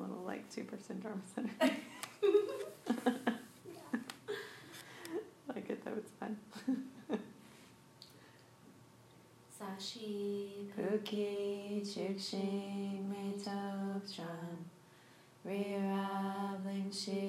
little 0.00 0.22
like 0.24 0.44
super 0.48 0.76
syndrome 0.78 1.22
center. 1.34 1.50
like 5.48 5.70
it 5.70 5.84
though, 5.84 5.92
it's 5.96 6.12
fun. 6.12 6.36
Sashi 9.58 10.68
Puki 10.76 11.82
Chukshing 11.82 13.08
Shin 16.92 17.25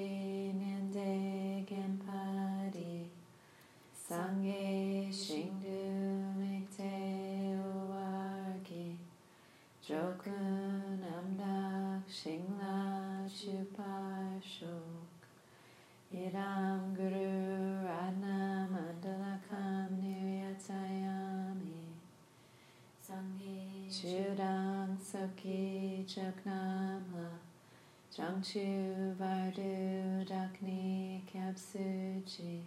Changchu 28.37 29.15
Vardu 29.17 30.23
Dakni 30.27 31.21
Kapsuchi 31.25 32.61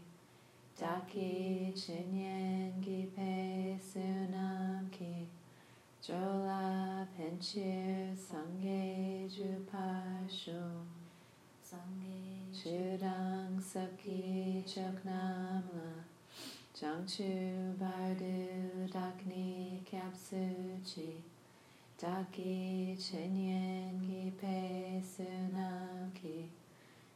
Daki 0.77 1.73
Chinyen 1.77 2.73
Gipe 2.83 3.79
Sunamki 3.79 5.27
Jola 6.05 7.07
Penchir 7.17 8.17
Sangye 8.17 9.31
Jupashu 9.31 10.61
Sangye 11.65 12.51
Chudang 12.53 13.63
Soki 13.63 14.65
Choknamla 14.67 16.03
Changchu 16.77 17.77
Bardu 17.79 18.91
Dakni 18.91 19.79
Kapsuchi 19.89 21.11
Daki 22.01 22.97
Chinyen 22.99 24.01
Gipe 24.01 25.03
Sunamki 25.05 26.49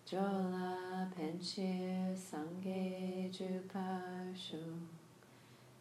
Jola 0.06 1.08
Penchir 1.16 2.14
Sangye 2.14 3.30
Juparshu 3.32 4.60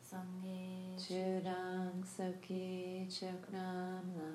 Sangye 0.10 0.96
Chudang 0.98 2.02
Soki 2.02 3.06
Choknamla 3.10 4.32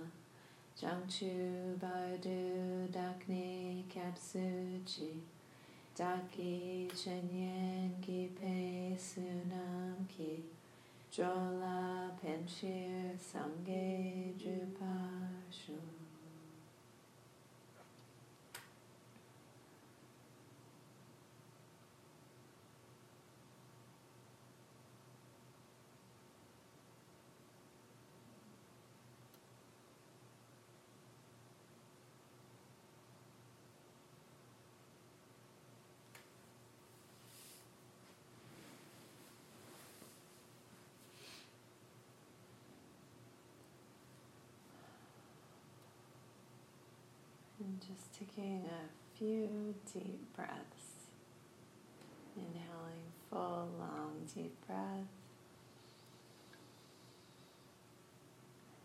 Jangchu 0.78 1.74
Bardu 1.78 2.86
Dakni 2.92 3.84
Kapsuchi 3.88 5.12
Daki 5.96 6.90
Chenyen 6.94 7.92
Gipe 8.02 8.94
Sunamki 8.98 10.57
Jola 11.10 12.10
Penshir 12.20 13.16
Sangye 13.18 14.34
Juparshu 14.36 15.97
Just 47.80 48.12
taking 48.18 48.64
a 48.66 49.16
few 49.18 49.74
deep 49.94 50.20
breaths. 50.34 50.52
Inhaling 52.36 53.12
full, 53.30 53.68
long, 53.78 54.12
deep 54.34 54.54
breath. 54.66 55.06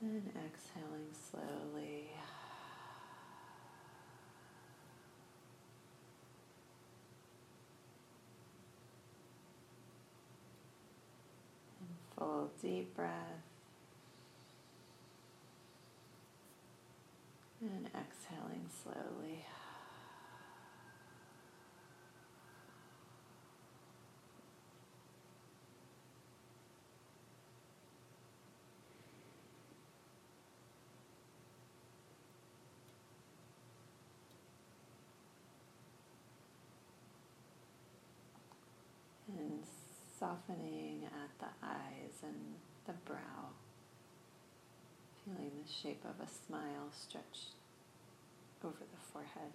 And 0.01 0.29
exhaling 0.29 1.09
slowly. 1.31 2.11
And 11.79 11.95
full, 12.15 12.51
deep 12.61 12.95
breath. 12.95 13.11
And 17.61 17.87
exhaling 18.33 18.67
slowly. 18.83 19.45
And 39.27 39.63
softening 40.19 41.05
at 41.05 41.39
the 41.39 41.65
eyes 41.65 42.21
and 42.23 42.55
the 42.85 42.93
brow. 43.05 43.49
Feeling 45.25 45.51
the 45.65 45.71
shape 45.71 46.03
of 46.05 46.25
a 46.25 46.29
smile 46.29 46.91
stretch 46.91 47.53
over 48.63 48.77
the 48.79 49.01
forehead. 49.11 49.51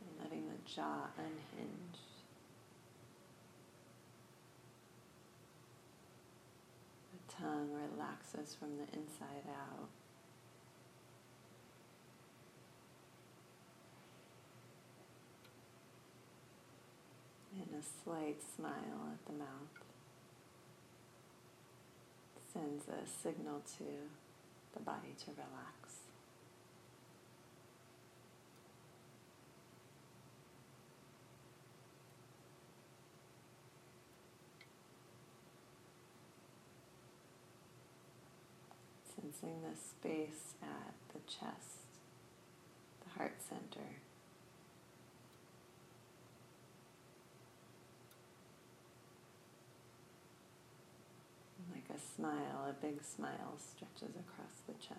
And 0.00 0.10
letting 0.22 0.48
the 0.48 0.70
jaw 0.70 1.08
unhinge. 1.18 1.98
The 7.12 7.34
tongue 7.42 7.70
relaxes 7.72 8.54
from 8.54 8.76
the 8.76 8.84
inside 8.96 9.48
out. 9.48 9.88
And 17.54 17.71
a 17.82 18.04
slight 18.04 18.36
smile 18.56 19.10
at 19.12 19.26
the 19.26 19.32
mouth 19.32 19.48
sends 22.52 22.84
a 22.88 23.06
signal 23.06 23.60
to 23.78 23.84
the 24.74 24.80
body 24.80 25.14
to 25.24 25.30
relax. 25.30 25.94
Sensing 39.16 39.62
the 39.62 39.76
space 39.76 40.54
at 40.62 40.94
the 41.12 41.20
chest, 41.26 42.00
the 43.02 43.18
heart 43.18 43.36
center. 43.40 43.88
Like 51.70 51.80
a 51.94 51.98
smile, 51.98 52.66
a 52.68 52.72
big 52.72 53.02
smile 53.02 53.56
stretches 53.58 54.16
across 54.16 54.60
the 54.66 54.74
chest. 54.74 54.98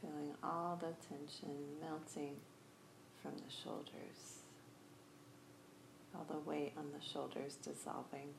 Feeling 0.00 0.32
all 0.42 0.78
the 0.80 0.94
tension 1.06 1.54
melting 1.80 2.36
from 3.22 3.32
the 3.32 3.52
shoulders, 3.62 4.42
all 6.14 6.26
the 6.28 6.38
weight 6.50 6.72
on 6.76 6.86
the 6.92 7.04
shoulders 7.04 7.56
dissolving. 7.56 8.34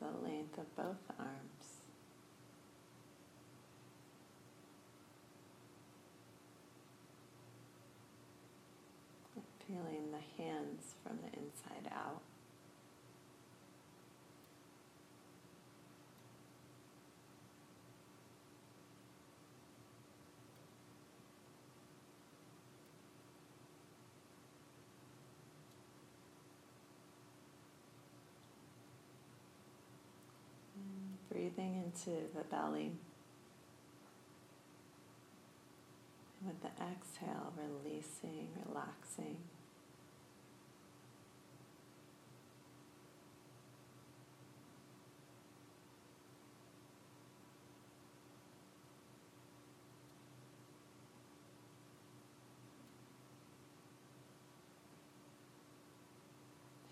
the 0.00 0.26
length 0.26 0.49
of 0.60 0.76
both 0.76 1.16
arms. 1.18 1.80
Feeling 9.66 10.10
the 10.10 10.42
hands 10.42 10.96
from 11.04 11.18
the 11.18 11.28
inside 11.38 11.92
out. 11.94 12.22
And 30.74 31.30
breathing 31.30 31.79
into 31.90 32.16
the 32.36 32.44
belly. 32.44 32.92
With 36.46 36.60
the 36.62 36.68
exhale, 36.68 37.52
releasing, 37.56 38.48
relaxing. 38.66 39.36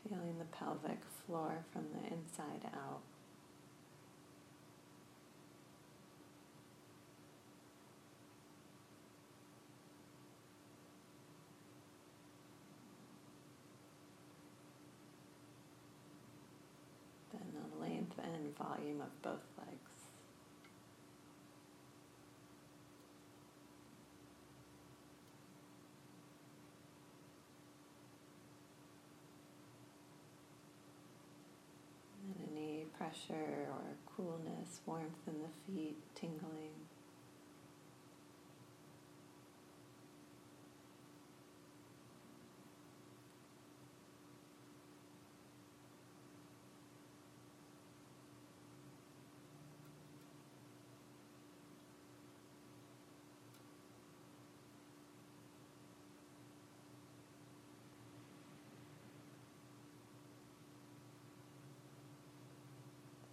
Feeling 0.08 0.38
the 0.38 0.44
pelvic 0.46 1.00
floor 1.26 1.64
from 1.72 1.84
the 1.92 2.08
inside 2.08 2.70
out. 2.74 3.00
Then 17.32 17.42
the 17.52 17.84
length 17.84 18.18
and 18.48 18.56
volume 18.56 19.00
of 19.00 19.22
both 19.22 19.44
legs. 19.58 19.78
And 32.24 32.48
any 32.56 32.86
pressure 32.96 33.68
or 33.70 33.80
coolness, 34.06 34.80
warmth 34.86 35.12
in 35.26 35.34
the 35.42 35.48
feet, 35.66 35.96
tingling. 36.14 36.78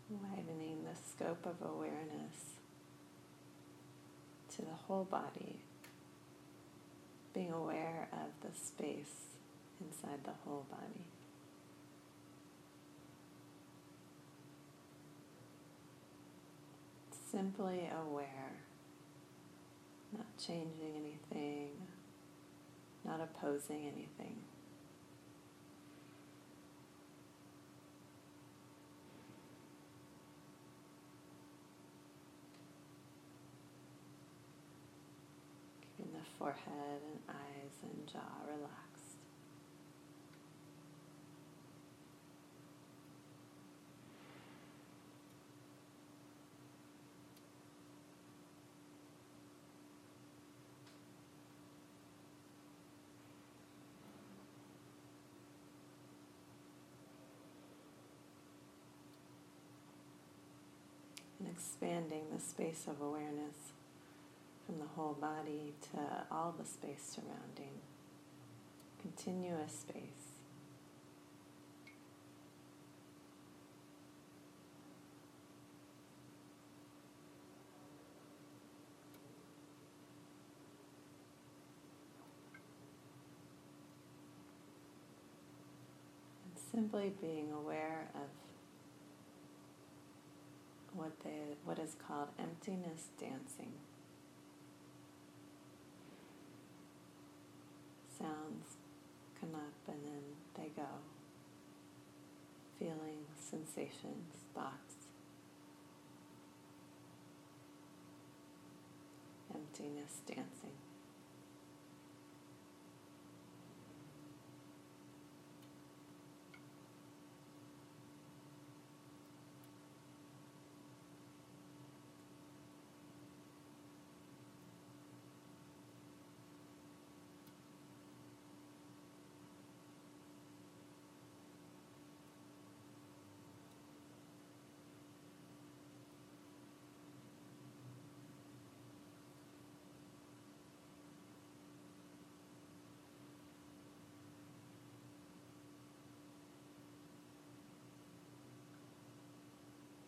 widening 0.09 0.83
the 0.83 0.95
scope 1.25 1.45
of 1.45 1.67
awareness 1.67 2.53
to 4.53 4.61
the 4.61 4.75
whole 4.87 5.05
body, 5.05 5.59
being 7.33 7.51
aware 7.51 8.07
of 8.13 8.47
the 8.47 8.55
space 8.55 9.25
inside 9.81 10.23
the 10.23 10.31
whole 10.43 10.65
body. 10.69 11.05
Simply 17.31 17.89
aware, 18.07 18.53
not 20.15 20.27
changing 20.37 20.93
anything, 20.95 21.71
not 23.03 23.19
opposing 23.19 23.79
anything. 23.79 24.37
Keeping 35.97 36.13
the 36.13 36.34
forehead 36.45 37.01
and 37.01 37.19
eyes 37.27 37.71
and 37.81 38.05
jaw 38.05 38.19
relaxed. 38.45 39.17
And 61.39 61.49
expanding 61.49 62.25
the 62.31 62.39
space 62.39 62.85
of 62.87 63.01
awareness 63.01 63.73
from 64.65 64.79
the 64.79 64.85
whole 64.95 65.13
body 65.13 65.73
to 65.93 65.99
all 66.31 66.53
the 66.57 66.65
space 66.65 67.03
surrounding, 67.15 67.79
continuous 69.01 69.71
space. 69.71 70.01
And 86.43 86.57
simply 86.71 87.13
being 87.21 87.51
aware 87.51 88.09
of 88.15 88.29
what 90.93 91.11
they 91.23 91.55
what 91.65 91.77
is 91.79 91.95
called 92.07 92.29
emptiness 92.39 93.09
dancing. 93.19 93.71
Sounds 98.17 98.77
come 99.39 99.53
up 99.55 99.73
and 99.87 99.97
then 100.05 100.23
they 100.55 100.64
go. 100.75 100.83
Feelings, 102.79 103.29
sensations, 103.39 104.43
thoughts. 104.53 104.95
Emptiness 109.53 110.21
dancing. 110.27 110.71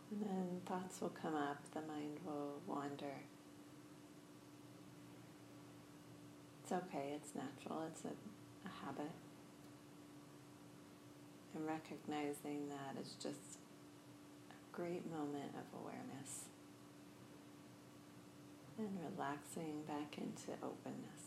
And 0.10 0.22
then 0.22 0.62
thoughts 0.78 1.02
will 1.02 1.14
come 1.22 1.36
up, 1.36 1.58
the 1.74 1.82
mind 1.82 2.20
will 2.26 2.62
wander. 2.68 3.24
It's 6.64 6.72
okay, 6.72 7.14
it's 7.16 7.34
natural, 7.34 7.84
it's 7.88 8.04
a, 8.04 8.10
a 8.68 8.86
habit. 8.86 9.12
And 11.56 11.66
recognizing 11.66 12.70
that 12.70 13.02
is 13.02 13.16
just 13.22 13.60
a 14.52 14.76
great 14.76 15.10
moment 15.10 15.54
of 15.56 15.80
awareness. 15.82 16.46
And 18.78 18.90
relaxing 19.12 19.84
back 19.88 20.18
into 20.18 20.52
openness. 20.62 21.27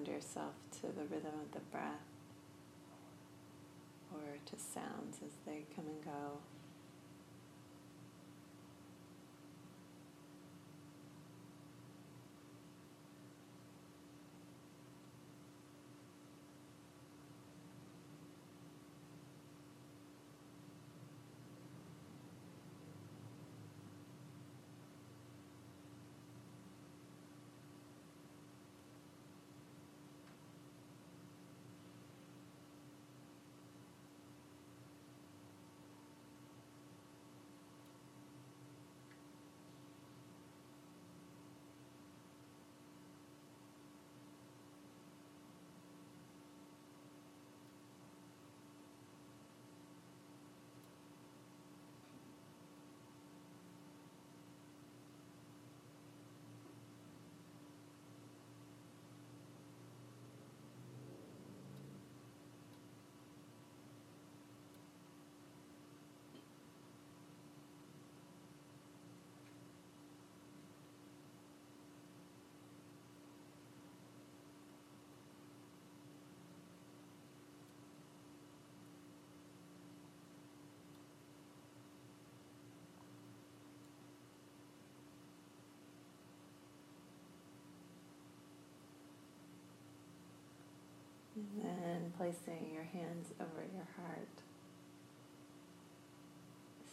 Ground 0.00 0.08
yourself 0.08 0.54
to 0.72 0.82
the 0.86 1.04
rhythm 1.04 1.32
of 1.42 1.52
the 1.52 1.60
breath 1.70 1.92
or 4.12 4.20
to 4.46 4.56
sounds 4.58 5.18
as 5.24 5.32
they 5.46 5.64
come 5.74 5.86
and 5.86 6.04
go. 6.04 6.38
And 91.36 91.64
then 91.64 92.02
placing 92.20 92.68
your 92.74 92.84
hands 92.84 93.28
over 93.40 93.64
your 93.72 93.88
heart. 93.96 94.28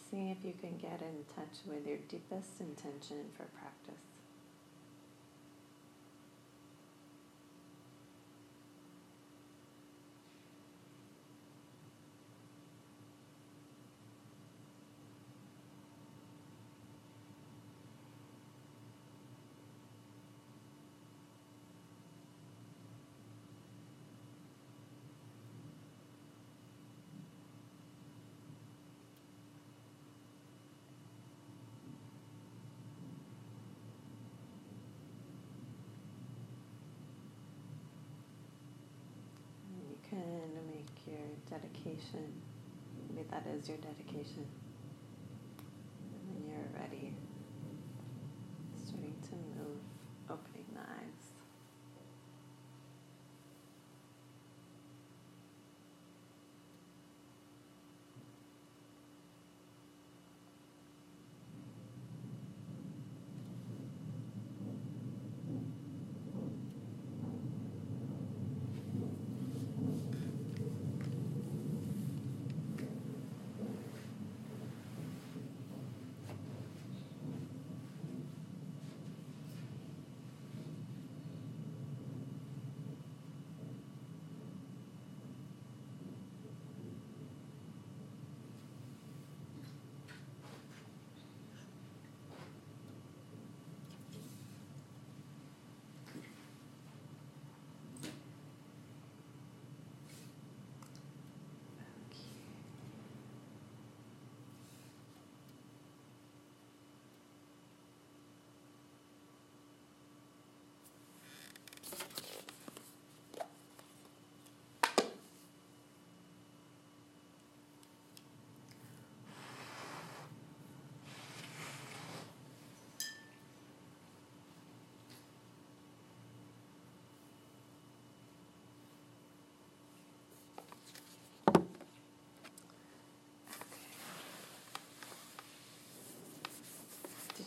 See 0.09 0.31
if 0.31 0.37
you 0.45 0.53
can 0.57 0.77
get 0.77 1.01
in 1.01 1.25
touch 1.35 1.57
with 1.67 1.85
your 1.85 1.97
deepest 2.07 2.61
intention 2.61 3.25
for 3.35 3.43
practice. 3.59 4.05
And 39.69 39.89
you 39.89 39.97
can 40.09 40.49
make 40.71 40.87
your 41.05 41.27
dedication. 41.97 42.41
Maybe 43.09 43.27
that 43.31 43.45
is 43.47 43.67
your 43.67 43.77
dedication. 43.77 44.45
And 46.11 46.29
when 46.29 46.49
you're 46.49 46.81
ready, 46.81 47.13
starting 48.85 49.15
to 49.29 49.35
move, 49.57 49.81
opening 50.29 50.65
the 50.73 50.81
eyes. 50.81 51.37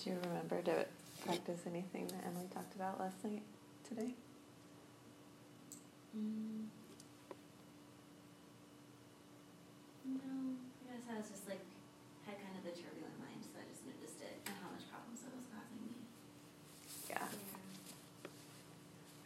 Did 0.01 0.13
you 0.13 0.19
remember 0.33 0.63
to 0.63 0.87
practice 1.27 1.61
anything 1.67 2.07
that 2.07 2.25
Emily 2.27 2.49
talked 2.55 2.75
about 2.75 2.99
last 2.99 3.23
night 3.23 3.43
today? 3.87 4.15
Mm. 6.17 6.65
No, 10.09 10.57
I 10.89 10.97
guess 10.97 11.05
I 11.05 11.19
was 11.19 11.29
just 11.29 11.47
like 11.47 11.61
had 12.25 12.37
kind 12.41 12.57
of 12.57 12.65
a 12.65 12.73
turbulent 12.73 13.13
mind, 13.21 13.45
so 13.45 13.61
I 13.61 13.69
just 13.69 13.85
noticed 13.85 14.25
it 14.25 14.41
and 14.47 14.57
how 14.65 14.73
much 14.73 14.89
problems 14.89 15.21
it 15.21 15.37
was 15.37 15.45
causing 15.53 15.85
me. 15.85 15.93
Yeah. 17.11 17.21
Yeah. 17.21 18.25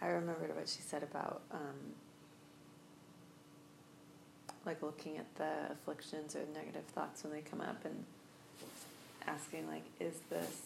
I 0.03 0.11
remembered 0.11 0.57
what 0.57 0.69
she 0.69 0.83
said 0.83 1.05
about 1.05 1.43
um, 1.53 1.95
like 4.67 4.83
looking 4.83 5.19
at 5.19 5.33
the 5.37 5.71
afflictions 5.71 6.35
or 6.35 6.43
negative 6.53 6.87
thoughts 6.87 7.23
when 7.23 7.33
they 7.33 7.43
come 7.43 7.61
up 7.61 7.85
and 7.85 8.03
asking 9.27 9.67
like, 9.69 9.85
is 10.01 10.15
this 10.31 10.61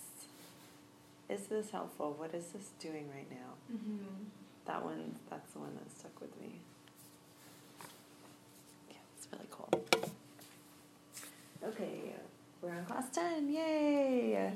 is 1.29 1.47
this 1.47 1.71
helpful? 1.71 2.15
What 2.17 2.35
is 2.35 2.47
this 2.49 2.71
doing 2.81 3.09
right 3.15 3.31
now? 3.31 3.77
Mm-hmm. 3.77 4.25
That 4.67 4.85
one 4.85 5.15
that's 5.31 5.51
the 5.53 5.59
one 5.59 5.75
that 5.75 5.99
stuck 5.99 6.21
with 6.21 6.41
me. 6.41 6.53
Yeah, 8.91 8.97
it's 9.17 9.29
really 9.33 9.49
cool. 9.51 9.85
Okay, 11.65 12.15
we're 12.63 12.71
on 12.71 12.85
class 12.85 13.11
ten, 13.13 13.51
yay! 13.53 14.31
Yeah. 14.33 14.51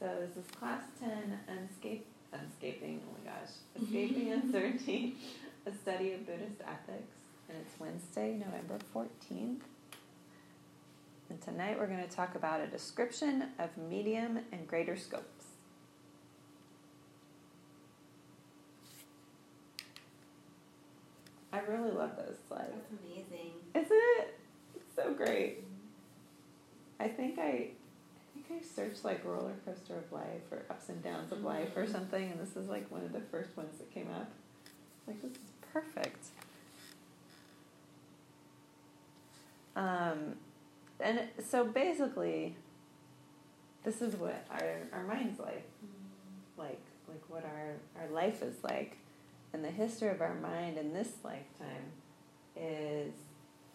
So 0.00 0.06
this 0.20 0.44
is 0.44 0.50
class 0.58 0.82
ten, 1.00 1.38
unscape, 1.50 2.02
unscaping. 2.32 3.00
Oh 3.06 3.14
my 3.24 3.30
gosh, 3.30 3.50
escaping 3.82 4.32
uncertainty, 4.32 5.16
a 5.66 5.72
study 5.72 6.12
of 6.12 6.26
Buddhist 6.26 6.60
ethics, 6.62 7.14
and 7.48 7.58
it's 7.58 7.78
Wednesday, 7.80 8.34
November 8.34 8.78
fourteenth. 8.92 9.62
And 11.30 11.40
tonight 11.40 11.78
we're 11.78 11.86
going 11.86 12.06
to 12.06 12.14
talk 12.14 12.34
about 12.34 12.60
a 12.60 12.66
description 12.66 13.46
of 13.58 13.70
medium 13.76 14.40
and 14.52 14.66
greater 14.68 14.96
scopes. 14.96 15.44
I 21.52 21.60
really 21.60 21.92
love 21.92 22.16
those 22.16 22.36
slides. 22.48 22.72
That's 22.72 23.02
amazing. 23.04 23.52
Isn't 23.74 23.88
it? 23.90 24.38
It's 24.74 24.94
so 24.96 25.14
great. 25.14 25.64
I 26.98 27.08
think 27.08 27.38
I 27.38 27.70
I 28.36 28.40
think 28.48 28.60
I 28.60 28.64
searched 28.64 29.04
like 29.04 29.24
roller 29.24 29.54
coaster 29.64 29.96
of 29.98 30.10
life 30.10 30.50
or 30.50 30.64
ups 30.68 30.88
and 30.88 31.02
downs 31.02 31.30
of 31.30 31.42
life 31.42 31.76
or 31.76 31.84
mm-hmm. 31.84 31.92
something, 31.92 32.30
and 32.30 32.40
this 32.40 32.56
is 32.56 32.68
like 32.68 32.90
one 32.90 33.02
of 33.02 33.12
the 33.12 33.20
first 33.20 33.56
ones 33.56 33.78
that 33.78 33.92
came 33.94 34.08
up. 34.10 34.30
Like 35.06 35.22
this 35.22 35.32
is 35.32 35.52
perfect. 35.72 36.26
Um, 39.76 40.34
and 41.00 41.20
so 41.44 41.64
basically, 41.64 42.56
this 43.82 44.00
is 44.00 44.16
what 44.16 44.46
our 44.50 44.78
our 44.92 45.04
mind's 45.04 45.38
like. 45.38 45.68
Like 46.56 46.80
like 47.08 47.22
what 47.28 47.44
our 47.44 47.74
our 48.00 48.08
life 48.10 48.42
is 48.42 48.62
like. 48.62 48.98
And 49.52 49.64
the 49.64 49.70
history 49.70 50.08
of 50.08 50.20
our 50.20 50.34
mind 50.34 50.78
in 50.78 50.92
this 50.92 51.10
lifetime 51.22 51.92
is 52.56 53.12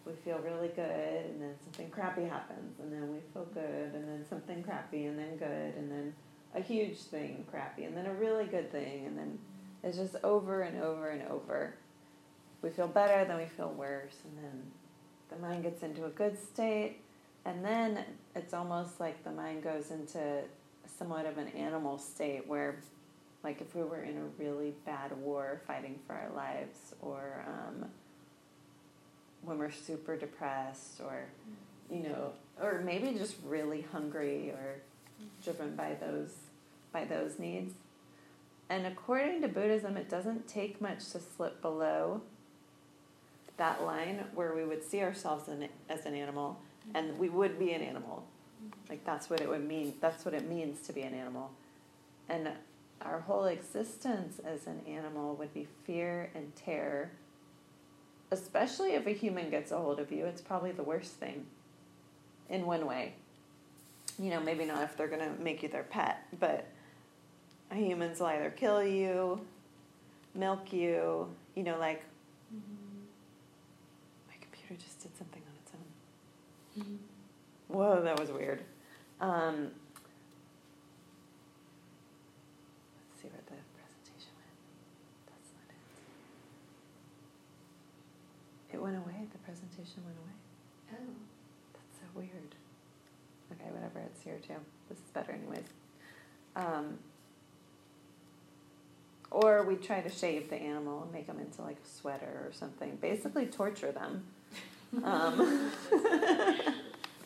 we 0.06 0.14
feel 0.26 0.40
really 0.40 0.70
good 0.70 1.26
and 1.26 1.42
then 1.42 1.54
something 1.64 1.90
crappy 1.90 2.24
happens 2.24 2.80
and 2.80 2.92
then 2.92 3.12
we 3.14 3.20
feel 3.34 3.46
good 3.54 3.94
and 3.94 4.08
then 4.08 4.26
something 4.28 4.64
crappy 4.64 5.06
and 5.06 5.18
then 5.18 5.38
good 5.38 5.76
and 5.78 5.92
then 5.92 6.14
a 6.56 6.62
huge 6.62 6.98
thing 6.98 7.46
crappy 7.50 7.84
and 7.84 7.96
then 7.96 8.08
a 8.08 8.14
really 8.14 8.46
good 8.46 8.72
thing 8.72 9.06
and 9.06 9.18
then 9.18 9.38
it's 9.84 9.98
just 9.98 10.16
over 10.24 10.62
and 10.62 10.82
over 10.82 11.10
and 11.10 11.22
over. 11.30 11.76
We 12.62 12.70
feel 12.70 12.88
better 12.88 13.24
then 13.26 13.38
we 13.38 13.46
feel 13.46 13.70
worse 13.70 14.16
and 14.26 14.44
then 14.44 14.64
the 15.30 15.38
mind 15.38 15.64
gets 15.64 15.84
into 15.84 16.06
a 16.06 16.10
good 16.10 16.38
state 16.38 17.02
and 17.46 17.64
then 17.64 18.04
it's 18.36 18.54
almost 18.54 19.00
like 19.00 19.24
the 19.24 19.32
mind 19.32 19.64
goes 19.64 19.92
into 19.92 20.42
somewhat 20.98 21.26
of 21.26 21.38
an 21.38 21.48
animal 21.50 21.98
state 21.98 22.48
where 22.48 22.82
like 23.44 23.62
if 23.62 23.74
we 23.76 23.84
were 23.84 24.04
in 24.04 24.18
a 24.18 24.44
really 24.44 24.74
bad 24.86 25.16
war 25.18 25.62
fighting 25.66 25.98
for 26.06 26.14
our 26.14 26.30
lives 26.36 26.94
or 27.02 27.44
um, 27.48 27.86
when 29.44 29.58
we're 29.58 29.72
super 29.72 30.18
depressed 30.18 31.02
or 31.02 31.26
you 31.90 32.04
know 32.04 32.32
or 32.62 32.82
maybe 32.84 33.18
just 33.18 33.36
really 33.46 33.86
hungry 33.94 34.52
or 34.52 34.82
driven 35.44 35.76
by 35.76 35.96
those 36.00 36.34
by 36.92 37.06
those 37.06 37.40
needs. 37.40 37.74
And 38.70 38.86
according 38.86 39.42
to 39.42 39.48
buddhism 39.48 39.96
it 39.96 40.10
doesn't 40.10 40.48
take 40.48 40.82
much 40.82 41.10
to 41.12 41.20
slip 41.20 41.62
below 41.62 42.22
that 43.58 43.84
line 43.84 44.26
where 44.34 44.54
we 44.54 44.64
would 44.64 44.84
see 44.84 45.02
ourselves 45.02 45.50
in, 45.50 45.68
as 45.90 46.06
an 46.06 46.16
animal 46.16 46.60
and 46.94 47.18
we 47.18 47.30
would 47.30 47.60
be 47.60 47.74
an 47.74 47.82
animal. 47.82 48.24
Like 48.90 49.06
that's 49.06 49.30
what 49.30 49.42
it 49.42 49.50
would 49.50 49.68
mean 49.68 49.94
that's 50.02 50.26
what 50.26 50.34
it 50.34 50.48
means 50.48 50.82
to 50.88 50.94
be 50.94 51.02
an 51.02 51.14
animal. 51.14 51.52
And 52.28 52.50
our 53.02 53.22
whole 53.22 53.46
existence 53.46 54.40
as 54.44 54.68
an 54.68 54.82
animal 54.88 55.36
would 55.36 55.54
be 55.54 55.68
fear 55.86 56.30
and 56.36 56.56
terror. 56.56 57.12
Especially 58.32 58.94
if 58.94 59.08
a 59.08 59.12
human 59.12 59.50
gets 59.50 59.72
a 59.72 59.78
hold 59.78 60.00
of 60.00 60.12
you 60.12 60.26
it's 60.26 60.42
probably 60.42 60.72
the 60.72 60.84
worst 60.84 61.14
thing 61.14 61.46
in 62.50 62.66
one 62.66 62.86
way. 62.86 63.14
You 64.18 64.32
know 64.32 64.40
maybe 64.40 64.66
not 64.66 64.84
if 64.84 64.98
they're 64.98 65.08
going 65.08 65.22
to 65.22 65.42
make 65.42 65.64
you 65.64 65.70
their 65.70 65.84
pet 65.84 66.26
but 66.40 66.68
humans 67.72 68.20
will 68.20 68.28
either 68.28 68.50
kill 68.50 68.84
you 68.84 69.40
milk 70.36 70.72
you 70.72 71.28
you 71.56 71.64
know 71.64 71.78
like 71.78 72.02
mm-hmm. 72.54 73.00
my 74.28 74.34
computer 74.42 74.82
just 74.82 75.02
did 75.02 75.16
something 75.18 75.39
Whoa, 77.68 78.02
that 78.04 78.20
was 78.20 78.32
weird. 78.32 78.64
Um, 79.22 79.72
let's 83.10 83.22
see 83.22 83.28
where 83.28 83.42
the 83.46 83.60
presentation 83.78 84.34
went. 84.40 84.58
That's 85.28 85.52
not 85.54 85.70
it. 88.72 88.76
It 88.76 88.82
went 88.82 88.98
away. 88.98 89.28
The 89.32 89.40
presentation 89.40 90.04
went 90.06 90.18
away. 90.18 90.36
Oh. 90.94 91.14
That's 91.74 92.00
so 92.00 92.06
weird. 92.16 92.56
Okay, 93.52 93.70
whatever. 93.72 94.00
It's 94.06 94.22
here 94.22 94.40
too. 94.46 94.56
This 94.90 94.98
is 94.98 95.12
better, 95.14 95.32
anyways. 95.32 95.66
Um, 96.56 96.98
or 99.32 99.64
we 99.64 99.76
try 99.76 100.02
to 100.02 100.10
shave 100.10 100.50
the 100.50 100.56
animal 100.56 101.04
and 101.04 101.12
make 101.12 101.28
them 101.28 101.40
into 101.40 101.62
like 101.62 101.78
a 101.84 101.88
sweater 101.88 102.44
or 102.46 102.52
something. 102.52 102.98
Basically, 103.02 103.46
torture 103.46 103.92
them. 103.92 104.24
Um, 104.98 105.72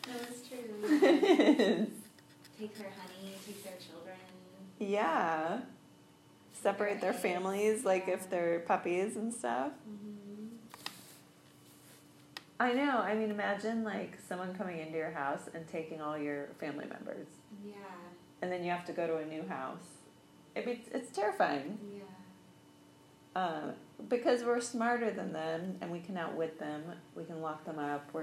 No, 0.06 0.14
it's 0.30 0.46
true. 0.48 0.58
Take 2.58 2.78
their 2.78 2.90
honey, 2.90 3.34
take 3.44 3.64
their 3.64 3.72
children. 3.78 4.16
Yeah. 4.78 5.60
Separate 6.52 7.00
their 7.00 7.12
families, 7.12 7.84
like 7.84 8.06
if 8.06 8.30
they're 8.30 8.60
puppies 8.60 9.16
and 9.16 9.32
stuff. 9.34 9.72
Mm-hmm. 9.90 10.46
I 12.60 12.72
know. 12.72 12.98
I 12.98 13.14
mean, 13.14 13.30
imagine 13.30 13.82
like 13.82 14.18
someone 14.28 14.54
coming 14.54 14.78
into 14.78 14.96
your 14.96 15.10
house 15.10 15.48
and 15.52 15.66
taking 15.68 16.00
all 16.00 16.16
your 16.16 16.48
family 16.60 16.86
members, 16.86 17.26
Yeah. 17.66 17.72
and 18.40 18.52
then 18.52 18.62
you 18.62 18.70
have 18.70 18.84
to 18.86 18.92
go 18.92 19.06
to 19.06 19.16
a 19.16 19.24
new 19.26 19.46
house. 19.48 19.84
It 20.54 20.64
be, 20.64 20.84
it's 20.92 21.10
terrifying 21.14 21.78
Yeah. 21.96 23.40
uh, 23.40 23.72
because 24.08 24.42
we're 24.42 24.60
smarter 24.60 25.10
than 25.10 25.32
them 25.32 25.76
and 25.80 25.90
we 25.90 26.00
can 26.00 26.16
outwit 26.16 26.58
them. 26.58 26.82
We 27.14 27.24
can 27.24 27.40
lock 27.40 27.64
them 27.64 27.78
up. 27.78 28.08
We're 28.12 28.22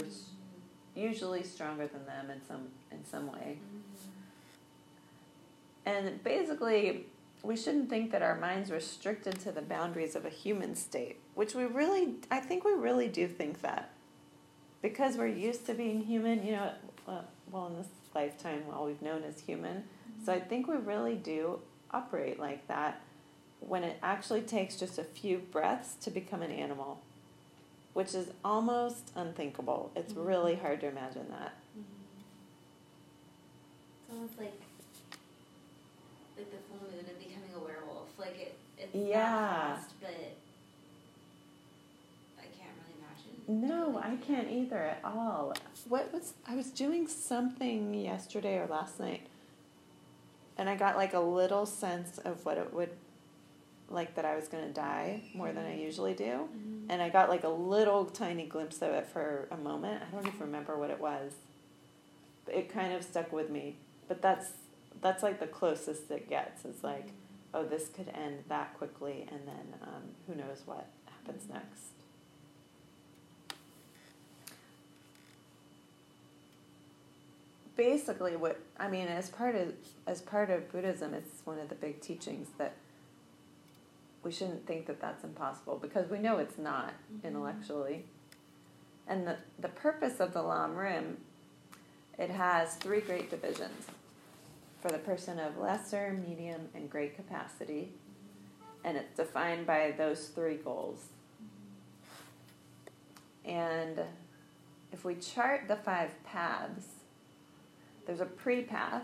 usually 0.96 1.44
stronger 1.44 1.88
than 1.88 2.06
them 2.06 2.30
in 2.30 2.42
some 2.46 2.68
in 2.92 3.06
some 3.06 3.32
way. 3.32 3.58
And 5.86 6.24
basically, 6.24 7.08
we 7.44 7.58
shouldn't 7.58 7.90
think 7.90 8.12
that 8.12 8.22
our 8.22 8.38
mind's 8.40 8.72
restricted 8.72 9.40
to 9.42 9.52
the 9.52 9.62
boundaries 9.62 10.16
of 10.16 10.26
a 10.26 10.30
human 10.30 10.76
state, 10.76 11.18
which 11.34 11.56
we 11.56 11.64
really, 11.66 12.16
I 12.30 12.40
think 12.40 12.64
we 12.64 12.74
really 12.74 13.08
do 13.08 13.28
think 13.28 13.62
that. 13.62 13.90
Because 14.82 15.18
we're 15.18 15.28
used 15.28 15.66
to 15.68 15.74
being 15.74 16.02
human, 16.02 16.46
you 16.46 16.54
know, 16.54 16.72
uh, 17.08 17.22
well, 17.52 17.68
in 17.68 17.78
this 17.78 17.88
lifetime, 18.14 18.64
all 18.72 18.86
we've 18.86 19.02
known 19.02 19.24
is 19.24 19.40
human. 19.42 19.84
So 20.24 20.34
I 20.34 20.40
think 20.40 20.68
we 20.68 20.76
really 20.76 21.16
do 21.16 21.60
operate 21.92 22.40
like 22.40 22.68
that 22.68 23.02
when 23.62 23.84
it 23.84 23.98
actually 24.04 24.42
takes 24.42 24.76
just 24.76 24.98
a 25.00 25.04
few 25.04 25.38
breaths 25.38 25.94
to 26.02 26.12
become 26.12 26.42
an 26.42 26.52
animal, 26.52 27.02
which 27.94 28.14
is 28.14 28.30
almost 28.44 29.12
unthinkable. 29.16 29.92
It's 29.96 30.14
Mhm. 30.14 30.26
really 30.28 30.56
hard 30.56 30.82
to 30.82 30.88
imagine 30.88 31.30
that. 31.30 31.54
It's 34.04 34.14
almost 34.14 34.38
like 34.38 34.54
like 36.38 36.50
the 36.52 36.58
full 36.58 36.80
moon 36.90 37.06
and 37.08 37.20
becoming 37.20 37.52
a 37.56 37.60
werewolf. 37.60 38.18
Like 38.18 38.38
it, 38.40 38.56
it's 38.78 38.96
Yeah. 38.96 39.76
fast, 39.76 39.94
but 40.02 40.10
I 42.40 42.44
can't 42.44 42.72
really 42.82 42.96
imagine. 42.98 43.68
No, 43.68 44.00
I 44.00 44.16
can't 44.18 44.50
either 44.50 44.78
at 44.80 45.02
all. 45.04 45.54
What 45.88 46.12
was 46.12 46.34
I 46.48 46.56
was 46.56 46.72
doing 46.72 47.08
something 47.08 47.94
yesterday 47.94 48.58
or 48.58 48.66
last 48.68 49.00
night 49.00 49.28
and 50.58 50.68
I 50.70 50.76
got 50.76 50.96
like 50.98 51.14
a 51.14 51.20
little 51.20 51.66
sense 51.66 52.18
of 52.20 52.44
what 52.46 52.58
it 52.58 52.74
would 52.74 52.90
like 53.94 54.16
that 54.16 54.26
I 54.26 54.36
was 54.36 54.48
going 54.48 54.66
to 54.66 54.74
die 54.74 55.24
more 55.34 55.52
than 55.52 55.66
I 55.66 55.76
usually 55.76 56.14
do. 56.14 56.50
Mhm. 56.56 56.86
And 56.90 57.02
I 57.02 57.10
got 57.10 57.30
like 57.30 57.44
a 57.44 57.50
little 57.50 58.06
tiny 58.06 58.46
glimpse 58.46 58.82
of 58.82 58.92
it 58.92 59.08
for 59.08 59.48
a 59.52 59.58
moment. 59.58 60.04
I 60.04 60.12
don't 60.14 60.26
even 60.28 60.40
remember 60.40 60.78
what 60.78 60.90
it 60.90 61.00
was. 61.00 61.34
But 62.46 62.56
it 62.56 62.70
kind 62.70 62.94
of 62.94 63.04
stuck 63.04 63.32
with 63.32 63.50
me. 63.50 63.78
But 64.08 64.22
that's 64.22 64.54
that's 65.02 65.24
like 65.24 65.40
the 65.40 65.48
closest 65.48 66.12
it 66.12 66.30
gets. 66.30 66.66
It's 66.66 66.84
like, 66.84 67.10
oh, 67.54 67.66
this 67.66 67.90
could 67.90 68.10
end 68.10 68.44
that 68.50 68.74
quickly, 68.78 69.28
and 69.32 69.48
then 69.48 69.76
um, 69.82 70.04
who 70.28 70.36
knows 70.36 70.62
what 70.66 70.88
happens 71.06 71.50
next. 71.50 71.92
Basically, 77.76 78.36
what 78.36 78.60
I 78.80 78.90
mean, 78.90 79.08
as 79.08 79.30
part 79.30 79.56
of 79.56 79.74
as 80.06 80.22
part 80.22 80.50
of 80.50 80.72
Buddhism, 80.72 81.14
it's 81.14 81.42
one 81.46 81.58
of 81.58 81.70
the 81.70 81.76
big 81.76 82.02
teachings 82.02 82.50
that 82.58 82.74
we 84.24 84.32
shouldn't 84.32 84.66
think 84.68 84.86
that 84.86 85.02
that's 85.02 85.24
impossible 85.24 85.78
because 85.78 86.10
we 86.10 86.20
know 86.20 86.38
it's 86.38 86.58
not 86.58 86.94
Mhm. 87.12 87.24
intellectually. 87.24 88.06
And 89.08 89.28
the, 89.28 89.38
the 89.60 89.70
purpose 89.70 90.20
of 90.20 90.34
the 90.34 90.42
Lam 90.44 90.76
Rim, 90.76 91.24
it 92.18 92.30
has 92.30 92.76
three 92.76 93.02
great 93.02 93.30
divisions 93.30 93.88
for 94.82 94.90
the 94.90 95.00
person 95.00 95.40
of 95.40 95.58
lesser, 95.58 96.14
medium, 96.14 96.70
and 96.74 96.90
great 96.90 97.16
capacity. 97.16 97.94
And 98.84 98.98
it's 98.98 99.16
defined 99.16 99.66
by 99.68 99.92
those 99.92 100.30
three 100.30 100.56
goals. 100.58 101.10
And 103.44 104.02
if 104.92 105.04
we 105.04 105.16
chart 105.16 105.68
the 105.68 105.76
five 105.76 106.12
paths, 106.24 106.86
there's 108.06 108.22
a 108.22 108.26
pre 108.26 108.64
path 108.64 109.04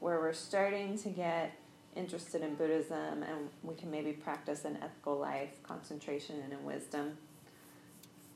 where 0.00 0.18
we're 0.18 0.32
starting 0.32 0.96
to 0.98 1.08
get 1.08 1.52
interested 1.98 2.42
in 2.42 2.54
Buddhism 2.54 3.22
and 3.22 3.48
we 3.62 3.74
can 3.74 3.90
maybe 3.90 4.12
practice 4.12 4.64
an 4.64 4.78
ethical 4.82 5.18
life, 5.18 5.62
concentration, 5.62 6.36
and 6.50 6.64
wisdom. 6.64 7.18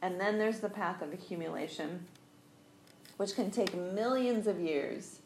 And 0.03 0.20
then 0.20 0.38
there's 0.38 0.61
the 0.61 0.68
path 0.68 1.01
of 1.01 1.12
accumulation, 1.12 2.07
which 3.16 3.35
can 3.35 3.51
take 3.51 3.75
millions 3.75 4.46
of 4.46 4.61
years. 4.61 5.20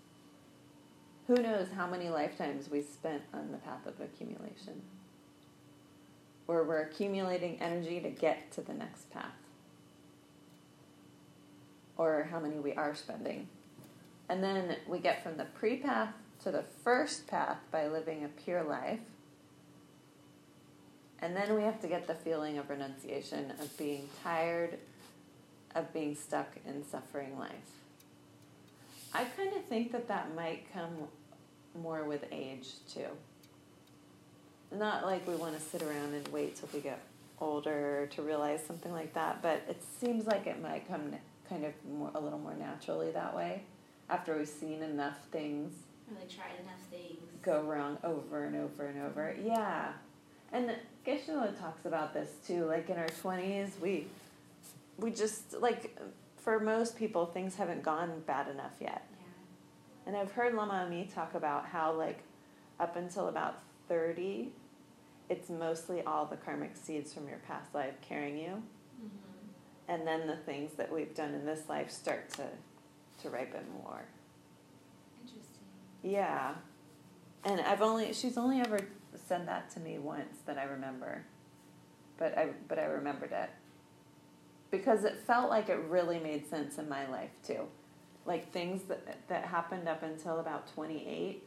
Who 1.26 1.34
knows 1.36 1.68
how 1.74 1.88
many 1.88 2.08
lifetimes 2.10 2.70
we 2.70 2.82
spent 2.82 3.22
on 3.32 3.50
the 3.50 3.58
path 3.58 3.86
of 3.86 4.00
accumulation? 4.00 4.82
where 6.46 6.62
we're 6.62 6.82
accumulating 6.82 7.60
energy 7.60 8.00
to 8.00 8.08
get 8.08 8.50
to 8.52 8.62
the 8.62 8.72
next 8.72 9.10
path, 9.10 9.34
or 11.96 12.28
how 12.30 12.38
many 12.38 12.58
we 12.58 12.72
are 12.74 12.94
spending. 12.94 13.48
And 14.28 14.42
then 14.42 14.76
we 14.88 14.98
get 14.98 15.22
from 15.22 15.36
the 15.36 15.44
pre 15.44 15.76
path 15.76 16.14
to 16.42 16.50
the 16.50 16.64
first 16.84 17.26
path 17.26 17.58
by 17.70 17.88
living 17.88 18.24
a 18.24 18.28
pure 18.28 18.62
life. 18.62 19.00
And 21.20 21.34
then 21.34 21.54
we 21.54 21.62
have 21.62 21.80
to 21.80 21.88
get 21.88 22.06
the 22.06 22.14
feeling 22.14 22.58
of 22.58 22.68
renunciation, 22.68 23.52
of 23.60 23.76
being 23.78 24.08
tired, 24.22 24.78
of 25.74 25.92
being 25.92 26.14
stuck 26.14 26.48
in 26.66 26.84
suffering 26.84 27.38
life. 27.38 27.50
I 29.12 29.24
kind 29.24 29.54
of 29.54 29.64
think 29.64 29.92
that 29.92 30.08
that 30.08 30.34
might 30.34 30.72
come 30.72 31.08
more 31.80 32.04
with 32.04 32.24
age 32.30 32.68
too. 32.92 33.06
Not 34.72 35.06
like 35.06 35.26
we 35.26 35.34
want 35.36 35.54
to 35.56 35.60
sit 35.60 35.82
around 35.82 36.14
and 36.14 36.26
wait 36.28 36.56
till 36.56 36.68
we 36.72 36.80
get 36.80 37.00
older 37.40 38.08
to 38.14 38.22
realize 38.22 38.64
something 38.64 38.92
like 38.92 39.14
that, 39.14 39.42
but 39.42 39.62
it 39.68 39.82
seems 40.00 40.26
like 40.26 40.46
it 40.46 40.60
might 40.62 40.88
come 40.88 41.12
kind 41.48 41.64
of 41.64 41.72
more, 41.90 42.10
a 42.14 42.20
little 42.20 42.38
more 42.38 42.54
naturally 42.54 43.10
that 43.12 43.34
way 43.34 43.62
after 44.08 44.36
we've 44.36 44.48
seen 44.48 44.82
enough 44.82 45.18
things 45.30 45.72
or 46.08 46.18
like 46.18 46.28
tried 46.28 46.58
enough 46.60 46.80
things 46.90 47.26
go 47.46 47.62
wrong 47.62 47.96
over 48.04 48.44
and 48.44 48.56
over 48.56 48.86
and 48.86 49.00
over. 49.02 49.34
Yeah. 49.42 49.92
And 50.52 50.72
Geshe-la 51.06 51.46
talks 51.52 51.86
about 51.86 52.12
this 52.12 52.30
too. 52.46 52.64
Like 52.64 52.90
in 52.90 52.98
our 52.98 53.08
20s, 53.08 53.70
we 53.80 54.08
we 54.98 55.10
just 55.10 55.54
like 55.60 55.96
for 56.36 56.58
most 56.58 56.96
people 56.96 57.26
things 57.26 57.54
haven't 57.54 57.82
gone 57.82 58.22
bad 58.26 58.48
enough 58.48 58.72
yet. 58.80 59.06
yeah 59.10 60.06
And 60.06 60.16
I've 60.16 60.32
heard 60.32 60.54
Lama 60.54 60.84
Ami 60.86 61.08
talk 61.14 61.34
about 61.34 61.66
how 61.66 61.92
like 61.92 62.20
up 62.78 62.96
until 62.96 63.28
about 63.28 63.58
30 63.88 64.50
it's 65.28 65.48
mostly 65.48 66.02
all 66.02 66.26
the 66.26 66.36
karmic 66.36 66.76
seeds 66.76 67.12
from 67.12 67.26
your 67.26 67.38
past 67.48 67.74
life 67.74 67.94
carrying 68.00 68.36
you 68.36 68.62
mm-hmm. 69.02 69.08
and 69.88 70.06
then 70.06 70.26
the 70.26 70.36
things 70.36 70.74
that 70.74 70.92
we've 70.92 71.14
done 71.14 71.34
in 71.34 71.46
this 71.46 71.68
life 71.68 71.90
start 71.90 72.28
to 72.30 72.44
to 73.22 73.30
ripen 73.30 73.64
more. 73.82 74.04
Yeah. 76.06 76.54
And 77.44 77.60
I've 77.60 77.82
only 77.82 78.12
she's 78.12 78.38
only 78.38 78.60
ever 78.60 78.78
said 79.26 79.48
that 79.48 79.70
to 79.70 79.80
me 79.80 79.98
once 79.98 80.38
that 80.46 80.56
I 80.56 80.64
remember. 80.64 81.24
But 82.16 82.38
I 82.38 82.50
but 82.68 82.78
I 82.78 82.84
remembered 82.84 83.32
it. 83.32 83.50
Because 84.70 85.04
it 85.04 85.18
felt 85.26 85.50
like 85.50 85.68
it 85.68 85.78
really 85.88 86.18
made 86.18 86.48
sense 86.48 86.78
in 86.78 86.88
my 86.88 87.08
life 87.08 87.30
too. 87.44 87.66
Like 88.24 88.52
things 88.52 88.82
that 88.84 89.28
that 89.28 89.44
happened 89.44 89.88
up 89.88 90.02
until 90.02 90.38
about 90.38 90.72
28 90.74 91.42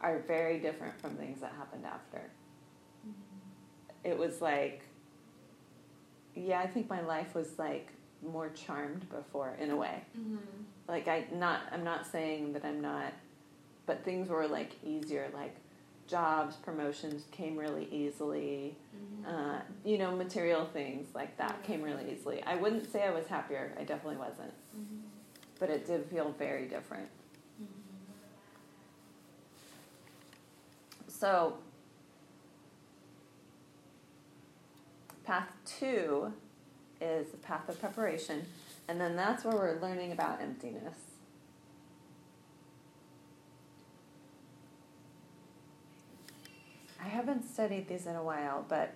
are 0.00 0.18
very 0.26 0.58
different 0.58 1.00
from 1.00 1.14
things 1.14 1.40
that 1.40 1.52
happened 1.56 1.84
after. 1.86 2.30
mm-hmm. 3.06 4.08
It 4.08 4.18
was 4.18 4.40
like 4.40 4.82
yeah, 6.34 6.60
I 6.60 6.66
think 6.66 6.88
my 6.88 7.02
life 7.02 7.34
was 7.34 7.58
like 7.58 7.92
more 8.26 8.48
charmed 8.50 9.08
before 9.10 9.56
in 9.60 9.70
a 9.70 9.76
way. 9.76 10.02
Mm-hmm. 10.18 10.36
like 10.88 11.06
I 11.06 11.26
not 11.32 11.60
I'm 11.70 11.84
not 11.84 12.06
saying 12.06 12.52
that 12.54 12.64
I'm 12.64 12.80
not 12.80 13.12
but 13.86 14.04
things 14.04 14.28
were 14.28 14.46
like 14.46 14.72
easier 14.84 15.28
like 15.34 15.54
jobs 16.06 16.56
promotions 16.56 17.24
came 17.30 17.56
really 17.56 17.88
easily. 17.90 18.76
Mm-hmm. 18.94 19.34
uh, 19.34 19.60
you 19.84 19.98
know 19.98 20.14
material 20.16 20.66
things 20.72 21.08
like 21.14 21.36
that 21.38 21.62
came 21.64 21.82
really 21.82 22.12
easily. 22.12 22.42
I 22.44 22.56
wouldn't 22.56 22.90
say 22.90 23.04
I 23.04 23.10
was 23.10 23.26
happier. 23.26 23.72
I 23.78 23.84
definitely 23.84 24.18
wasn't. 24.18 24.52
Mm-hmm. 24.76 25.06
but 25.58 25.70
it 25.70 25.86
did 25.86 26.06
feel 26.06 26.34
very 26.38 26.66
different. 26.66 27.08
Mm-hmm. 27.62 27.72
so 31.08 31.58
path 35.24 35.52
two 35.64 36.32
is 37.00 37.28
the 37.30 37.36
path 37.38 37.68
of 37.68 37.80
preparation 37.80 38.44
and 38.88 39.00
then 39.00 39.16
that's 39.16 39.44
where 39.44 39.54
we're 39.54 39.80
learning 39.80 40.12
about 40.12 40.40
emptiness 40.40 41.11
I 47.02 47.08
haven't 47.08 47.42
studied 47.44 47.88
these 47.88 48.06
in 48.06 48.14
a 48.14 48.22
while, 48.22 48.64
but 48.68 48.94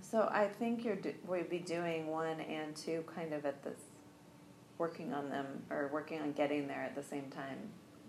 so 0.00 0.28
I 0.30 0.46
think 0.46 0.84
you're 0.84 0.96
do, 0.96 1.12
we'd 1.26 1.50
be 1.50 1.58
doing 1.58 2.06
one 2.06 2.40
and 2.40 2.74
two 2.74 3.04
kind 3.14 3.32
of 3.32 3.44
at 3.44 3.62
this, 3.64 3.78
working 4.78 5.12
on 5.12 5.28
them 5.28 5.62
or 5.70 5.88
working 5.92 6.20
on 6.20 6.32
getting 6.32 6.66
there 6.68 6.82
at 6.82 6.94
the 6.94 7.02
same 7.02 7.30
time, 7.30 7.58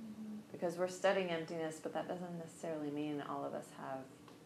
Mm-hmm. 0.02 0.38
because 0.52 0.78
we're 0.78 0.88
studying 0.88 1.30
emptiness, 1.30 1.80
but 1.82 1.94
that 1.94 2.08
doesn't 2.08 2.38
necessarily 2.40 2.90
mean 2.90 3.24
all 3.30 3.46
of 3.46 3.54
us 3.54 3.68
have 3.78 4.00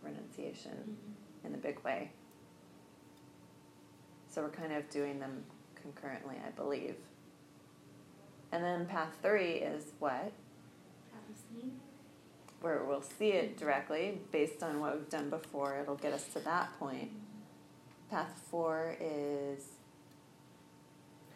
renunciation 0.03 0.71
Mm-hmm. 0.71 1.47
in 1.47 1.53
a 1.55 1.57
big 1.57 1.79
way. 1.83 2.11
So 4.29 4.41
we're 4.41 4.49
kind 4.49 4.73
of 4.73 4.89
doing 4.89 5.19
them 5.19 5.43
concurrently, 5.81 6.35
I 6.45 6.49
believe. 6.51 6.95
And 8.51 8.63
then 8.63 8.85
path 8.85 9.13
three 9.21 9.53
is 9.53 9.93
what? 9.99 10.31
Prophecy. 11.11 11.71
Where 12.65 12.83
we'll 12.83 13.03
see 13.03 13.27
it 13.27 13.59
directly 13.59 14.17
based 14.31 14.63
on 14.63 14.79
what 14.79 14.97
we've 14.97 15.07
done 15.07 15.29
before. 15.29 15.77
It'll 15.79 15.93
get 15.93 16.13
us 16.13 16.23
to 16.33 16.39
that 16.39 16.69
point. 16.79 17.11
Path 18.09 18.41
four 18.49 18.95
is. 18.99 19.65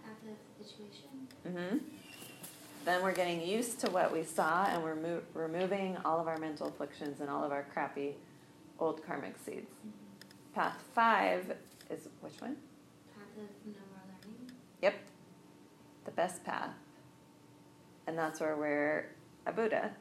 Path 0.04 0.16
of 0.24 0.36
habituation. 0.58 1.28
hmm 1.46 1.78
Then 2.84 3.04
we're 3.04 3.14
getting 3.14 3.48
used 3.48 3.80
to 3.82 3.92
what 3.92 4.12
we 4.12 4.24
saw 4.24 4.66
and 4.66 4.82
we're 4.82 4.96
mo- 4.96 5.22
removing 5.36 5.98
all 6.04 6.20
of 6.20 6.28
our 6.28 6.40
mental 6.40 6.66
afflictions 6.68 7.22
and 7.22 7.30
all 7.30 7.44
of 7.44 7.52
our 7.52 7.62
crappy 7.72 8.16
old 8.80 9.06
karmic 9.06 9.36
seeds. 9.46 9.70
Path 10.56 10.84
five 10.96 11.56
is 11.92 12.08
which 12.22 12.42
one? 12.42 12.56
Path 13.16 13.28
of 13.38 13.68
no 13.68 13.74
more 13.92 14.02
learning. 14.08 14.52
Yep. 14.82 14.96
The 16.06 16.12
best 16.12 16.44
path. 16.44 16.74
And 18.08 18.18
that's 18.18 18.40
where 18.40 18.56
we're 18.58 19.12
a 19.46 19.52
Buddha. 19.52 19.92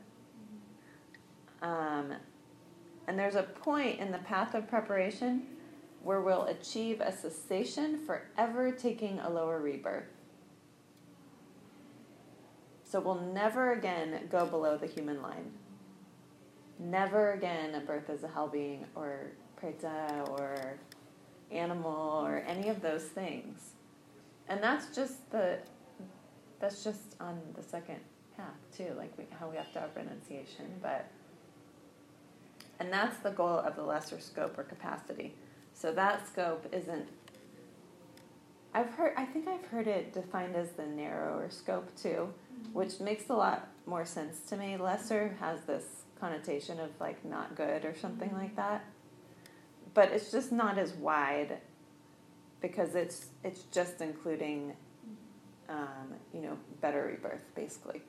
Um, 1.63 2.13
and 3.07 3.19
there's 3.19 3.35
a 3.35 3.43
point 3.43 4.01
in 4.01 4.13
the 4.13 4.19
path 4.19 4.55
of 4.55 4.69
preparation 4.69 5.43
where 6.03 6.21
we'll 6.21 6.45
achieve 6.45 7.01
a 7.01 7.11
cessation 7.11 7.99
forever 7.99 8.71
taking 8.71 9.19
a 9.21 9.29
lower 9.29 9.61
rebirth. 9.61 10.05
So 12.85 13.01
we'll 13.01 13.21
never 13.21 13.73
again 13.73 14.29
go 14.31 14.47
below 14.47 14.77
the 14.77 14.87
human 14.87 15.21
line. 15.21 15.53
Never 16.79 17.33
again 17.33 17.75
a 17.75 17.81
birth 17.81 18.09
as 18.09 18.23
a 18.23 18.29
hell 18.29 18.49
being 18.49 18.87
or 18.95 19.33
preta 19.61 20.27
or 20.39 20.79
animal 21.51 22.25
or 22.25 22.45
any 22.47 22.69
of 22.69 22.81
those 22.81 23.05
things. 23.05 23.73
And 24.49 24.63
that's 24.63 24.95
just 24.95 25.31
the 25.31 25.59
that's 26.61 26.83
just 26.83 27.17
on 27.21 27.41
the 27.55 27.63
second 27.63 28.01
path 28.37 28.47
too, 28.77 28.93
like 28.97 29.13
we, 29.19 29.25
how 29.39 29.49
we 29.49 29.57
have 29.57 29.73
to 29.73 29.81
have 29.81 29.91
renunciation, 29.95 30.67
but 30.83 31.11
and 32.81 32.93
that's 32.93 33.19
the 33.19 33.31
goal 33.31 33.59
of 33.59 33.77
the 33.77 33.83
lesser 33.83 34.21
scope 34.21 34.57
or 34.59 34.65
capacity. 34.65 35.35
So 35.75 35.93
that 35.93 36.27
scope 36.27 36.67
isn't. 36.73 37.07
I've 38.75 38.91
heard. 38.95 39.15
I 39.17 39.25
think 39.25 39.49
I've 39.49 39.65
heard 39.67 39.87
it 39.87 40.13
defined 40.13 40.57
as 40.57 40.71
the 40.73 40.87
narrower 40.87 41.49
scope 41.51 41.89
too, 41.97 42.33
which 42.73 43.01
makes 43.01 43.29
a 43.31 43.35
lot 43.35 43.69
more 43.87 44.05
sense 44.05 44.41
to 44.49 44.57
me. 44.57 44.77
Lesser 44.77 45.37
has 45.41 45.63
this 45.63 45.85
connotation 46.21 46.81
of 46.81 46.91
like 47.01 47.25
not 47.25 47.55
good 47.57 47.85
or 47.85 47.95
something 47.97 48.33
like 48.33 48.55
that, 48.57 48.85
but 49.95 50.11
it's 50.11 50.31
just 50.31 50.53
not 50.53 50.79
as 50.79 50.93
wide 50.95 51.59
because 52.61 52.95
it's 52.95 53.27
it's 53.45 53.63
just 53.73 54.01
including, 54.01 54.75
um, 55.69 56.15
you 56.35 56.41
know, 56.41 56.57
better 56.81 57.07
rebirth 57.07 57.45
basically. 57.55 58.03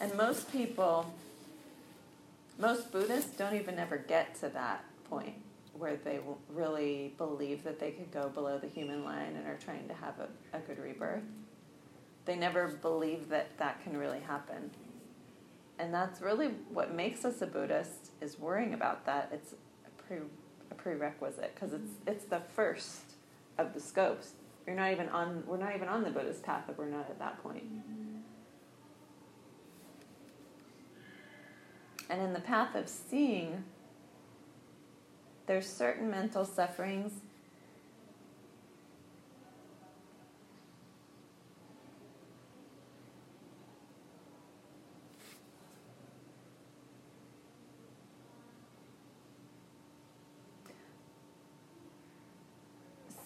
And 0.00 0.14
most 0.16 0.50
people 0.50 1.12
most 2.60 2.92
Buddhists 2.92 3.36
don't 3.36 3.54
even 3.54 3.78
ever 3.78 3.96
get 3.96 4.34
to 4.36 4.48
that 4.50 4.84
point 5.08 5.34
where 5.72 5.96
they 5.96 6.20
really 6.48 7.14
believe 7.16 7.64
that 7.64 7.80
they 7.80 7.90
could 7.90 8.10
go 8.12 8.28
below 8.28 8.58
the 8.58 8.68
human 8.68 9.02
line 9.02 9.34
and 9.36 9.46
are 9.46 9.58
trying 9.64 9.88
to 9.88 9.94
have 9.94 10.14
a, 10.20 10.56
a 10.56 10.60
good 10.60 10.78
rebirth. 10.78 11.22
They 12.26 12.36
never 12.36 12.68
believe 12.68 13.30
that 13.30 13.56
that 13.58 13.82
can 13.82 13.96
really 13.96 14.20
happen. 14.20 14.70
And 15.78 15.92
that's 15.94 16.20
really 16.20 16.48
what 16.68 16.94
makes 16.94 17.24
us 17.24 17.40
a 17.40 17.46
Buddhist 17.46 18.10
is 18.20 18.38
worrying 18.38 18.74
about 18.74 19.06
that. 19.06 19.30
It's 19.32 19.54
a, 19.86 20.02
pre, 20.02 20.18
a 20.70 20.74
prerequisite 20.74 21.54
because 21.54 21.72
it's 21.72 21.92
it's 22.06 22.24
the 22.26 22.42
first 22.54 23.14
of 23.56 23.72
the 23.72 23.80
scopes. 23.80 24.32
You're 24.66 24.76
not 24.76 24.92
even 24.92 25.08
on. 25.08 25.42
We're 25.46 25.56
not 25.56 25.74
even 25.74 25.88
on 25.88 26.02
the 26.02 26.10
Buddhist 26.10 26.42
path 26.42 26.64
if 26.68 26.76
we're 26.76 26.90
not 26.90 27.08
at 27.08 27.18
that 27.18 27.42
point. 27.42 27.64
And 32.10 32.20
in 32.20 32.32
the 32.32 32.40
path 32.40 32.74
of 32.74 32.88
seeing, 32.88 33.64
there's 35.46 35.66
certain 35.66 36.10
mental 36.10 36.44
sufferings 36.44 37.12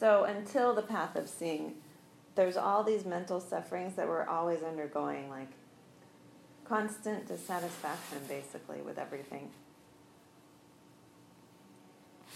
So 0.05 0.25
until 0.25 0.75
the 0.75 0.83
path 0.83 1.17
of 1.17 1.31
seeing, 1.31 1.77
there's 2.35 2.59
all 2.59 2.85
these 2.85 3.07
mental 3.07 3.41
sufferings 3.41 3.95
that 3.95 4.07
we're 4.07 4.27
always 4.27 4.63
undergoing, 4.63 5.31
like 5.31 5.49
constant 6.69 7.29
dissatisfaction 7.29 8.19
basically 8.29 8.81
with 8.81 8.99
everything. 8.99 9.51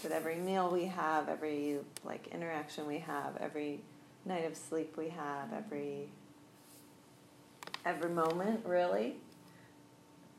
With 0.03 0.11
every 0.11 0.35
meal 0.35 0.69
we 0.71 0.85
have, 0.85 1.27
every 1.27 1.79
like 2.05 2.27
interaction 2.27 2.87
we 2.87 2.99
have, 2.99 3.35
every 3.37 3.81
night 4.25 4.45
of 4.45 4.55
sleep 4.55 4.95
we 4.97 5.09
have, 5.09 5.51
every 5.53 6.09
every 7.85 8.09
moment 8.09 8.65
really. 8.65 9.15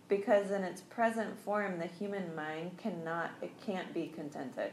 Because 0.09 0.50
in 0.50 0.64
its 0.64 0.81
present 0.81 1.38
form 1.44 1.79
the 1.79 1.87
human 1.87 2.35
mind 2.35 2.79
cannot 2.79 3.33
it 3.42 3.53
can't 3.64 3.92
be 3.92 4.07
contented. 4.07 4.72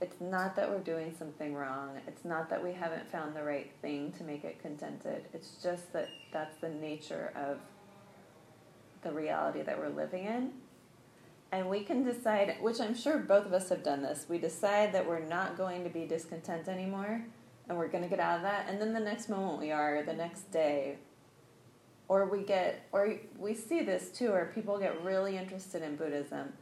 It's 0.00 0.20
not 0.20 0.56
that 0.56 0.68
we're 0.68 0.80
doing 0.80 1.14
something 1.16 1.54
wrong. 1.54 1.90
It's 2.08 2.24
not 2.24 2.50
that 2.50 2.62
we 2.62 2.72
haven't 2.72 3.08
found 3.10 3.36
the 3.36 3.42
right 3.44 3.70
thing 3.80 4.12
to 4.18 4.24
make 4.24 4.42
it 4.42 4.60
contented. 4.60 5.26
It's 5.32 5.62
just 5.62 5.92
that 5.92 6.08
that's 6.32 6.56
the 6.56 6.70
nature 6.70 7.32
of 7.36 7.58
the 9.02 9.12
reality 9.12 9.62
that 9.62 9.78
we're 9.78 9.88
living 9.88 10.24
in. 10.24 10.52
And 11.50 11.68
we 11.68 11.84
can 11.84 12.02
decide, 12.02 12.56
which 12.60 12.80
I'm 12.80 12.94
sure 12.94 13.18
both 13.18 13.44
of 13.44 13.52
us 13.52 13.68
have 13.68 13.82
done 13.82 14.02
this, 14.02 14.24
we 14.28 14.38
decide 14.38 14.92
that 14.94 15.06
we're 15.06 15.24
not 15.24 15.56
going 15.56 15.84
to 15.84 15.90
be 15.90 16.06
discontent 16.06 16.66
anymore 16.66 17.22
and 17.68 17.76
we're 17.76 17.88
going 17.88 18.02
to 18.02 18.08
get 18.08 18.20
out 18.20 18.36
of 18.36 18.42
that. 18.42 18.68
And 18.68 18.80
then 18.80 18.94
the 18.94 19.00
next 19.00 19.28
moment 19.28 19.60
we 19.60 19.70
are, 19.70 20.02
the 20.02 20.14
next 20.14 20.50
day, 20.50 20.96
or 22.08 22.26
we 22.26 22.42
get, 22.42 22.86
or 22.90 23.16
we 23.38 23.54
see 23.54 23.82
this 23.82 24.08
too, 24.08 24.30
where 24.30 24.50
people 24.54 24.78
get 24.78 25.02
really 25.04 25.36
interested 25.36 25.82
in 25.82 25.96
Buddhism, 25.96 26.52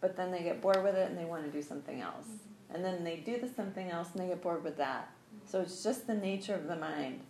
but 0.00 0.16
then 0.16 0.30
they 0.32 0.42
get 0.42 0.62
bored 0.62 0.82
with 0.82 0.94
it 0.94 1.10
and 1.10 1.18
they 1.18 1.24
want 1.26 1.44
to 1.44 1.50
do 1.50 1.62
something 1.62 2.00
else. 2.00 2.26
Mm-hmm. 2.26 2.74
And 2.74 2.84
then 2.84 3.04
they 3.04 3.16
do 3.16 3.38
the 3.38 3.48
something 3.48 3.90
else 3.90 4.08
and 4.12 4.22
they 4.22 4.28
get 4.28 4.42
bored 4.42 4.64
with 4.64 4.76
that. 4.78 5.10
So 5.46 5.60
it's 5.60 5.82
just 5.82 6.06
the 6.06 6.14
nature 6.14 6.54
of 6.54 6.66
the 6.66 6.76
mind. 6.76 7.20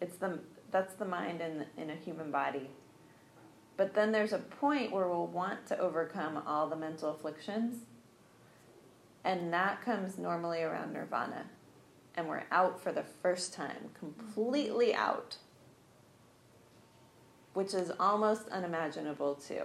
It's 0.00 0.16
the 0.16 0.38
that's 0.70 0.94
the 0.94 1.04
mind 1.04 1.40
in 1.40 1.64
in 1.76 1.90
a 1.90 1.94
human 1.94 2.30
body. 2.30 2.68
But 3.78 3.94
then 3.94 4.10
there's 4.10 4.32
a 4.32 4.38
point 4.38 4.90
where 4.90 5.08
we'll 5.08 5.28
want 5.28 5.66
to 5.68 5.78
overcome 5.78 6.42
all 6.44 6.68
the 6.68 6.76
mental 6.76 7.10
afflictions. 7.10 7.84
And 9.24 9.52
that 9.52 9.80
comes 9.82 10.18
normally 10.18 10.62
around 10.62 10.92
nirvana. 10.92 11.44
And 12.16 12.28
we're 12.28 12.42
out 12.50 12.80
for 12.82 12.90
the 12.90 13.04
first 13.22 13.54
time, 13.54 13.90
completely 13.96 14.94
out. 14.94 15.36
Which 17.54 17.72
is 17.72 17.92
almost 18.00 18.48
unimaginable, 18.48 19.36
too. 19.36 19.62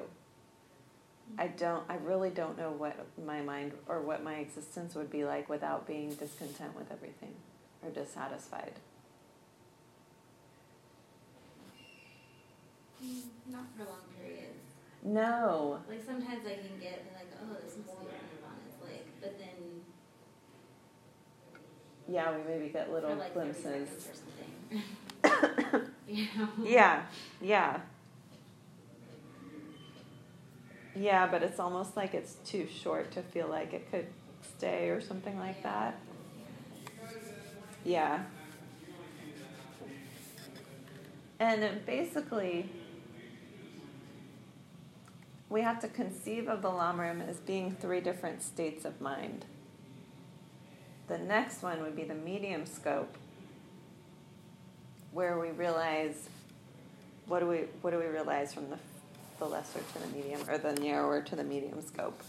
I 1.40 1.48
don't, 1.48 1.84
I 1.90 1.96
really 1.96 2.30
don't 2.30 2.56
know 2.56 2.70
what 2.70 2.96
my 3.26 3.42
mind 3.42 3.72
or 3.88 4.02
what 4.02 4.24
my 4.24 4.36
existence 4.36 4.94
would 4.94 5.10
be 5.10 5.26
like 5.26 5.50
without 5.50 5.88
being 5.88 6.14
discontent 6.14 6.76
with 6.78 6.92
everything 6.92 7.34
or 7.82 7.90
dissatisfied. 7.90 8.74
Not 13.52 13.66
for 13.78 13.84
long 13.84 14.02
periods. 14.18 14.64
No. 15.04 15.80
Like 15.90 16.04
sometimes 16.06 16.46
I 16.46 16.56
can 16.56 16.80
get 16.80 17.06
like, 17.14 17.32
oh, 17.42 17.56
this 17.64 17.76
must 17.78 18.00
be 18.00 18.06
what 18.06 18.14
Nirvana's 18.32 18.82
like, 18.82 19.08
but 19.22 19.38
then. 19.38 19.82
Yeah, 22.08 22.36
we 22.38 22.44
maybe 22.52 22.70
get 22.70 22.92
little 22.92 23.16
like 23.16 23.34
glimpses. 23.34 23.90
or 24.10 24.14
something. 24.14 25.92
you 26.08 26.28
know? 26.38 26.50
Yeah, 26.64 27.04
yeah. 27.42 27.80
Yeah, 30.96 31.28
but 31.28 31.44
it's 31.44 31.60
almost 31.60 31.98
like 31.98 32.14
it's 32.14 32.36
too 32.46 32.68
short 32.68 33.12
to 33.12 33.22
feel 33.22 33.48
like 33.48 33.74
it 33.74 33.90
could 33.90 34.08
stay 34.58 34.90
or 34.90 35.02
something 35.02 35.38
like 35.40 35.64
that. 35.64 35.98
Yeah. 37.84 38.24
And 41.40 41.86
basically, 41.86 42.70
we 45.54 45.62
have 45.62 45.80
to 45.80 45.88
conceive 45.88 46.48
of 46.48 46.64
the 46.64 46.68
Lamrim 46.68 47.30
as 47.30 47.38
being 47.38 47.76
three 47.80 48.02
different 48.02 48.42
states 48.42 48.86
of 48.86 49.00
mind. 49.00 49.46
The 51.08 51.20
next 51.20 51.62
one 51.62 51.84
would 51.84 51.96
be 51.96 52.04
the 52.04 52.16
medium 52.16 52.66
scope, 52.66 53.16
where 55.12 55.38
we 55.38 55.52
realize 55.52 56.28
what 57.28 57.40
do 57.40 57.48
we 57.48 57.58
what 57.84 57.92
do 57.92 58.00
we 58.00 58.08
realize 58.08 58.52
from 58.52 58.72
the 58.72 58.80
the 59.38 59.46
lesser 59.46 59.80
to 59.80 60.00
the 60.00 60.08
medium 60.08 60.42
or 60.50 60.58
the 60.58 60.74
narrower 60.74 61.22
to 61.22 61.36
the 61.36 61.44
medium 61.44 61.80
scope. 61.84 62.24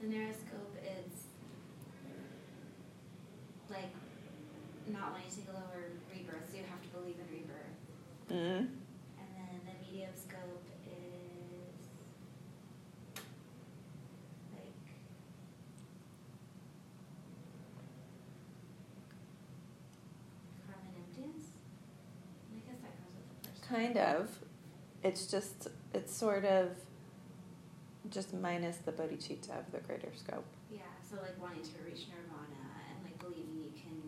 The 0.00 0.06
narrow 0.06 0.30
scope 0.30 0.76
is 0.84 1.24
like 3.68 3.90
not 4.86 5.10
wanting 5.10 5.30
to 5.30 5.34
take 5.34 5.48
a 5.48 5.52
lower 5.52 5.90
rebirth, 6.12 6.48
so 6.48 6.58
you 6.58 6.62
have 6.70 6.80
to 6.80 6.88
believe 6.96 7.16
in 7.18 7.26
rebirth. 7.34 8.60
Mm-hmm. 8.60 8.83
Kind 23.74 23.96
of. 23.98 24.30
It's 25.02 25.26
just, 25.26 25.68
it's 25.92 26.14
sort 26.14 26.44
of 26.44 26.68
just 28.08 28.32
minus 28.32 28.76
the 28.76 28.92
bodhicitta 28.92 29.58
of 29.58 29.72
the 29.72 29.78
greater 29.78 30.10
scope. 30.14 30.44
Yeah, 30.70 30.82
so 31.08 31.16
like 31.16 31.40
wanting 31.42 31.62
to 31.62 31.70
reach 31.84 32.06
nirvana 32.08 32.70
and 32.88 33.04
like 33.04 33.18
believing 33.18 33.56
you 33.56 33.72
can 33.74 34.00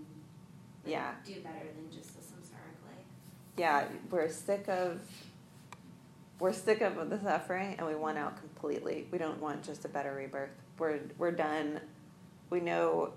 like, 0.85 0.92
yeah. 0.92 1.14
do 1.24 1.35
better 1.40 1.66
than 1.74 1.90
just 1.90 2.14
the 2.14 2.22
samsaric 2.22 2.79
life. 2.87 3.05
Yeah, 3.57 3.87
we're 4.09 4.29
sick 4.29 4.68
of 4.68 5.00
we're 6.38 6.52
sick 6.52 6.83
of 6.83 7.11
the 7.11 7.18
suffering 7.20 7.74
and 7.79 7.88
we 7.88 7.96
want 7.96 8.18
out 8.18 8.37
completely. 8.37 9.09
We 9.11 9.18
don't 9.18 9.40
want 9.40 9.64
just 9.64 9.85
a 9.85 9.88
better 9.88 10.14
rebirth. 10.14 10.50
We're 10.79 11.00
we're 11.18 11.33
done. 11.33 11.81
We 12.50 12.61
know 12.61 13.14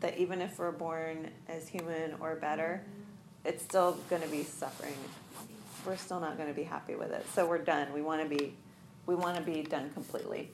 that 0.00 0.18
even 0.18 0.42
if 0.42 0.58
we're 0.58 0.72
born 0.72 1.30
as 1.48 1.68
human 1.68 2.14
or 2.20 2.34
better, 2.34 2.82
mm-hmm. 2.82 3.48
it's 3.48 3.62
still 3.62 3.92
going 4.10 4.22
to 4.22 4.28
be 4.28 4.42
suffering 4.42 4.94
we're 5.86 5.96
still 5.96 6.20
not 6.20 6.36
going 6.36 6.48
to 6.48 6.54
be 6.54 6.64
happy 6.64 6.94
with 6.94 7.12
it. 7.12 7.24
So 7.34 7.46
we're 7.46 7.58
done. 7.58 7.92
We 7.92 8.02
want 8.02 8.22
to 8.22 8.28
be, 8.28 8.54
we 9.06 9.14
want 9.14 9.36
to 9.36 9.42
be 9.42 9.62
done 9.62 9.90
completely. 9.90 10.50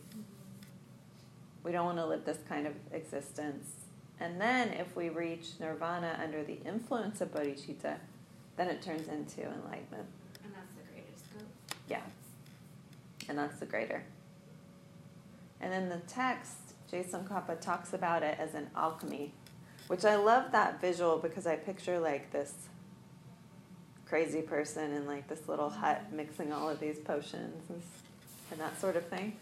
We 1.64 1.72
don't 1.72 1.86
want 1.86 1.98
to 1.98 2.06
live 2.06 2.24
this 2.24 2.38
kind 2.48 2.66
of 2.66 2.74
existence. 2.92 3.70
And 4.20 4.40
then 4.40 4.68
if 4.68 4.94
we 4.94 5.08
reach 5.08 5.48
nirvana 5.58 6.18
under 6.22 6.44
the 6.44 6.58
influence 6.66 7.20
of 7.20 7.32
bodhicitta, 7.32 7.96
then 8.56 8.68
it 8.68 8.82
turns 8.82 9.08
into 9.08 9.42
enlightenment. 9.42 10.06
And 10.44 10.52
that's 10.54 10.74
the 10.74 10.82
greater 10.92 11.08
scope. 11.16 11.48
Yeah. 11.88 12.02
And 13.28 13.38
that's 13.38 13.58
the 13.58 13.66
greater. 13.66 14.04
And 15.60 15.72
in 15.72 15.88
the 15.88 15.98
text, 16.08 16.56
Je 16.90 17.02
Tsongkhapa 17.02 17.60
talks 17.60 17.94
about 17.94 18.22
it 18.22 18.36
as 18.38 18.54
an 18.54 18.68
alchemy, 18.76 19.32
which 19.86 20.04
I 20.04 20.16
love 20.16 20.52
that 20.52 20.80
visual 20.80 21.18
because 21.18 21.46
I 21.46 21.56
picture 21.56 21.98
like 21.98 22.32
this 22.32 22.52
crazy 24.12 24.42
person 24.42 24.92
in 24.92 25.06
like 25.06 25.26
this 25.26 25.48
little 25.48 25.70
hut 25.70 26.02
mixing 26.12 26.52
all 26.52 26.68
of 26.68 26.78
these 26.78 26.98
potions 26.98 27.62
and, 27.70 27.80
and 28.50 28.60
that 28.60 28.78
sort 28.78 28.94
of 28.94 29.06
thing. 29.06 29.34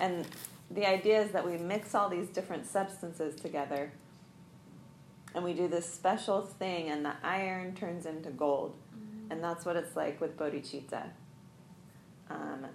And 0.00 0.26
the 0.72 0.84
idea 0.86 1.22
is 1.22 1.30
that 1.30 1.46
we 1.46 1.56
mix 1.56 1.94
all 1.94 2.08
these 2.08 2.26
different 2.26 2.66
substances 2.66 3.40
together 3.40 3.92
and 5.36 5.44
we 5.44 5.52
do 5.52 5.68
this 5.68 5.88
special 5.88 6.42
thing 6.42 6.88
and 6.88 7.04
the 7.04 7.12
iron 7.22 7.76
turns 7.76 8.06
into 8.06 8.30
gold. 8.30 8.74
Mm-hmm. 8.92 9.30
And 9.30 9.44
that's 9.44 9.64
what 9.64 9.76
it's 9.76 9.94
like 9.94 10.20
with 10.20 10.36
bodhicitta. 10.36 11.04
Um, 12.28 12.66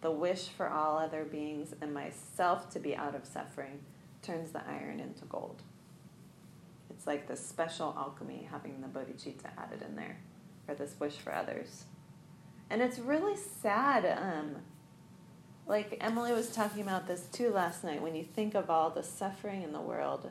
the 0.00 0.10
wish 0.10 0.48
for 0.48 0.70
all 0.70 0.96
other 0.96 1.24
beings 1.24 1.74
and 1.82 1.92
myself 1.92 2.70
to 2.70 2.78
be 2.78 2.96
out 2.96 3.14
of 3.14 3.26
suffering 3.26 3.80
turns 4.22 4.50
the 4.52 4.66
iron 4.66 5.00
into 5.00 5.26
gold. 5.26 5.60
It's 6.88 7.06
like 7.06 7.28
this 7.28 7.46
special 7.46 7.94
alchemy 7.98 8.48
having 8.50 8.80
the 8.80 8.88
bodhicitta 8.88 9.50
added 9.58 9.82
in 9.86 9.94
there 9.94 10.16
or 10.68 10.74
this 10.74 10.94
wish 10.98 11.14
for 11.14 11.34
others. 11.34 11.84
And 12.70 12.82
it's 12.82 12.98
really 12.98 13.36
sad. 13.36 14.04
Um, 14.04 14.56
like 15.66 15.96
Emily 16.00 16.32
was 16.32 16.50
talking 16.50 16.82
about 16.82 17.06
this 17.06 17.26
too 17.32 17.50
last 17.50 17.84
night. 17.84 18.02
When 18.02 18.14
you 18.14 18.24
think 18.24 18.54
of 18.54 18.70
all 18.70 18.90
the 18.90 19.02
suffering 19.02 19.62
in 19.62 19.72
the 19.72 19.80
world, 19.80 20.30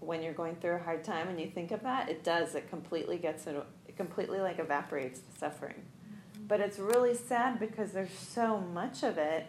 when 0.00 0.22
you're 0.22 0.34
going 0.34 0.56
through 0.56 0.74
a 0.76 0.78
hard 0.78 1.04
time, 1.04 1.28
and 1.28 1.40
you 1.40 1.48
think 1.48 1.72
of 1.72 1.82
that, 1.82 2.08
it 2.08 2.22
does. 2.22 2.54
It 2.54 2.68
completely 2.70 3.18
gets 3.18 3.46
it. 3.46 3.56
It 3.88 3.96
completely 3.96 4.40
like 4.40 4.58
evaporates 4.58 5.20
the 5.20 5.38
suffering. 5.38 5.74
Mm-hmm. 5.74 6.46
But 6.46 6.60
it's 6.60 6.78
really 6.78 7.14
sad 7.14 7.58
because 7.58 7.92
there's 7.92 8.12
so 8.12 8.60
much 8.60 9.02
of 9.02 9.18
it. 9.18 9.46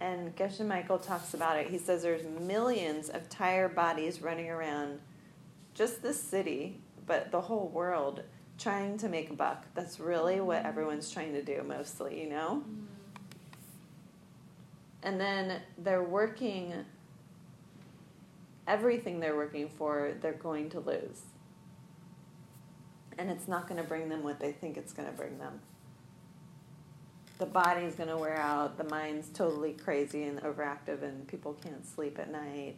And 0.00 0.34
Geshe 0.36 0.64
Michael 0.64 0.98
talks 0.98 1.34
about 1.34 1.58
it. 1.58 1.68
He 1.68 1.78
says 1.78 2.02
there's 2.02 2.24
millions 2.40 3.08
of 3.08 3.28
tired 3.28 3.74
bodies 3.74 4.22
running 4.22 4.48
around 4.48 5.00
just 5.74 6.02
this 6.02 6.20
city 6.20 6.80
but 7.08 7.32
the 7.32 7.40
whole 7.40 7.68
world 7.68 8.22
trying 8.58 8.98
to 8.98 9.08
make 9.08 9.30
a 9.30 9.34
buck. 9.34 9.64
That's 9.74 9.98
really 9.98 10.40
what 10.40 10.64
everyone's 10.64 11.10
trying 11.10 11.32
to 11.32 11.42
do 11.42 11.64
mostly, 11.66 12.20
you 12.20 12.28
know? 12.28 12.62
Mm. 12.68 12.84
And 15.02 15.20
then 15.20 15.60
they're 15.78 16.02
working, 16.02 16.74
everything 18.66 19.20
they're 19.20 19.36
working 19.36 19.68
for, 19.68 20.12
they're 20.20 20.32
going 20.32 20.70
to 20.70 20.80
lose. 20.80 21.22
And 23.16 23.30
it's 23.30 23.48
not 23.48 23.68
going 23.68 23.80
to 23.80 23.88
bring 23.88 24.08
them 24.08 24.22
what 24.22 24.38
they 24.38 24.52
think 24.52 24.76
it's 24.76 24.92
going 24.92 25.08
to 25.08 25.14
bring 25.14 25.38
them. 25.38 25.60
The 27.38 27.46
body's 27.46 27.94
going 27.94 28.08
to 28.08 28.16
wear 28.16 28.36
out, 28.36 28.76
the 28.76 28.84
mind's 28.84 29.28
totally 29.28 29.72
crazy 29.72 30.24
and 30.24 30.42
overactive, 30.42 31.02
and 31.02 31.26
people 31.28 31.54
can't 31.54 31.86
sleep 31.86 32.18
at 32.18 32.30
night 32.30 32.76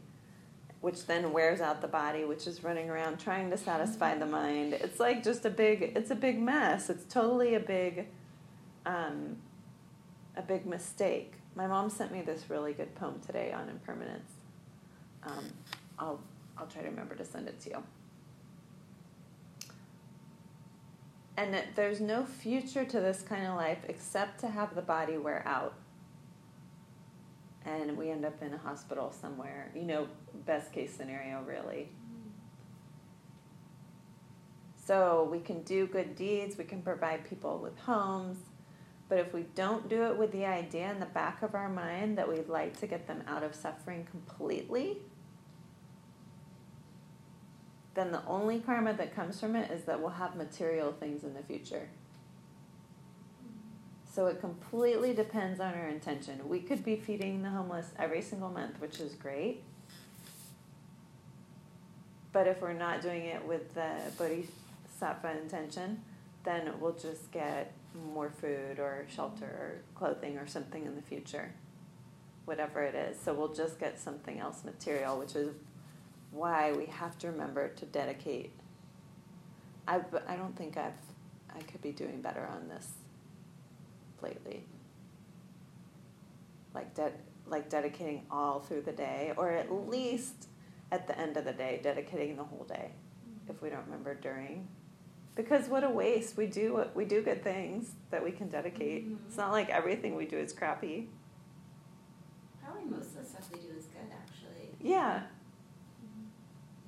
which 0.81 1.07
then 1.07 1.33
wears 1.33 1.61
out 1.61 1.83
the 1.83 1.89
body, 1.89 2.25
which 2.25 2.47
is 2.47 2.65
running 2.65 2.89
around 2.89 3.19
trying 3.19 3.51
to 3.51 3.57
satisfy 3.57 4.17
the 4.17 4.27
mind. 4.27 4.73
It's 4.73 4.99
like 4.99 5.23
just 5.23 5.45
a 5.45 5.51
big, 5.51 5.93
it's 5.95 6.11
a 6.11 6.15
big 6.15 6.41
mess. 6.41 6.89
It's 6.89 7.05
totally 7.05 7.55
a 7.55 7.61
big, 7.61 8.07
um, 8.87 9.37
a 10.37 10.43
big 10.43 10.65
mistake. 10.65 11.35
My 11.55 11.67
mom 11.67 11.91
sent 11.91 12.13
me 12.13 12.23
this 12.23 12.49
really 12.49 12.73
good 12.73 12.95
poem 12.95 13.21
today 13.27 13.53
on 13.53 13.69
impermanence. 13.69 14.33
Um, 15.23 15.53
I'll, 15.99 16.21
I'll 16.57 16.67
try 16.67 16.83
to 16.83 16.89
remember 16.89 17.15
to 17.15 17.25
send 17.25 17.49
it 17.49 17.61
to 17.61 17.71
you. 17.71 17.83
And 21.37 21.57
there's 21.75 22.01
no 22.01 22.25
future 22.25 22.85
to 22.85 23.01
this 23.01 23.23
kind 23.23 23.47
of 23.47 23.57
life 23.57 23.79
except 23.89 24.41
to 24.41 24.49
have 24.49 24.75
the 24.75 24.83
body 24.83 25.17
wear 25.17 25.43
out 25.47 25.75
and 27.79 27.97
we 27.97 28.11
end 28.11 28.25
up 28.25 28.43
in 28.43 28.53
a 28.55 28.59
hospital 28.59 29.13
somewhere. 29.13 29.71
You 29.75 29.83
know, 29.83 30.09
best 30.47 30.73
case 30.73 30.93
scenario, 30.95 31.43
really. 31.43 31.91
So 34.85 35.29
we 35.31 35.39
can 35.39 35.63
do 35.63 35.87
good 35.87 36.17
deeds, 36.17 36.59
we 36.59 36.65
can 36.65 36.83
provide 36.83 37.29
people 37.29 37.59
with 37.59 37.79
homes, 37.79 38.39
but 39.09 39.19
if 39.19 39.33
we 39.33 39.43
don't 39.55 39.89
do 39.89 40.05
it 40.07 40.17
with 40.17 40.33
the 40.33 40.47
idea 40.47 40.91
in 40.91 40.99
the 40.99 41.07
back 41.07 41.43
of 41.43 41.55
our 41.55 41.69
mind 41.69 42.19
that 42.19 42.29
we'd 42.29 42.49
like 42.49 42.79
to 42.81 42.87
get 42.87 43.07
them 43.07 43.23
out 43.29 43.45
of 43.45 43.55
suffering 43.55 44.07
completely, 44.11 44.99
then 47.95 48.11
the 48.11 48.25
only 48.27 48.61
karma 48.61 48.93
that 48.95 49.15
comes 49.15 49.39
from 49.39 49.55
it 49.55 49.71
is 49.71 49.85
that 49.85 50.01
we'll 50.01 50.11
have 50.11 50.35
material 50.35 50.93
things 50.93 51.23
in 51.23 51.35
the 51.35 51.43
future. 51.43 51.89
So 54.13 54.27
it 54.27 54.41
completely 54.41 55.15
depends 55.15 55.61
on 55.61 55.73
our 55.75 55.89
intention. 55.89 56.49
We 56.49 56.61
could 56.61 56.85
be 56.85 56.97
feeding 56.97 57.43
the 57.43 57.51
homeless 57.51 57.87
every 57.99 58.23
single 58.23 58.51
month, 58.51 58.81
which 58.81 58.99
is 58.99 59.15
great. 59.15 59.63
But 62.33 62.49
if 62.49 62.61
we're 62.61 62.73
not 62.73 63.03
doing 63.03 63.25
it 63.27 63.45
with 63.47 63.75
the 63.75 63.93
bodhisattva 64.19 65.41
intention, 65.41 66.03
then 66.45 66.73
we'll 66.81 66.95
just 66.95 67.31
get 67.31 67.73
more 68.13 68.31
food 68.31 68.79
or 68.79 69.07
shelter 69.09 69.47
or 69.47 69.83
clothing 69.95 70.39
or 70.39 70.47
something 70.47 70.87
in 70.87 70.97
the 70.97 71.03
future, 71.03 71.53
whatever 72.47 72.83
it 72.83 72.95
is. 72.95 73.21
So 73.21 73.33
we'll 73.33 73.55
just 73.55 73.79
get 73.79 73.99
something 73.99 74.41
else 74.41 74.65
material, 74.65 75.19
which 75.19 75.37
is 75.37 75.55
why 76.33 76.73
we 76.73 76.87
have 76.87 77.17
to 77.19 77.29
remember 77.29 77.69
to 77.69 77.87
dedicate. 77.87 78.53
I, 79.87 80.01
I 80.27 80.37
don't 80.37 80.57
think 80.57 80.77
I've 80.77 80.93
I 81.53 81.63
could 81.63 81.83
be 81.83 81.91
doing 81.91 82.23
better 82.23 82.47
on 82.47 82.69
this 82.69 82.87
lately. 84.23 84.65
Like 86.75 86.95
de- 86.95 87.13
like 87.47 87.69
dedicating 87.69 88.27
all 88.31 88.61
through 88.61 88.83
the 88.83 88.93
day, 88.93 89.33
or 89.37 89.51
at 89.51 89.73
least 89.73 90.49
at 90.93 91.07
the 91.07 91.19
end 91.19 91.37
of 91.37 91.45
the 91.45 91.53
day, 91.53 91.81
dedicating 91.83 92.37
the 92.37 92.45
whole 92.45 92.65
day, 92.65 92.93
if 93.49 93.61
we 93.61 93.71
don't 93.71 93.85
remember 93.85 94.15
during. 94.15 94.69
Because 95.35 95.69
what 95.69 95.85
a 95.85 95.91
waste! 95.91 96.37
We 96.37 96.47
do 96.47 96.85
we 96.95 97.05
do 97.05 97.23
good 97.23 97.43
things 97.43 97.93
that 98.11 98.23
we 98.23 98.31
can 98.31 98.49
dedicate. 98.49 99.07
Mm-hmm. 99.07 99.27
It's 99.29 99.37
not 99.37 99.53
like 99.53 99.71
everything 99.71 100.15
we 100.15 100.27
do 100.27 100.37
is 100.37 100.53
crappy. 100.53 101.09
Probably 102.63 102.85
most 102.85 103.17
of 103.17 103.23
the 103.23 103.25
stuff 103.25 103.49
we 103.53 103.61
do 103.61 103.69
is 103.77 103.87
good, 103.87 104.13
actually. 104.13 104.69
Yeah. 104.81 105.21
Mm-hmm. 105.21 106.25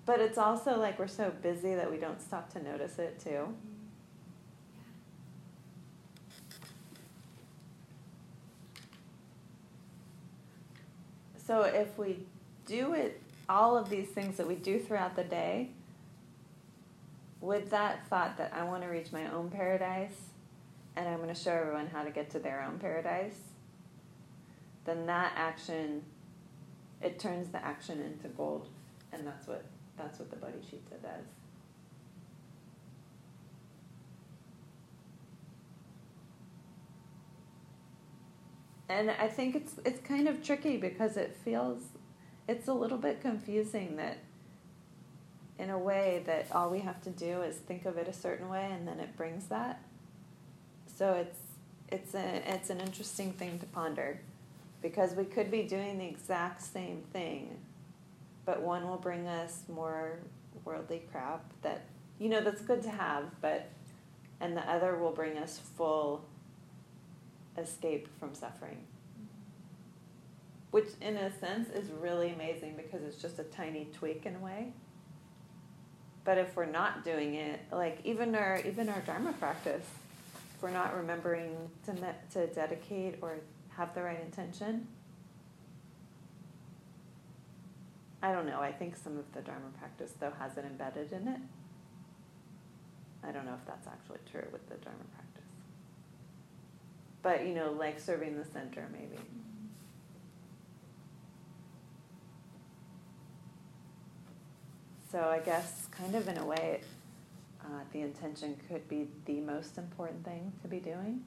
But 0.07 0.21
it's 0.21 0.39
also 0.39 0.79
like 0.79 0.99
we're 0.99 1.07
so 1.07 1.33
busy 1.43 1.75
that 1.75 1.91
we 1.91 1.97
don't 1.97 2.21
stop 2.21 2.53
to 2.53 2.63
notice 2.63 2.99
it 2.99 3.21
too. 3.21 3.55
So 11.47 11.63
if 11.63 11.99
we 11.99 12.19
do 12.67 12.95
it, 12.95 13.21
all 13.49 13.77
of 13.77 13.91
these 13.91 14.09
things 14.09 14.37
that 14.37 14.47
we 14.47 14.55
do 14.55 14.79
throughout 14.79 15.17
the 15.17 15.25
day, 15.25 15.71
with 17.41 17.71
that 17.71 18.07
thought 18.09 18.39
that 18.39 18.53
I 18.55 18.63
want 18.65 18.83
to 18.83 18.89
reach 18.89 19.13
my 19.13 19.27
own 19.33 19.51
paradise 19.51 20.17
and 20.95 21.09
I'm 21.09 21.17
going 21.17 21.29
to 21.29 21.35
show 21.35 21.53
everyone 21.53 21.89
how 21.89 22.05
to 22.05 22.11
get 22.11 22.31
to 22.31 22.39
their 22.39 22.63
own 22.63 22.79
paradise, 22.79 23.39
then 24.85 25.07
that 25.07 25.33
action, 25.37 26.03
it 27.01 27.19
turns 27.19 27.49
the 27.49 27.65
action 27.65 28.01
into 28.01 28.29
gold. 28.29 28.69
And 29.13 29.27
that's 29.27 29.47
what, 29.47 29.65
that's 29.97 30.19
what 30.19 30.31
the 30.31 30.37
bodhicitta 30.37 31.03
does. 31.03 31.42
And 38.93 39.11
I 39.11 39.29
think 39.29 39.57
it's 39.57 39.75
it's 39.85 40.01
kind 40.07 40.29
of 40.29 40.43
tricky 40.43 40.77
because 40.77 41.17
it 41.17 41.37
feels 41.45 41.83
it's 42.47 42.69
a 42.69 42.75
little 42.75 42.99
bit 42.99 43.21
confusing 43.21 43.97
that 43.97 44.19
in 45.59 45.71
a 45.71 45.79
way 45.79 46.23
that 46.27 46.47
all 46.53 46.71
we 46.71 46.81
have 46.81 47.01
to 47.03 47.11
do 47.11 47.43
is 47.43 47.57
think 47.57 47.87
of 47.87 47.97
it 47.97 48.09
a 48.09 48.13
certain 48.13 48.49
way 48.49 48.71
and 48.73 48.87
then 48.87 49.01
it 49.01 49.17
brings 49.17 49.47
that. 49.47 49.83
So 50.87 51.15
it's 51.15 51.39
it's 51.89 52.15
a 52.15 52.43
it's 52.53 52.71
an 52.71 52.81
interesting 52.81 53.33
thing 53.33 53.59
to 53.61 53.67
ponder 53.67 54.21
because 54.83 55.15
we 55.15 55.25
could 55.25 55.51
be 55.51 55.63
doing 55.63 55.99
the 55.99 56.07
exact 56.07 56.63
same 56.63 57.03
thing, 57.13 57.57
but 58.45 58.61
one 58.63 58.89
will 58.89 58.99
bring 58.99 59.27
us 59.27 59.63
more 59.69 60.19
worldly 60.65 61.03
crap 61.11 61.45
that 61.63 61.85
you 62.19 62.29
know 62.29 62.41
that's 62.41 62.63
good 62.63 62.83
to 62.83 62.91
have, 62.91 63.25
but 63.41 63.71
and 64.41 64.57
the 64.57 64.69
other 64.69 64.97
will 64.99 65.13
bring 65.13 65.39
us 65.39 65.61
full 65.77 66.25
escape 67.57 68.09
from 68.19 68.35
suffering. 68.35 68.79
Which, 70.71 70.89
in 71.01 71.17
a 71.17 71.31
sense, 71.39 71.69
is 71.69 71.91
really 71.91 72.31
amazing 72.33 72.77
because 72.77 73.03
it's 73.03 73.21
just 73.21 73.39
a 73.39 73.45
tiny 73.45 73.89
tweak 73.93 74.25
in 74.25 74.37
a 74.37 74.39
way. 74.39 74.73
But 76.25 76.39
if 76.39 76.57
we're 76.57 76.67
not 76.67 77.05
doing 77.05 77.35
it, 77.35 77.61
like 77.71 78.01
even 78.05 78.35
our 78.35 78.61
even 78.65 78.89
our 78.89 79.01
dharma 79.01 79.33
practice, 79.35 79.85
if 80.55 80.63
we're 80.63 80.71
not 80.71 80.97
remembering 80.97 81.57
to 81.85 81.95
met, 81.95 82.31
to 82.33 82.47
dedicate 82.47 83.17
or 83.21 83.39
have 83.71 83.95
the 83.95 84.03
right 84.03 84.21
intention, 84.21 84.87
I 88.23 88.33
don't 88.33 88.47
know. 88.47 88.61
I 88.61 88.73
think 88.73 88.97
some 88.97 89.19
of 89.19 89.31
the 89.33 89.41
dharma 89.41 89.67
practice 89.79 90.15
though 90.19 90.33
has 90.39 90.57
it 90.57 90.65
embedded 90.65 91.13
in 91.13 91.29
it. 91.29 91.41
I 93.25 93.33
don't 93.33 93.45
know 93.45 93.55
if 93.55 93.67
that's 93.67 93.87
actually 93.87 94.21
true 94.31 94.47
with 94.53 94.67
the 94.69 94.77
dharma 94.77 95.05
practice 95.13 95.22
but 97.23 97.47
you 97.47 97.55
know, 97.55 97.73
like 97.73 97.99
serving 98.01 98.37
the 98.37 98.45
center 98.45 98.89
maybe. 98.93 99.21
So 105.11 105.21
I 105.29 105.41
guess, 105.41 105.89
kind 105.91 106.15
of 106.15 106.27
in 106.27 106.39
a 106.39 106.47
way, 106.47 106.81
uh, 107.61 107.81
the 107.93 108.01
intention 108.01 108.57
could 108.69 108.89
be 108.89 109.09
the 109.27 109.41
most 109.41 109.77
important 109.77 110.25
thing 110.25 110.53
to 110.63 110.69
be 110.69 110.79
doing. 110.79 111.23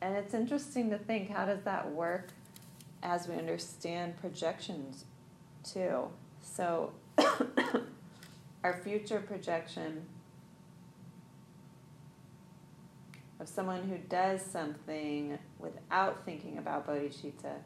And 0.00 0.16
it's 0.16 0.34
interesting 0.34 0.90
to 0.90 0.98
think 0.98 1.30
how 1.30 1.46
does 1.46 1.62
that 1.62 1.90
work 1.92 2.30
as 3.02 3.28
we 3.28 3.36
understand 3.36 4.16
projections 4.16 5.04
too. 5.62 6.08
So 6.42 6.92
our 8.64 8.80
future 8.82 9.20
projection 9.20 10.04
of 13.40 13.48
someone 13.48 13.88
who 13.88 13.98
does 14.08 14.42
something 14.42 15.38
without 15.58 16.24
thinking 16.24 16.58
about 16.58 16.86
bodhicitta 16.86 17.56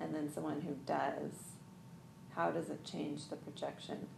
and 0.00 0.14
then 0.14 0.32
someone 0.32 0.60
who 0.60 0.74
does, 0.86 1.32
how 2.34 2.50
does 2.50 2.68
it 2.70 2.84
change 2.84 3.28
the 3.28 3.36
projection? 3.36 4.08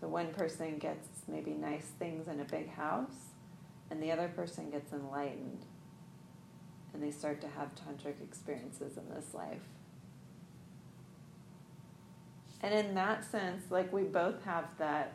So 0.00 0.08
one 0.08 0.32
person 0.32 0.78
gets 0.78 1.08
maybe 1.26 1.52
nice 1.52 1.86
things 1.98 2.28
in 2.28 2.40
a 2.40 2.44
big 2.44 2.70
house, 2.70 3.32
and 3.90 4.02
the 4.02 4.12
other 4.12 4.28
person 4.28 4.70
gets 4.70 4.92
enlightened, 4.92 5.64
and 6.92 7.02
they 7.02 7.10
start 7.10 7.40
to 7.40 7.48
have 7.48 7.70
tantric 7.74 8.22
experiences 8.22 8.96
in 8.96 9.08
this 9.14 9.34
life. 9.34 9.62
And 12.62 12.74
in 12.74 12.94
that 12.94 13.24
sense, 13.24 13.70
like 13.70 13.92
we 13.92 14.02
both 14.02 14.44
have 14.44 14.76
that 14.78 15.12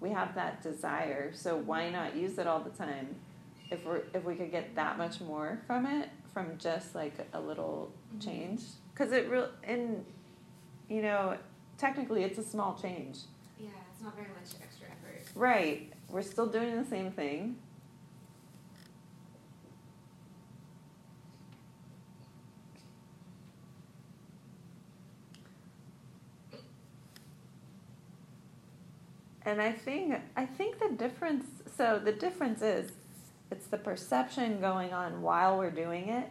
we 0.00 0.10
have 0.10 0.34
that 0.34 0.62
desire, 0.62 1.32
so 1.32 1.56
why 1.56 1.90
not 1.90 2.16
use 2.16 2.38
it 2.38 2.46
all 2.46 2.60
the 2.60 2.70
time? 2.70 3.14
If 3.70 3.84
we 3.84 3.98
if 4.14 4.24
we 4.24 4.36
could 4.36 4.50
get 4.50 4.74
that 4.76 4.98
much 4.98 5.20
more 5.20 5.60
from 5.66 5.86
it, 5.86 6.08
from 6.32 6.56
just 6.58 6.94
like 6.94 7.14
a 7.32 7.40
little 7.40 7.92
mm-hmm. 8.08 8.20
change, 8.20 8.62
because 8.92 9.12
it 9.12 9.28
real 9.28 9.48
in, 9.66 10.04
you 10.88 11.02
know, 11.02 11.36
technically 11.78 12.22
it's 12.22 12.38
a 12.38 12.44
small 12.44 12.78
change. 12.80 13.20
Yeah, 13.58 13.70
it's 13.92 14.02
not 14.02 14.14
very 14.14 14.28
much 14.28 14.52
extra 14.62 14.86
effort. 14.86 15.22
Right, 15.34 15.92
we're 16.08 16.22
still 16.22 16.46
doing 16.46 16.76
the 16.76 16.88
same 16.88 17.10
thing. 17.10 17.56
And 29.46 29.62
I 29.62 29.70
think 29.70 30.12
I 30.36 30.44
think 30.44 30.80
the 30.80 30.90
difference 30.96 31.46
so 31.76 32.00
the 32.02 32.12
difference 32.12 32.62
is 32.62 32.90
it's 33.50 33.68
the 33.68 33.78
perception 33.78 34.60
going 34.60 34.92
on 34.92 35.22
while 35.22 35.56
we're 35.56 35.70
doing 35.70 36.08
it. 36.08 36.28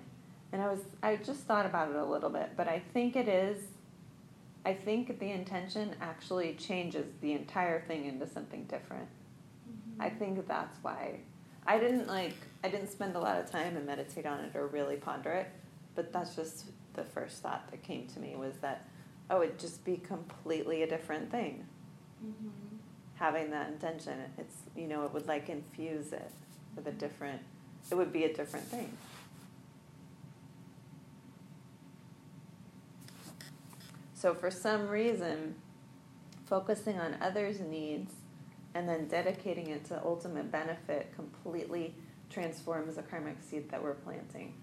And 0.52 0.62
I 0.62 0.68
was 0.68 0.82
I 1.02 1.16
just 1.16 1.42
thought 1.42 1.66
about 1.66 1.90
it 1.90 1.96
a 1.96 2.06
little 2.06 2.30
bit, 2.30 2.52
but 2.58 2.68
I 2.68 2.84
think 2.94 3.16
it 3.16 3.30
is 3.30 3.64
I 4.66 4.74
think 4.74 5.18
the 5.20 5.32
intention 5.32 5.96
actually 6.02 6.56
changes 6.56 7.06
the 7.22 7.32
entire 7.32 7.82
thing 7.82 8.06
into 8.06 8.28
something 8.28 8.66
different. 8.66 9.08
Mm-hmm. 9.08 10.02
I 10.02 10.10
think 10.10 10.46
that's 10.46 10.78
why 10.82 11.20
I 11.66 11.80
didn't 11.80 12.08
like 12.08 12.36
I 12.66 12.68
didn't 12.68 12.92
spend 12.92 13.16
a 13.16 13.20
lot 13.20 13.40
of 13.40 13.50
time 13.50 13.78
and 13.78 13.86
meditate 13.86 14.26
on 14.26 14.42
it 14.42 14.56
or 14.56 14.68
really 14.68 14.98
ponder 14.98 15.32
it, 15.32 15.48
but 15.96 16.12
that's 16.12 16.36
just 16.36 16.66
the 16.96 17.06
first 17.06 17.42
thought 17.42 17.72
that 17.72 17.82
came 17.82 18.08
to 18.08 18.20
me 18.20 18.36
was 18.36 18.58
that 18.58 18.90
oh 19.30 19.42
it'd 19.42 19.58
just 19.58 19.86
be 19.86 19.98
completely 19.98 20.84
a 20.84 20.88
different 20.88 21.32
thing 21.32 21.66
Mm-hmm. 22.24 22.65
Having 23.16 23.50
that 23.50 23.70
intention 23.70 24.14
it's 24.38 24.56
you 24.76 24.88
know 24.88 25.06
it 25.06 25.14
would 25.14 25.28
like 25.28 25.50
infuse 25.50 26.12
it 26.14 26.32
with 26.76 26.86
a 26.88 26.92
different 26.92 27.42
it 27.92 27.96
would 27.96 28.12
be 28.12 28.24
a 28.24 28.34
different 28.34 28.66
thing. 28.68 28.98
So 34.14 34.34
for 34.34 34.50
some 34.50 34.88
reason 34.88 35.56
focusing 36.48 37.00
on 37.00 37.18
others 37.22 37.60
needs 37.60 38.12
and 38.74 38.90
then 38.90 39.08
dedicating 39.08 39.70
it 39.70 39.86
to 39.86 40.02
ultimate 40.04 40.52
benefit 40.52 41.14
completely 41.16 41.94
transforms 42.30 42.96
the 42.96 43.04
karmic 43.04 43.38
seed 43.42 43.70
that 43.70 43.82
we're 43.82 43.94
planting. 43.94 44.54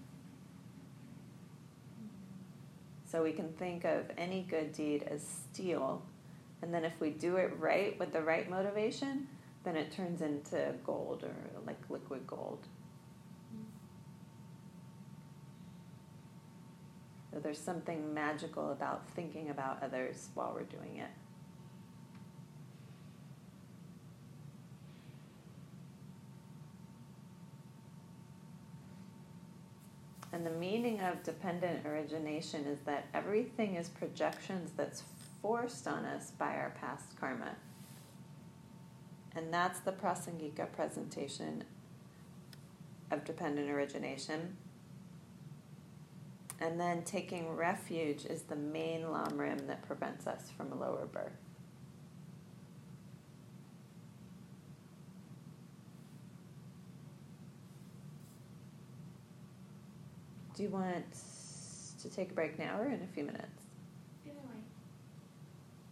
So 3.05 3.23
we 3.23 3.31
can 3.31 3.53
think 3.53 3.85
of 3.85 4.05
any 4.17 4.41
good 4.41 4.73
deed 4.73 5.03
as 5.03 5.25
steel 5.25 6.03
and 6.63 6.73
then 6.73 6.85
if 6.85 6.93
we 7.01 7.09
do 7.09 7.35
it 7.35 7.51
right 7.59 7.99
with 7.99 8.13
the 8.13 8.21
right 8.21 8.49
motivation, 8.49 9.27
then 9.65 9.75
it 9.75 9.91
turns 9.91 10.21
into 10.21 10.73
gold 10.85 11.21
or 11.23 11.35
like 11.67 11.77
liquid 11.89 12.25
gold. 12.25 12.65
So 17.33 17.39
there's 17.39 17.59
something 17.59 18.13
magical 18.13 18.71
about 18.71 19.05
thinking 19.09 19.49
about 19.49 19.83
others 19.83 20.29
while 20.35 20.53
we're 20.55 20.63
doing 20.63 20.99
it. 20.99 21.09
And 30.31 30.45
the 30.45 30.51
meaning 30.51 31.01
of 31.01 31.21
dependent 31.23 31.85
origination 31.85 32.65
is 32.65 32.79
that 32.85 33.05
everything 33.13 33.75
is 33.75 33.89
projections 33.89 34.71
that's 34.77 35.03
forced 35.43 35.87
on 35.87 36.05
us 36.05 36.31
by 36.31 36.55
our 36.55 36.73
past 36.79 37.15
karma. 37.19 37.55
And 39.35 39.53
that's 39.53 39.79
the 39.81 39.91
Prasangika 39.91 40.71
presentation 40.71 41.63
of 43.11 43.23
dependent 43.25 43.69
origination. 43.69 44.57
And 46.59 46.79
then 46.79 47.03
taking 47.03 47.55
refuge 47.55 48.25
is 48.25 48.43
the 48.43 48.55
main 48.55 49.01
lamrim 49.01 49.67
that 49.67 49.85
prevents 49.85 50.25
us 50.27 50.49
from 50.55 50.71
a 50.71 50.75
lower 50.75 51.05
birth. 51.05 51.33
Do 60.55 60.63
you 60.63 60.69
want 60.69 61.05
to 62.01 62.09
take 62.09 62.31
a 62.31 62.33
break 62.33 62.59
now 62.59 62.79
or 62.79 62.85
in 62.85 63.01
a 63.01 63.07
few 63.13 63.23
minutes? 63.23 63.63
Either 64.23 64.35
way. 64.35 64.61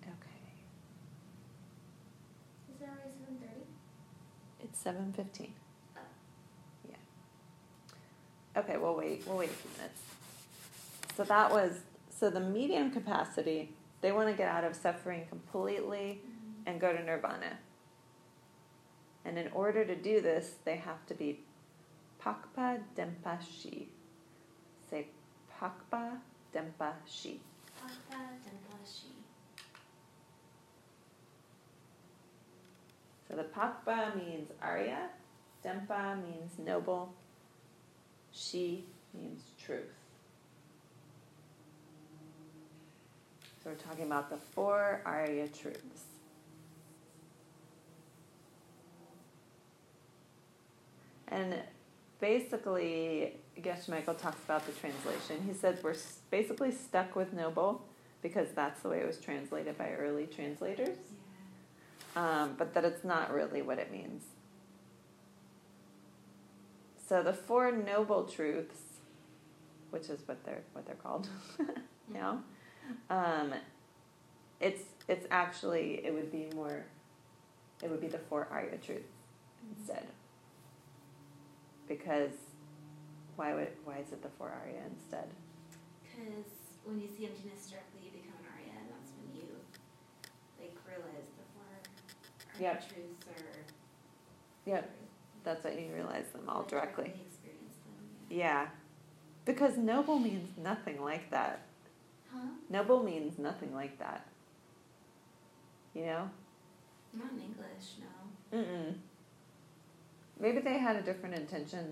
Okay. 0.03 0.51
Is 2.69 2.79
it 2.79 2.83
already 2.83 3.09
seven 3.19 3.39
thirty? 3.41 3.65
It's 4.71 4.79
seven 4.79 5.11
fifteen. 5.13 5.53
Yeah. 6.89 6.95
Okay, 8.55 8.77
we'll 8.77 8.95
wait. 8.95 9.27
We'll 9.27 9.37
wait 9.37 9.49
a 9.49 9.53
few 9.53 9.69
minutes. 9.77 10.01
So 11.15 11.25
that 11.25 11.51
was 11.51 11.81
so 12.09 12.29
the 12.29 12.39
medium 12.39 12.89
capacity. 12.89 13.75
They 13.99 14.13
want 14.13 14.29
to 14.29 14.33
get 14.33 14.47
out 14.47 14.63
of 14.63 14.75
suffering 14.75 15.25
completely 15.27 16.21
and 16.65 16.79
go 16.79 16.93
to 16.93 17.03
nirvana. 17.03 17.59
And 19.25 19.37
in 19.37 19.49
order 19.53 19.85
to 19.85 19.95
do 19.95 20.21
this, 20.21 20.55
they 20.63 20.77
have 20.77 21.05
to 21.07 21.13
be 21.13 21.41
pakpa 22.23 22.79
dempa 22.95 23.37
shi. 23.41 23.89
Say 24.89 25.07
pakpa 25.59 26.17
dempa 26.55 26.93
shi. 27.05 27.41
Papa 27.81 28.21
Denpashi. 28.45 28.85
So 28.85 29.20
the 33.41 33.47
pakpa 33.59 34.15
means 34.15 34.51
Arya, 34.61 35.09
dempa 35.65 36.21
means 36.21 36.59
noble, 36.59 37.13
She 38.31 38.85
means 39.13 39.41
truth. 39.63 39.81
So 43.63 43.69
we're 43.71 43.75
talking 43.75 44.05
about 44.05 44.29
the 44.29 44.37
four 44.37 45.01
Arya 45.05 45.47
truths. 45.47 46.03
And 51.27 51.55
basically, 52.19 53.37
Geshe 53.59 53.87
Michael 53.89 54.15
talks 54.15 54.43
about 54.43 54.65
the 54.65 54.71
translation. 54.73 55.43
He 55.47 55.53
said 55.53 55.79
we're 55.83 55.95
basically 56.29 56.71
stuck 56.71 57.15
with 57.15 57.33
noble 57.33 57.85
because 58.21 58.49
that's 58.53 58.81
the 58.81 58.89
way 58.89 58.99
it 58.99 59.07
was 59.07 59.17
translated 59.17 59.77
by 59.77 59.91
early 59.91 60.27
translators 60.27 60.89
Yeah. 60.89 61.20
Um, 62.15 62.55
but 62.57 62.73
that 62.73 62.85
it's 62.85 63.03
not 63.03 63.33
really 63.33 63.61
what 63.61 63.79
it 63.79 63.91
means. 63.91 64.23
So 67.07 67.21
the 67.21 67.33
four 67.33 67.71
noble 67.71 68.23
truths, 68.23 68.79
which 69.89 70.09
is 70.09 70.25
what 70.27 70.43
they're 70.45 70.63
what 70.73 70.85
they're 70.85 70.95
called 70.95 71.27
now, 72.13 72.43
um, 73.09 73.53
it's 74.61 74.83
it's 75.07 75.25
actually 75.29 76.01
it 76.05 76.13
would 76.13 76.31
be 76.31 76.47
more, 76.55 76.85
it 77.83 77.89
would 77.89 78.01
be 78.01 78.07
the 78.07 78.17
four 78.17 78.47
Arya 78.51 78.77
truths 78.77 79.11
instead. 79.77 80.07
Because 81.87 82.31
why 83.35 83.53
would 83.53 83.69
why 83.83 83.97
is 83.97 84.13
it 84.13 84.21
the 84.21 84.29
four 84.37 84.49
Arya 84.49 84.81
instead? 84.89 85.27
Because 86.03 86.47
when 86.85 86.99
you 86.99 87.07
see 87.07 87.25
emptiness 87.25 87.67
you 87.71 88.11
become 88.11 88.37
an 88.39 88.47
Arya, 88.55 88.73
and 88.79 88.87
that's 88.89 89.11
when 89.17 89.35
you 89.35 89.49
like 90.61 90.77
realize 90.87 91.27
the 91.35 91.45
four 91.51 91.65
Arya 91.65 91.89
Yep. 92.59 92.79
truths 92.87 93.25
are. 93.27 94.69
Yep. 94.69 94.91
That's 95.43 95.63
what 95.63 95.79
you 95.79 95.91
realize 95.93 96.27
them 96.33 96.47
all 96.47 96.63
directly. 96.63 97.05
experience 97.27 97.75
them. 97.85 97.93
Yeah. 98.29 98.37
Yeah, 98.37 98.67
because 99.45 99.77
noble 99.77 100.19
means 100.19 100.49
nothing 100.57 101.01
like 101.03 101.29
that. 101.31 101.65
Huh? 102.31 102.47
Noble 102.69 103.03
means 103.03 103.37
nothing 103.39 103.73
like 103.73 103.97
that. 103.99 104.25
You 105.93 106.05
know? 106.05 106.29
Not 107.13 107.31
in 107.33 107.39
English, 107.41 107.97
no. 107.99 108.57
Mm-mm. 108.59 108.93
Maybe 110.39 110.59
they 110.59 110.77
had 110.77 110.95
a 110.95 111.01
different 111.01 111.35
intention 111.35 111.91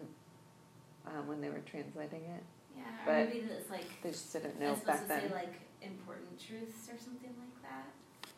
um, 1.07 1.27
when 1.27 1.41
they 1.41 1.49
were 1.49 1.61
translating 1.65 2.21
it. 2.23 2.43
Yeah, 2.77 2.83
But- 3.05 3.11
or 3.11 3.25
maybe 3.25 3.39
it's 3.51 3.69
like 3.69 3.85
They 4.03 4.11
just 4.11 4.31
didn't 4.31 4.59
know 4.59 4.75
back 4.85 5.01
to 5.01 5.07
then. 5.07 5.29
say 5.29 5.33
like 5.35 5.53
important 5.81 6.39
truths 6.39 6.87
or 6.89 6.97
something 6.97 7.33
like 7.39 7.57
that. 7.63 7.87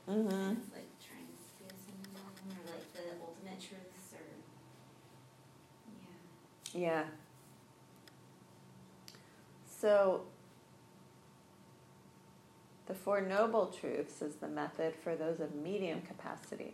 mm-hmm. 0.10 0.58
It's 0.58 0.74
like 0.74 0.90
trying 0.98 1.28
to 1.30 1.38
say 1.38 1.70
something 1.70 2.58
or 2.58 2.72
like 2.72 2.88
the 2.94 3.22
ultimate 3.22 3.60
truths 3.62 4.14
or 4.18 4.26
yeah. 6.74 7.04
So, 9.66 10.22
the 12.88 12.94
Four 12.94 13.22
Noble 13.22 13.68
Truths 13.68 14.22
is 14.22 14.36
the 14.36 14.48
method 14.48 14.94
for 15.04 15.16
those 15.16 15.40
of 15.40 15.56
medium 15.56 16.02
capacity. 16.02 16.74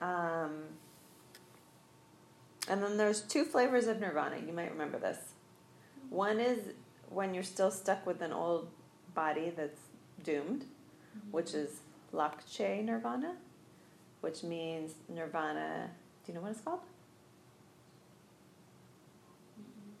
Um, 0.00 0.64
and 2.68 2.82
then 2.82 2.96
there's 2.96 3.20
two 3.20 3.44
flavors 3.44 3.86
of 3.86 4.00
nirvana. 4.00 4.38
You 4.44 4.52
might 4.52 4.72
remember 4.72 4.98
this. 4.98 5.18
One 6.10 6.40
is 6.40 6.58
when 7.08 7.32
you're 7.34 7.44
still 7.44 7.70
stuck 7.70 8.04
with 8.04 8.20
an 8.20 8.32
old 8.32 8.68
body 9.14 9.52
that's 9.56 9.80
doomed, 10.22 10.64
which 11.30 11.54
is 11.54 11.80
lakche 12.12 12.84
nirvana, 12.84 13.34
which 14.20 14.42
means 14.42 14.94
nirvana. 15.08 15.90
Do 16.24 16.32
you 16.32 16.36
know 16.36 16.42
what 16.42 16.52
it's 16.52 16.60
called? 16.60 16.80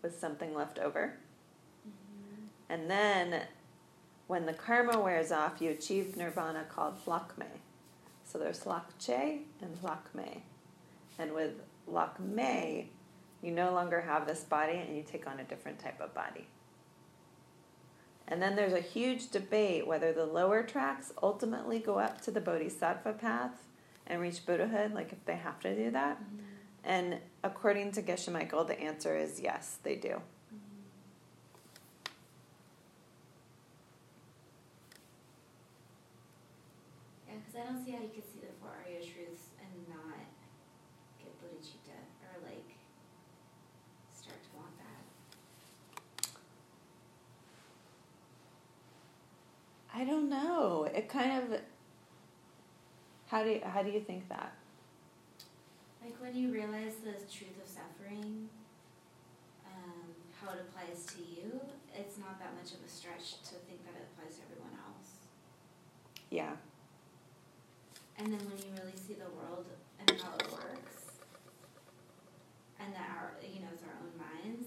With 0.02 0.18
something 0.18 0.54
left 0.54 0.78
over. 0.78 1.14
Mm-hmm. 1.86 2.72
And 2.72 2.90
then 2.90 3.42
when 4.26 4.46
the 4.46 4.52
karma 4.52 4.98
wears 4.98 5.30
off, 5.32 5.60
you 5.60 5.70
achieve 5.70 6.16
nirvana 6.16 6.64
called 6.68 7.04
lakme. 7.06 7.46
So 8.24 8.38
there's 8.38 8.60
lakche 8.60 9.40
and 9.60 9.76
lakme. 9.82 10.40
And 11.18 11.34
with 11.34 11.52
lakme, 11.90 12.86
You 13.42 13.50
no 13.50 13.72
longer 13.72 14.00
have 14.00 14.26
this 14.26 14.44
body 14.44 14.78
and 14.78 14.96
you 14.96 15.02
take 15.02 15.26
on 15.26 15.40
a 15.40 15.44
different 15.44 15.78
type 15.80 16.00
of 16.00 16.14
body. 16.14 16.46
And 18.28 18.40
then 18.40 18.56
there's 18.56 18.72
a 18.72 18.80
huge 18.80 19.30
debate 19.30 19.86
whether 19.86 20.12
the 20.12 20.24
lower 20.24 20.62
tracks 20.62 21.12
ultimately 21.22 21.78
go 21.80 21.98
up 21.98 22.20
to 22.22 22.30
the 22.30 22.40
bodhisattva 22.40 23.14
path 23.14 23.66
and 24.06 24.20
reach 24.20 24.44
Buddhahood, 24.46 24.92
like 24.94 25.12
if 25.12 25.24
they 25.26 25.36
have 25.36 25.60
to 25.60 25.74
do 25.74 25.90
that. 25.90 26.18
Mhm. 26.18 26.38
And 26.84 27.20
according 27.44 27.92
to 27.92 28.02
Geshe 28.02 28.32
Michael, 28.32 28.64
the 28.64 28.78
answer 28.80 29.16
is 29.16 29.40
yes, 29.40 29.78
they 29.82 29.96
do. 29.96 30.20
Mhm. 30.52 30.58
Yeah, 37.28 37.34
because 37.36 37.54
I 37.60 37.64
don't 37.72 37.84
see 37.84 37.92
how 37.92 38.02
you 38.02 38.08
could 38.08 38.24
see 38.24 38.40
the 38.40 38.52
four 38.60 38.70
Arya 38.84 39.00
truths 39.00 39.50
and 39.60 39.88
not 39.88 40.18
get 41.18 41.32
bodhicitta 41.40 41.98
or 42.24 42.40
like 42.46 42.76
start 44.12 44.38
to 44.42 44.56
want 44.56 44.76
that. 44.78 45.04
I 50.02 50.04
don't 50.04 50.28
know. 50.28 50.88
It 50.92 51.08
kind 51.08 51.30
of. 51.30 51.60
How 53.28 53.44
do 53.44 53.50
you, 53.50 53.60
how 53.62 53.84
do 53.84 53.90
you 53.90 54.00
think 54.00 54.28
that? 54.30 54.52
Like 56.02 56.20
when 56.20 56.34
you 56.34 56.50
realize 56.52 56.98
the 57.04 57.14
truth 57.30 57.54
of 57.62 57.70
suffering, 57.70 58.48
um, 59.64 60.10
how 60.42 60.50
it 60.54 60.66
applies 60.66 61.06
to 61.14 61.22
you, 61.22 61.60
it's 61.94 62.18
not 62.18 62.40
that 62.40 62.50
much 62.58 62.74
of 62.74 62.82
a 62.84 62.90
stretch 62.90 63.46
to 63.46 63.54
think 63.70 63.86
that 63.86 63.94
it 63.94 64.10
applies 64.10 64.34
to 64.38 64.42
everyone 64.50 64.74
else. 64.82 65.22
Yeah. 66.30 66.58
And 68.18 68.26
then 68.26 68.42
when 68.50 68.58
you 68.58 68.74
really 68.82 68.98
see 68.98 69.14
the 69.14 69.30
world 69.38 69.70
and 70.02 70.10
how 70.18 70.34
it 70.34 70.50
works, 70.50 71.22
and 72.82 72.90
that 72.90 73.06
our, 73.06 73.38
you 73.38 73.62
know, 73.62 73.70
it's 73.70 73.86
our 73.86 73.94
own 74.02 74.18
minds, 74.18 74.66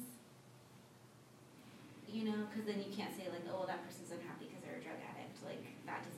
you 2.07 2.23
know, 2.23 2.47
because 2.47 2.63
then 2.63 2.79
you 2.79 2.87
can't 2.95 3.11
say 3.11 3.27
like, 3.27 3.43
oh, 3.51 3.59
well, 3.59 3.67
that 3.67 3.83
person's 3.83 4.15
unhappy 4.15 4.47
because 4.47 4.63
they're 4.63 4.79
a 4.79 4.83
drug 4.83 4.95
addict. 5.03 5.35
Like 5.43 5.75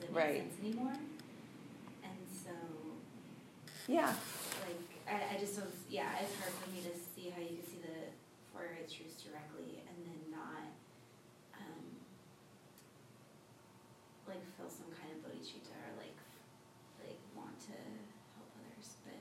make 0.08 0.16
Right. 0.16 0.38
sense 0.42 0.60
anymore. 0.60 0.92
And 2.02 2.18
so, 2.28 2.52
Yeah. 3.86 4.14
like, 4.66 4.80
I, 5.08 5.34
I 5.36 5.38
just 5.38 5.56
don't. 5.56 5.70
Yeah, 5.88 6.10
it's 6.20 6.34
hard 6.40 6.52
for 6.52 6.70
me 6.70 6.80
to 6.82 6.92
see 6.92 7.30
how 7.30 7.40
you 7.40 7.56
could 7.56 7.68
see 7.68 7.78
the 7.80 8.12
four 8.52 8.62
Arya 8.62 8.86
truths 8.88 9.22
directly 9.22 9.82
and 9.88 9.96
then 10.04 10.20
not, 10.30 10.64
um, 11.56 11.84
like 14.26 14.42
feel 14.56 14.68
some 14.68 14.92
kind 14.92 15.12
of 15.16 15.24
bodhicitta 15.24 15.72
or 15.72 15.96
like, 15.96 16.16
like 17.04 17.18
want 17.36 17.58
to 17.68 17.72
help 18.36 18.48
others. 18.56 18.96
But 19.04 19.20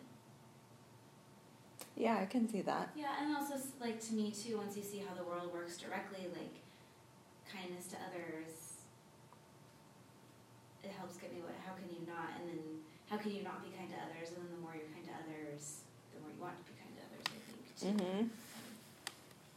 Yeah, 1.95 2.19
I 2.21 2.25
can 2.25 2.47
see 2.49 2.61
that. 2.61 2.89
yeah, 2.95 3.15
and 3.21 3.35
also 3.35 3.55
like 3.79 3.99
to 4.07 4.13
me 4.13 4.31
too. 4.31 4.57
Once 4.57 4.75
you 4.77 4.83
see 4.83 4.99
how 5.07 5.15
the 5.15 5.23
world 5.23 5.53
works 5.53 5.77
directly, 5.77 6.27
like 6.35 6.55
kindness 7.51 7.87
to 7.87 7.95
others, 8.11 8.66
it 10.87 10.95
helps 10.95 11.17
get 11.19 11.33
me. 11.35 11.41
What? 11.43 11.55
How 11.67 11.73
can 11.75 11.87
you 11.91 12.03
not? 12.07 12.31
And 12.39 12.47
then 12.49 12.61
how 13.11 13.17
can 13.19 13.31
you 13.35 13.43
not 13.43 13.63
be 13.63 13.69
kind 13.75 13.89
to 13.91 13.97
others? 13.99 14.31
And 14.35 14.47
then 14.47 14.51
the 14.55 14.61
more 14.63 14.73
you're 14.75 14.89
kind 14.95 15.05
to 15.05 15.15
others, 15.19 15.83
the 16.15 16.19
more 16.23 16.31
you 16.31 16.39
want 16.41 16.55
to 16.59 16.65
be 16.71 16.75
kind 16.79 16.93
to 16.95 17.03
others. 17.05 17.25
I 17.27 17.39
think. 17.43 17.65
Too. 17.77 17.91
Mhm. 17.93 18.29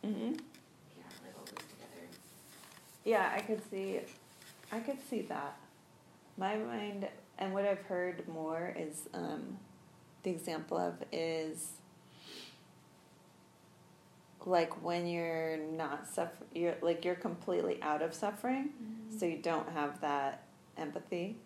Mhm. 0.05 0.33
Yeah, 0.99 1.05
like 1.25 1.35
all 1.39 1.45
goes 1.47 1.67
together. 1.71 2.05
Yeah, 3.05 3.33
I 3.35 3.41
could 3.41 3.63
see. 3.71 4.01
I 4.73 4.81
could 4.81 4.99
see 5.09 5.23
that. 5.23 5.57
My 6.37 6.57
mind 6.57 7.09
and 7.39 7.53
what 7.55 7.65
I've 7.65 7.83
heard 7.83 8.27
more 8.29 8.75
is 8.77 9.09
um, 9.15 9.59
the 10.23 10.31
example 10.31 10.77
of 10.79 10.95
is 11.13 11.73
like 14.47 14.83
when 14.83 15.07
you're 15.07 15.59
not 15.59 16.07
suffer 16.09 16.45
you're 16.55 16.75
like 16.81 17.05
you're 17.05 17.15
completely 17.15 17.79
out 17.83 18.01
of 18.01 18.15
suffering 18.15 18.71
so 19.19 19.27
you 19.27 19.37
don't 19.37 19.69
have 19.71 20.01
that 20.01 20.45
empathy 20.81 21.37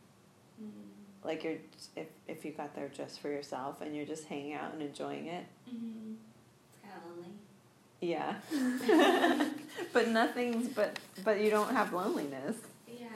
Mm-hmm. 0.62 1.26
like 1.28 1.42
you're 1.42 1.56
if 1.96 2.06
if 2.28 2.44
you 2.44 2.52
got 2.52 2.76
there 2.76 2.88
just 2.96 3.18
for 3.20 3.28
yourself 3.28 3.80
and 3.80 3.94
you're 3.96 4.06
just 4.06 4.26
hanging 4.26 4.52
out 4.54 4.72
and 4.72 4.80
enjoying 4.82 5.26
it 5.26 5.44
Mm-hmm. 5.68 6.12
It's 6.70 6.78
kind 6.80 6.94
of 6.94 7.16
lonely. 7.16 7.32
yeah 8.00 9.48
but 9.92 10.08
nothing's 10.08 10.68
but 10.68 10.96
but 11.24 11.40
you 11.40 11.50
don't 11.50 11.72
have 11.72 11.92
loneliness 11.92 12.56
Yeah. 12.88 13.06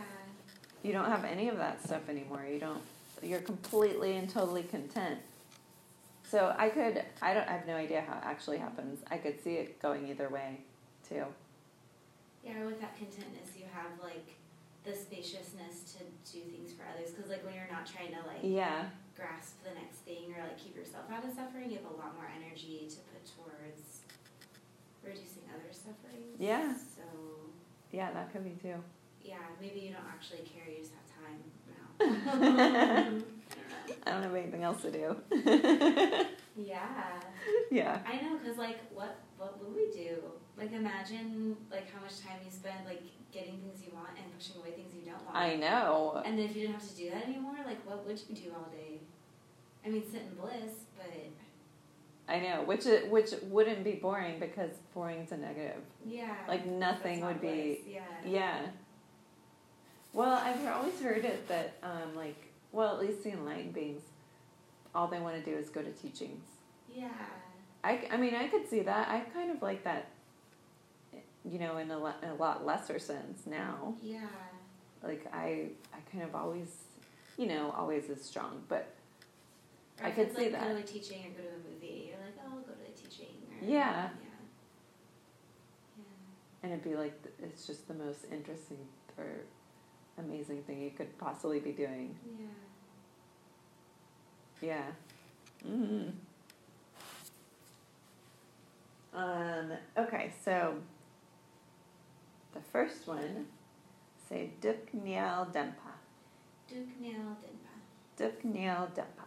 you 0.82 0.92
don't 0.92 1.04
have 1.04 1.24
any 1.24 1.48
of 1.48 1.58
that 1.58 1.82
stuff 1.84 2.08
anymore 2.08 2.44
you 2.52 2.58
don't 2.58 2.82
you're 3.22 3.40
completely 3.40 4.16
and 4.16 4.28
totally 4.28 4.64
content 4.64 5.20
so 6.28 6.54
i 6.58 6.68
could 6.70 7.04
i 7.22 7.32
don't 7.34 7.48
i 7.48 7.52
have 7.52 7.66
no 7.68 7.74
idea 7.76 8.00
how 8.00 8.14
it 8.14 8.24
actually 8.24 8.58
happens 8.58 8.98
i 9.12 9.16
could 9.16 9.40
see 9.44 9.54
it 9.54 9.80
going 9.80 10.08
either 10.08 10.28
way 10.28 10.58
too 11.08 11.24
Yeah, 12.44 12.64
with 12.66 12.80
that 12.80 12.96
contentness, 12.96 13.50
you 13.56 13.66
have 13.72 13.90
like 14.02 14.26
the 14.88 14.96
spaciousness 14.96 15.92
to 15.92 16.00
do 16.32 16.40
things 16.48 16.72
for 16.72 16.88
others. 16.88 17.12
Because 17.12 17.28
like 17.28 17.44
when 17.44 17.52
you're 17.52 17.70
not 17.70 17.84
trying 17.84 18.16
to 18.16 18.22
like 18.24 18.40
yeah 18.42 18.88
grasp 19.12 19.60
the 19.62 19.74
next 19.76 20.08
thing 20.08 20.32
or 20.32 20.40
like 20.40 20.56
keep 20.56 20.72
yourself 20.72 21.04
out 21.12 21.24
of 21.24 21.32
suffering, 21.36 21.68
you 21.68 21.76
have 21.76 21.90
a 21.92 21.96
lot 22.00 22.16
more 22.16 22.28
energy 22.32 22.88
to 22.88 22.98
put 23.12 23.20
towards 23.28 24.08
reducing 25.04 25.44
other 25.52 25.68
suffering. 25.70 26.32
Yeah. 26.40 26.72
So 26.72 27.04
yeah 27.92 28.12
that 28.12 28.32
could 28.32 28.44
be 28.44 28.56
too 28.56 28.80
yeah, 29.28 29.36
maybe 29.60 29.80
you 29.80 29.92
don't 29.92 30.08
actually 30.08 30.38
care. 30.38 30.64
You 30.66 30.78
just 30.78 30.92
have 30.96 31.04
time 31.20 31.38
now. 31.68 31.84
i 34.06 34.10
don't 34.10 34.22
have 34.22 34.34
anything 34.34 34.62
else 34.62 34.82
to 34.82 34.90
do 34.90 35.16
yeah. 36.56 37.18
yeah 37.70 37.98
I 38.06 38.20
know, 38.20 38.38
cause 38.44 38.58
like, 38.58 38.78
what 38.92 39.18
what 39.36 39.58
would 39.58 39.74
we 39.74 39.90
do? 39.90 40.16
Like, 40.56 40.72
imagine 40.72 41.56
like 41.70 41.90
how 41.92 42.00
much 42.00 42.20
time 42.20 42.38
you 42.44 42.50
spend 42.50 42.84
like 42.86 43.02
getting 43.32 43.58
things 43.58 43.82
you 43.84 43.92
want 43.94 44.10
and 44.16 44.26
pushing 44.36 44.56
away 44.60 44.70
things 44.72 44.92
you 44.94 45.10
don't 45.10 45.22
want. 45.24 45.36
i 45.36 45.54
know 45.56 46.22
And 46.24 46.38
then 46.38 46.46
if 46.46 46.56
you 46.56 46.62
didn't 46.62 46.80
have 46.80 46.88
to 46.88 46.96
do 46.96 47.10
that 47.10 47.24
anymore, 47.26 47.56
like, 47.66 47.84
what 47.86 48.06
would 48.06 48.20
you 48.28 48.34
do 48.34 48.52
all 48.56 48.68
day? 48.70 49.00
I 49.84 49.90
mean, 49.90 50.02
sit 50.10 50.22
in 50.22 50.34
bliss, 50.40 50.74
but 50.96 51.06
i 52.30 52.38
know 52.40 52.62
which 52.64 52.84
it, 52.86 53.08
which 53.10 53.30
wouldn't 53.44 53.82
be 53.84 53.92
boring 53.92 54.38
because 54.38 54.70
boring's 54.94 55.32
a 55.32 55.36
negative 55.36 55.80
yeah, 56.06 56.34
like 56.46 56.66
nothing 56.66 57.20
would 57.20 57.34
not 57.34 57.40
be 57.42 57.80
bliss, 57.84 57.94
Yeah. 57.94 58.00
Yeah. 58.26 58.60
Well, 60.12 60.32
I've 60.42 60.66
always 60.66 60.98
heard 61.00 61.24
it 61.24 61.46
that, 61.48 61.74
um, 61.82 62.16
like, 62.16 62.36
well, 62.72 62.94
at 62.94 63.00
least 63.00 63.22
the 63.22 63.30
enlightened 63.32 63.74
beings, 63.74 64.02
all 64.94 65.06
they 65.06 65.20
want 65.20 65.36
to 65.36 65.42
do 65.50 65.56
is 65.56 65.68
go 65.68 65.82
to 65.82 65.90
teachings. 65.92 66.44
Yeah. 66.94 67.08
I, 67.84 68.08
I 68.10 68.16
mean, 68.16 68.34
I 68.34 68.48
could 68.48 68.68
see 68.68 68.80
that. 68.80 69.08
I 69.08 69.20
kind 69.20 69.50
of 69.50 69.62
like 69.62 69.84
that, 69.84 70.08
you 71.50 71.58
know, 71.58 71.78
in 71.78 71.90
a, 71.90 71.96
in 71.96 72.28
a 72.30 72.34
lot 72.38 72.64
lesser 72.66 72.98
sense 72.98 73.42
now. 73.46 73.94
Yeah. 74.02 74.26
Like, 75.02 75.26
I, 75.32 75.68
I 75.92 76.00
kind 76.10 76.24
of 76.24 76.34
always, 76.34 76.68
you 77.36 77.46
know, 77.46 77.72
always 77.76 78.04
is 78.10 78.24
strong, 78.24 78.62
but 78.68 78.94
Or 80.00 80.06
I 80.06 80.10
could 80.10 80.34
see 80.34 80.44
like, 80.44 80.52
that. 80.52 80.62
Go 80.64 80.74
to 80.74 80.80
a 80.80 80.82
teaching 80.82 81.18
or 81.26 81.42
go 81.42 81.48
to 81.48 81.54
a 81.54 81.72
movie. 81.72 82.08
You're 82.10 82.18
like, 82.24 82.34
oh, 82.44 82.54
I'll 82.56 82.60
go 82.62 82.72
to 82.72 82.84
a 82.90 82.94
teaching. 82.96 83.34
Or, 83.50 83.64
Yeah. 83.64 83.68
Yeah. 83.70 84.08
Yeah. 85.96 86.04
and 86.64 86.72
it'd 86.72 86.84
be 86.84 86.96
like, 86.96 87.14
it's 87.42 87.66
just 87.66 87.86
the 87.88 87.94
most 87.94 88.24
interesting 88.32 88.78
or 89.16 89.26
amazing 90.18 90.62
thing 90.64 90.80
you 90.82 90.90
could 90.90 91.16
possibly 91.18 91.60
be 91.60 91.72
doing. 91.72 92.16
Yeah. 92.40 92.46
Yeah. 94.60 94.86
Mm. 95.66 96.12
Um, 99.14 99.72
okay, 99.96 100.32
so 100.44 100.74
the 102.58 102.70
first 102.72 103.06
one, 103.06 103.46
say 104.28 104.50
Duk 104.60 104.92
Nial 104.92 105.46
Denpa. 105.52 105.94
Duk 106.68 106.88
Nial 107.00 107.36
Denpa. 107.42 107.74
Duk 108.16 108.44
Nial 108.44 108.88
Denpa. 108.94 109.26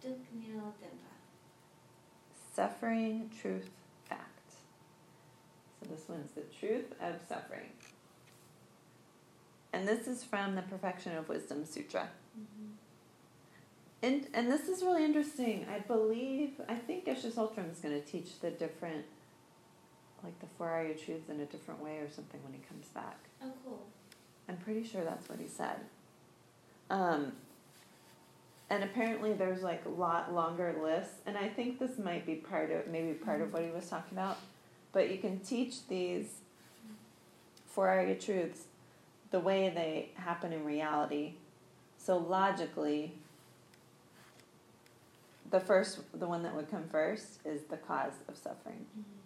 Duk 0.00 0.18
Nial 0.34 0.74
Denpa. 0.82 1.12
Suffering, 2.54 3.30
truth, 3.40 3.70
fact. 4.08 4.54
So 5.80 5.88
this 5.90 6.08
one's 6.08 6.32
the 6.32 6.42
truth 6.58 6.92
of 7.00 7.14
suffering. 7.28 7.70
And 9.72 9.88
this 9.88 10.06
is 10.06 10.22
from 10.24 10.54
the 10.54 10.62
Perfection 10.62 11.16
of 11.16 11.28
Wisdom 11.28 11.64
Sutra. 11.64 12.08
Mm-hmm. 12.38 12.72
And 14.02 14.26
and 14.34 14.50
this 14.50 14.68
is 14.68 14.82
really 14.82 15.04
interesting. 15.04 15.64
I 15.72 15.78
believe 15.78 16.60
I 16.68 16.74
think 16.74 17.06
Geshe 17.06 17.30
Sultram 17.30 17.70
is 17.70 17.78
going 17.78 17.94
to 17.94 18.06
teach 18.06 18.40
the 18.40 18.50
different, 18.50 19.04
like 20.24 20.38
the 20.40 20.46
four 20.58 20.68
Arya 20.68 20.94
truths 20.94 21.28
in 21.28 21.40
a 21.40 21.46
different 21.46 21.82
way 21.82 21.98
or 21.98 22.08
something 22.10 22.40
when 22.44 22.52
he 22.52 22.60
comes 22.68 22.86
back. 22.88 23.18
Oh, 23.42 23.50
cool. 23.64 23.82
I'm 24.48 24.56
pretty 24.56 24.84
sure 24.84 25.04
that's 25.04 25.28
what 25.28 25.38
he 25.38 25.48
said. 25.48 25.76
Um, 26.90 27.32
and 28.70 28.84
apparently 28.84 29.32
there's 29.32 29.62
like 29.62 29.84
a 29.84 29.88
lot 29.88 30.32
longer 30.32 30.74
lists, 30.82 31.16
and 31.26 31.36
I 31.36 31.48
think 31.48 31.78
this 31.78 31.98
might 31.98 32.26
be 32.26 32.36
part 32.36 32.70
of 32.70 32.86
maybe 32.88 33.12
part 33.12 33.40
of 33.40 33.52
what 33.52 33.62
he 33.62 33.70
was 33.70 33.88
talking 33.88 34.16
about. 34.16 34.38
But 34.92 35.10
you 35.10 35.18
can 35.18 35.40
teach 35.40 35.86
these 35.88 36.26
four 37.66 37.88
Arya 37.88 38.14
truths 38.16 38.64
the 39.30 39.40
way 39.40 39.72
they 39.74 40.10
happen 40.14 40.52
in 40.52 40.64
reality. 40.64 41.34
So 41.96 42.18
logically, 42.18 43.14
the 45.50 45.60
first, 45.60 46.00
the 46.18 46.26
one 46.26 46.42
that 46.42 46.54
would 46.54 46.70
come 46.70 46.84
first, 46.90 47.38
is 47.44 47.62
the 47.64 47.76
cause 47.76 48.12
of 48.28 48.36
suffering. 48.36 48.84
Mm-hmm. 48.98 49.21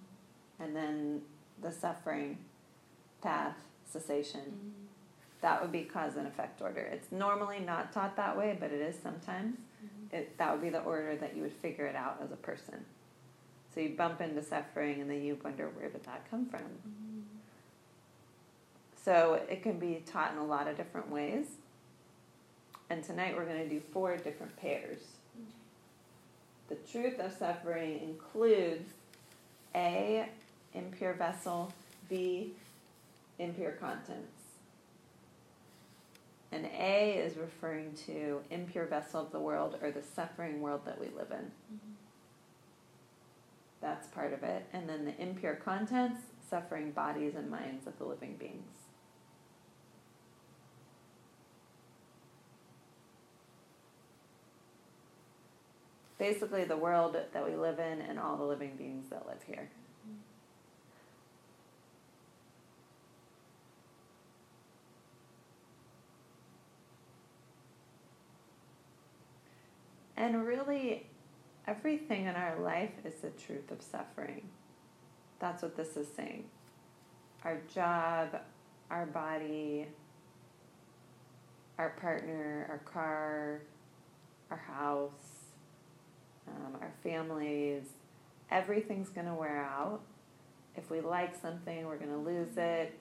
And 0.60 0.74
then 0.74 1.22
the 1.62 1.70
suffering 1.70 2.38
path, 3.22 3.56
cessation. 3.84 4.40
Mm-hmm. 4.40 4.70
That 5.42 5.62
would 5.62 5.72
be 5.72 5.82
cause 5.82 6.16
and 6.16 6.26
effect 6.26 6.60
order. 6.60 6.80
It's 6.80 7.12
normally 7.12 7.60
not 7.60 7.92
taught 7.92 8.16
that 8.16 8.36
way, 8.36 8.56
but 8.58 8.72
it 8.72 8.80
is 8.80 8.96
sometimes. 9.00 9.56
Mm-hmm. 9.56 10.16
It, 10.16 10.38
that 10.38 10.52
would 10.52 10.62
be 10.62 10.70
the 10.70 10.82
order 10.82 11.16
that 11.16 11.36
you 11.36 11.42
would 11.42 11.52
figure 11.52 11.86
it 11.86 11.94
out 11.94 12.20
as 12.22 12.32
a 12.32 12.36
person. 12.36 12.84
So 13.74 13.80
you 13.80 13.90
bump 13.90 14.20
into 14.20 14.42
suffering 14.42 15.00
and 15.00 15.10
then 15.10 15.22
you 15.22 15.38
wonder 15.44 15.68
where 15.68 15.90
did 15.90 16.04
that 16.04 16.28
come 16.30 16.46
from? 16.46 16.60
Mm-hmm. 16.60 17.20
So 19.04 19.40
it 19.48 19.62
can 19.62 19.78
be 19.78 20.02
taught 20.06 20.32
in 20.32 20.38
a 20.38 20.44
lot 20.44 20.66
of 20.66 20.76
different 20.76 21.10
ways. 21.10 21.46
And 22.88 23.04
tonight 23.04 23.36
we're 23.36 23.44
going 23.44 23.62
to 23.62 23.68
do 23.68 23.80
four 23.92 24.16
different 24.16 24.56
pairs. 24.56 24.98
The 26.68 26.76
truth 26.90 27.20
of 27.20 27.32
suffering 27.32 28.00
includes 28.02 28.88
A, 29.74 30.28
impure 30.76 31.14
vessel, 31.14 31.72
B, 32.08 32.52
impure 33.38 33.72
contents. 33.72 34.42
And 36.52 36.66
A 36.66 37.14
is 37.14 37.36
referring 37.36 37.94
to 38.06 38.40
impure 38.50 38.86
vessel 38.86 39.20
of 39.20 39.32
the 39.32 39.40
world 39.40 39.78
or 39.82 39.90
the 39.90 40.02
suffering 40.02 40.60
world 40.60 40.82
that 40.86 41.00
we 41.00 41.06
live 41.06 41.30
in. 41.30 41.46
Mm-hmm. 41.46 41.92
That's 43.80 44.06
part 44.08 44.32
of 44.32 44.42
it. 44.42 44.66
And 44.72 44.88
then 44.88 45.04
the 45.04 45.20
impure 45.20 45.54
contents, 45.54 46.20
suffering 46.48 46.92
bodies 46.92 47.34
and 47.34 47.50
minds 47.50 47.86
of 47.86 47.98
the 47.98 48.04
living 48.04 48.36
beings. 48.38 48.72
Basically, 56.18 56.64
the 56.64 56.76
world 56.76 57.16
that 57.32 57.46
we 57.46 57.54
live 57.56 57.78
in 57.78 58.00
and 58.00 58.18
all 58.18 58.36
the 58.38 58.44
living 58.44 58.74
beings 58.76 59.10
that 59.10 59.26
live 59.26 59.42
here. 59.46 59.68
And 70.16 70.46
really, 70.46 71.06
everything 71.66 72.26
in 72.26 72.34
our 72.34 72.58
life 72.60 72.92
is 73.04 73.14
the 73.16 73.30
truth 73.30 73.70
of 73.70 73.82
suffering. 73.82 74.48
That's 75.38 75.62
what 75.62 75.76
this 75.76 75.96
is 75.96 76.08
saying. 76.16 76.44
Our 77.44 77.60
job, 77.72 78.40
our 78.90 79.06
body, 79.06 79.86
our 81.78 81.90
partner, 81.90 82.66
our 82.70 82.78
car, 82.78 83.60
our 84.50 84.56
house, 84.56 85.10
um, 86.48 86.76
our 86.80 86.92
families, 87.02 87.82
everything's 88.50 89.10
going 89.10 89.26
to 89.26 89.34
wear 89.34 89.62
out. 89.62 90.00
If 90.76 90.90
we 90.90 91.00
like 91.00 91.34
something, 91.40 91.86
we're 91.86 91.98
going 91.98 92.10
to 92.10 92.16
lose 92.16 92.56
it. 92.56 92.98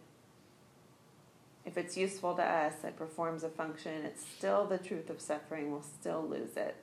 If 1.66 1.78
it's 1.78 1.98
useful 1.98 2.36
to 2.36 2.44
us, 2.44 2.74
it 2.84 2.96
performs 2.96 3.44
a 3.44 3.50
function, 3.50 4.06
it's 4.06 4.24
still 4.24 4.68
the 4.68 4.78
truth 4.78 5.10
of 5.10 5.20
suffering, 5.20 5.72
we'll 5.72 5.82
still 5.82 6.26
lose 6.28 6.58
it. 6.58 6.76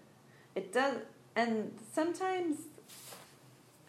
It 0.54 0.72
does, 0.72 0.96
and 1.36 1.72
sometimes 1.92 2.56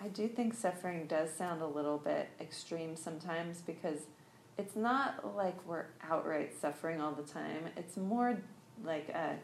I 0.01 0.07
do 0.07 0.27
think 0.27 0.53
suffering 0.53 1.07
does 1.07 1.29
sound 1.31 1.61
a 1.61 1.67
little 1.67 1.97
bit 1.97 2.29
extreme 2.39 2.95
sometimes 2.95 3.61
because 3.61 3.99
it's 4.57 4.75
not 4.75 5.35
like 5.35 5.55
we're 5.67 5.85
outright 6.09 6.53
suffering 6.59 7.01
all 7.01 7.11
the 7.13 7.23
time. 7.23 7.65
It's 7.75 7.97
more 7.97 8.37
like 8.83 9.09
a 9.09 9.35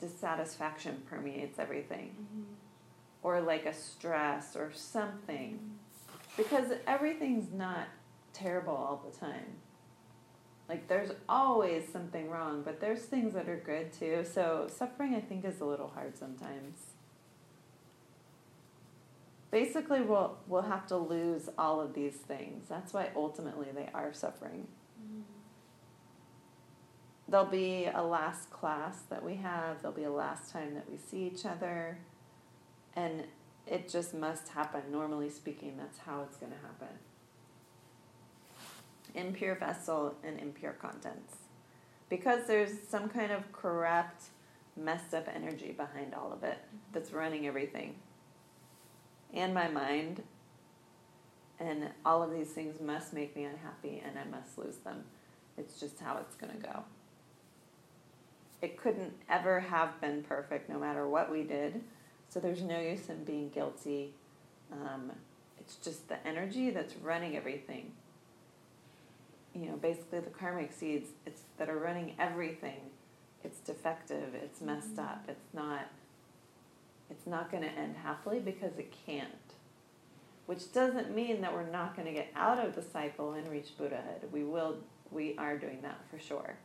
dissatisfaction 0.00 1.02
permeates 1.08 1.58
everything, 1.58 2.10
Mm-hmm. 2.20 2.42
or 3.22 3.40
like 3.40 3.66
a 3.66 3.74
stress 3.74 4.56
or 4.56 4.72
something, 4.74 5.58
because 6.36 6.72
everything's 6.86 7.52
not 7.52 7.86
terrible 8.32 8.74
all 8.74 9.04
the 9.10 9.16
time. 9.18 9.44
Like 10.70 10.86
there's 10.86 11.10
always 11.28 11.88
something 11.92 12.30
wrong, 12.30 12.62
but 12.62 12.80
there's 12.80 13.00
things 13.00 13.34
that 13.34 13.48
are 13.48 13.56
good 13.56 13.92
too. 13.92 14.24
So 14.24 14.68
suffering, 14.72 15.16
I 15.16 15.20
think, 15.20 15.44
is 15.44 15.60
a 15.60 15.64
little 15.64 15.88
hard 15.88 16.16
sometimes. 16.16 16.78
Basically, 19.50 20.00
we'll 20.00 20.38
we'll 20.46 20.62
have 20.62 20.86
to 20.86 20.96
lose 20.96 21.48
all 21.58 21.80
of 21.80 21.92
these 21.92 22.14
things. 22.14 22.68
That's 22.68 22.92
why 22.92 23.08
ultimately 23.16 23.66
they 23.74 23.88
are 23.92 24.12
suffering. 24.12 24.68
Mm-hmm. 25.02 25.22
There'll 27.26 27.46
be 27.46 27.88
a 27.92 28.04
last 28.04 28.50
class 28.50 29.00
that 29.10 29.24
we 29.24 29.34
have. 29.38 29.82
There'll 29.82 29.96
be 29.96 30.04
a 30.04 30.12
last 30.12 30.52
time 30.52 30.74
that 30.74 30.88
we 30.88 30.98
see 30.98 31.26
each 31.26 31.44
other, 31.44 31.98
and 32.94 33.24
it 33.66 33.88
just 33.88 34.14
must 34.14 34.50
happen. 34.50 34.82
Normally 34.92 35.30
speaking, 35.30 35.76
that's 35.76 35.98
how 35.98 36.22
it's 36.22 36.36
going 36.36 36.52
to 36.52 36.58
happen. 36.58 36.96
Impure 39.14 39.54
vessel 39.56 40.14
and 40.24 40.38
impure 40.38 40.72
contents, 40.72 41.34
because 42.08 42.46
there's 42.46 42.72
some 42.88 43.08
kind 43.08 43.32
of 43.32 43.50
corrupt, 43.52 44.24
messed 44.76 45.14
up 45.14 45.28
energy 45.34 45.72
behind 45.72 46.14
all 46.14 46.32
of 46.32 46.42
it 46.42 46.58
that's 46.92 47.12
running 47.12 47.46
everything, 47.46 47.96
and 49.32 49.52
my 49.54 49.68
mind. 49.68 50.22
And 51.58 51.90
all 52.06 52.22
of 52.22 52.30
these 52.30 52.48
things 52.48 52.80
must 52.80 53.12
make 53.12 53.36
me 53.36 53.44
unhappy, 53.44 54.02
and 54.02 54.18
I 54.18 54.24
must 54.24 54.56
lose 54.56 54.76
them. 54.76 55.04
It's 55.58 55.78
just 55.78 56.00
how 56.00 56.16
it's 56.16 56.34
going 56.34 56.52
to 56.54 56.58
go 56.58 56.84
it 58.62 58.76
couldn't 58.76 59.12
ever 59.28 59.60
have 59.60 60.00
been 60.00 60.22
perfect 60.22 60.68
no 60.68 60.78
matter 60.78 61.08
what 61.08 61.30
we 61.30 61.42
did. 61.42 61.82
So 62.28 62.40
there's 62.40 62.62
no 62.62 62.78
use 62.78 63.08
in 63.08 63.24
being 63.24 63.48
guilty. 63.50 64.14
Um, 64.72 65.12
it's 65.58 65.76
just 65.76 66.08
the 66.08 66.24
energy 66.26 66.70
that's 66.70 66.94
running 66.96 67.36
everything. 67.36 67.92
You 69.54 69.66
know, 69.66 69.76
basically 69.76 70.20
the 70.20 70.30
karmic 70.30 70.72
seeds 70.72 71.10
it's 71.26 71.42
that 71.58 71.68
are 71.68 71.78
running 71.78 72.14
everything. 72.18 72.80
It's 73.42 73.58
defective. 73.58 74.34
It's 74.34 74.60
messed 74.60 74.96
Mhm. 74.96 75.10
up. 75.10 75.24
It's 75.28 75.52
not. 75.54 75.86
It's 77.10 77.26
not 77.26 77.50
going 77.50 77.64
to 77.64 77.70
end 77.70 77.96
happily 77.96 78.38
because 78.38 78.78
it 78.78 78.92
can't. 79.06 79.54
Which 80.46 80.72
doesn't 80.72 81.14
mean 81.14 81.40
that 81.40 81.52
we're 81.52 81.68
not 81.68 81.96
going 81.96 82.06
to 82.06 82.12
get 82.12 82.28
out 82.36 82.64
of 82.64 82.74
the 82.74 82.82
cycle 82.82 83.32
and 83.32 83.48
reach 83.48 83.76
Buddhahood. 83.76 84.30
We 84.32 84.44
will. 84.44 84.78
We 85.10 85.36
are 85.38 85.58
doing 85.58 85.82
that 85.82 85.98
for 86.08 86.18
sure. 86.18 86.56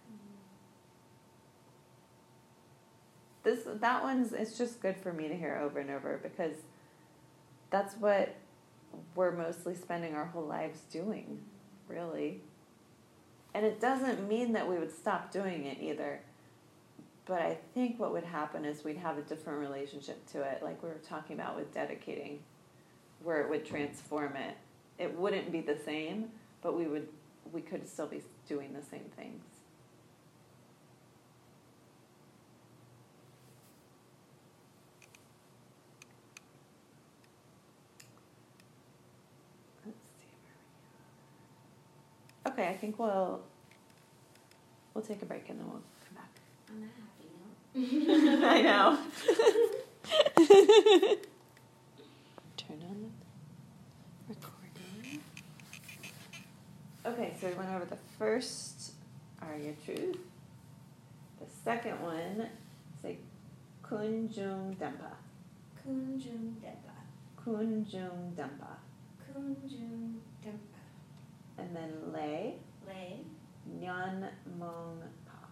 this 3.45 3.59
that 3.65 4.03
one's 4.03 4.33
it's 4.33 4.57
just 4.57 4.81
good 4.81 4.97
for 4.97 5.13
me 5.13 5.27
to 5.29 5.35
hear 5.35 5.55
over 5.57 5.79
and 5.79 5.89
over 5.91 6.19
because 6.21 6.55
that's 7.69 7.95
what 7.95 8.35
we're 9.13 9.31
mostly 9.31 9.75
spending 9.75 10.15
our 10.15 10.25
whole 10.25 10.45
lives 10.45 10.79
doing 10.91 11.39
really 11.87 12.41
and 13.55 13.65
it 13.65 13.79
doesn't 13.81 14.27
mean 14.27 14.53
that 14.53 14.69
we 14.69 14.77
would 14.77 14.91
stop 14.91 15.31
doing 15.31 15.65
it 15.65 15.79
either. 15.81 16.19
But 17.25 17.41
i 17.41 17.57
think 17.73 17.99
what 17.99 18.11
would 18.13 18.25
happen 18.25 18.65
is 18.65 18.83
we'd 18.83 18.97
have 18.97 19.17
a 19.17 19.21
different 19.23 19.59
relationship 19.59 20.25
to 20.33 20.41
it 20.43 20.61
like 20.61 20.83
we 20.83 20.89
were 20.89 21.01
talking 21.09 21.35
about 21.39 21.55
with 21.55 21.73
dedicating 21.73 22.39
where 23.23 23.41
it 23.41 23.49
would 23.49 23.65
transform 23.65 24.35
it. 24.35 24.55
It 24.99 25.17
wouldn't 25.17 25.51
be 25.51 25.61
the 25.61 25.77
same 25.85 26.29
but 26.61 26.77
we 26.77 26.87
would 26.87 27.07
we 27.53 27.61
could 27.61 27.87
still 27.87 28.07
be 28.07 28.21
doing 28.47 28.73
the 28.73 28.83
same 28.83 29.05
things 29.15 29.43
Let's 39.85 39.97
see 40.19 40.27
where 40.43 40.55
we 42.44 42.44
are. 42.44 42.44
Okay, 42.55 42.69
I 42.69 42.77
think 42.77 42.97
we'll 42.97 43.41
we'll 44.93 45.03
take 45.03 45.21
a 45.21 45.25
break 45.25 45.49
and 45.49 45.59
then 45.59 45.67
we'll 45.67 45.81
come 46.07 46.15
back. 46.15 46.29
On 46.71 46.79
that 46.79 46.91
happy 46.95 47.27
note. 47.75 48.45
I 48.49 48.61
know. 48.61 48.95
Turn 52.55 52.79
on 52.89 52.97
the 53.03 53.09
recording. 54.29 55.19
Okay, 57.05 57.33
so 57.41 57.47
we 57.49 57.53
went 57.55 57.71
over 57.71 57.83
the 57.83 57.97
first 58.17 58.93
Arya 59.41 59.73
truth. 59.83 60.15
The 61.41 61.47
second 61.65 61.99
one, 62.01 62.47
say 63.01 63.17
Kunjung 63.83 64.77
Dempa. 64.77 65.17
Kunjung 65.85 66.55
Dempa. 66.63 67.03
Kunjung 67.37 68.33
Dempa. 68.33 68.77
Kunjung 69.19 70.21
Dempa. 70.41 70.74
And 71.57 71.75
then 71.75 71.91
lay. 72.13 72.55
Lay. 72.87 73.21
Nyan 73.79 74.29
Mong 74.59 75.01
Pa. 75.25 75.47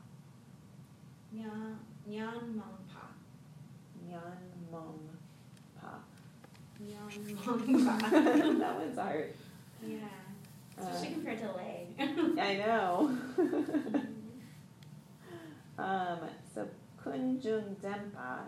Nyan 1.36 1.78
Nyan 2.10 2.56
Mong 2.56 2.80
Pa. 2.92 3.08
Nyan 4.10 4.42
Mong 4.72 5.00
Pa. 5.80 6.00
Nyan 6.82 7.36
Mong 7.36 7.86
Pa. 7.86 7.98
that 8.60 8.76
one's 8.80 8.98
hard. 8.98 9.34
Yeah. 9.82 9.98
Uh, 10.80 10.88
Especially 10.88 11.14
compared 11.14 11.40
to 11.40 11.52
lay. 11.54 11.88
I 12.00 12.56
know. 12.56 13.18
um, 15.78 16.20
so 16.54 16.68
Kunjung 17.04 17.76
Dempa, 17.76 18.40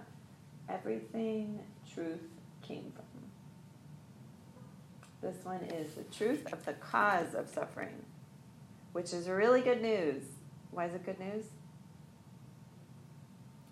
everything 0.69 1.59
truth 1.91 2.23
came 2.61 2.91
from. 2.95 3.04
This 5.25 5.43
one 5.43 5.61
is 5.63 5.95
the 5.95 6.03
truth 6.15 6.53
of 6.53 6.63
the 6.65 6.73
cause 6.73 7.33
of 7.33 7.49
suffering, 7.49 7.95
which 8.93 9.11
is 9.11 9.27
really 9.27 9.61
good 9.61 9.81
news. 9.81 10.21
Why 10.69 10.85
is 10.85 10.93
it 10.93 11.03
good 11.03 11.19
news? 11.19 11.45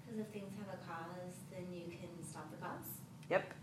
Because 0.02 0.22
if 0.22 0.28
things 0.34 0.52
have 0.58 0.74
a 0.74 0.84
cause, 0.84 1.36
then 1.52 1.68
you 1.72 1.92
can 1.92 2.10
stop 2.28 2.50
the 2.50 2.58
cause. 2.58 2.98
Yep. 3.30 3.54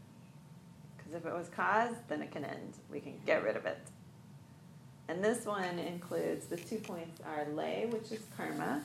Because 0.96 1.14
if 1.14 1.26
it 1.26 1.32
was 1.32 1.48
cause, 1.48 1.96
then 2.06 2.22
it 2.22 2.30
can 2.30 2.44
end. 2.44 2.74
We 2.92 3.00
can 3.00 3.14
get 3.26 3.42
rid 3.42 3.56
of 3.56 3.66
it. 3.66 3.80
And 5.08 5.24
this 5.24 5.44
one 5.44 5.80
includes 5.80 6.46
the 6.46 6.58
two 6.58 6.78
points 6.78 7.20
are 7.26 7.48
lay, 7.52 7.86
which 7.86 8.12
is 8.12 8.20
karma, 8.36 8.84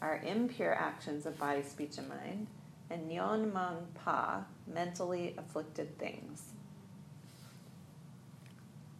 our 0.00 0.22
impure 0.26 0.74
actions 0.74 1.26
of 1.26 1.38
body, 1.38 1.62
speech, 1.64 1.98
and 1.98 2.08
mind, 2.08 2.46
and 2.88 3.10
nyon 3.10 3.52
mang 3.52 3.88
pa, 3.94 4.46
mentally 4.66 5.34
afflicted 5.36 5.98
things. 5.98 6.51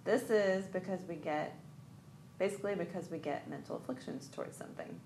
This 0.05 0.31
is 0.31 0.67
because 0.67 1.01
we 1.09 1.15
get, 1.15 1.57
basically, 2.39 2.75
because 2.75 3.11
we 3.11 3.19
get 3.19 3.49
mental 3.49 3.77
afflictions 3.77 4.29
towards 4.29 4.57
something. 4.57 5.01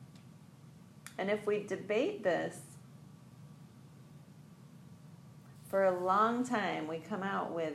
And 1.18 1.30
if 1.30 1.46
we 1.46 1.64
debate 1.64 2.22
this 2.22 2.58
for 5.68 5.84
a 5.84 5.98
long 6.04 6.44
time, 6.46 6.86
we 6.88 6.98
come 6.98 7.22
out 7.22 7.52
with 7.52 7.74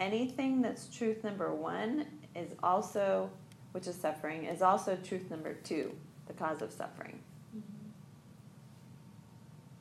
anything 0.00 0.62
that's 0.62 0.88
truth 0.88 1.22
number 1.24 1.54
one 1.54 2.06
is 2.34 2.52
also, 2.62 3.30
which 3.72 3.86
is 3.86 3.94
suffering, 3.94 4.44
is 4.44 4.62
also 4.62 4.96
truth 4.96 5.30
number 5.30 5.54
two, 5.54 5.94
the 6.26 6.32
cause 6.32 6.62
of 6.62 6.72
suffering. 6.72 7.20
Mm-hmm. 7.56 7.88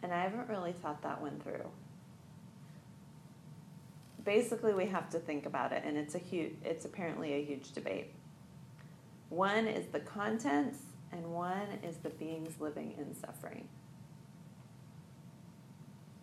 And 0.04 0.14
I 0.14 0.22
haven't 0.22 0.50
really 0.50 0.74
thought 0.74 1.02
that 1.04 1.22
one 1.22 1.39
through. 1.39 1.70
Basically, 4.26 4.74
we 4.74 4.86
have 4.86 5.09
to 5.09 5.19
think 5.19 5.45
about 5.45 5.74
it, 5.74 5.84
and 5.86 5.97
it's 5.97 6.15
a 6.15 6.19
huge, 6.19 6.53
it's 6.63 6.86
apparently 6.86 7.34
a 7.34 7.43
huge 7.43 7.74
debate. 7.74 8.13
One 9.30 9.67
is 9.67 9.88
the 9.88 9.99
contents, 9.99 10.80
and 11.11 11.34
one 11.34 11.67
is 11.84 11.97
the 11.97 12.09
beings 12.09 12.59
living 12.59 12.95
in 12.97 13.13
suffering. 13.13 13.67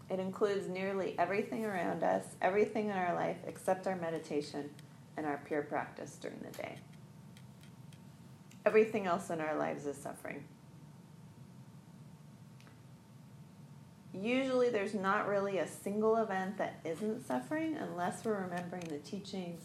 It 0.09 0.19
includes 0.19 0.69
nearly 0.69 1.15
everything 1.19 1.65
around 1.65 2.03
us, 2.03 2.25
everything 2.41 2.87
in 2.87 2.97
our 2.97 3.15
life, 3.15 3.37
except 3.47 3.87
our 3.87 3.97
meditation 3.97 4.71
and 5.17 5.27
our 5.27 5.41
pure 5.47 5.63
practice 5.63 6.17
during 6.21 6.39
the 6.41 6.57
day. 6.57 6.79
Everything 8.67 9.07
else 9.07 9.31
in 9.31 9.41
our 9.41 9.57
lives 9.57 9.87
is 9.87 9.97
suffering. 9.97 10.45
Usually, 14.13 14.71
there's 14.71 14.95
not 14.95 15.29
really 15.29 15.59
a 15.59 15.67
single 15.67 16.17
event 16.17 16.59
that 16.59 16.81
isn't 16.85 17.27
suffering 17.27 17.77
unless 17.77 18.25
we're 18.25 18.43
remembering 18.43 18.83
the 18.89 18.99
teachings 18.99 19.63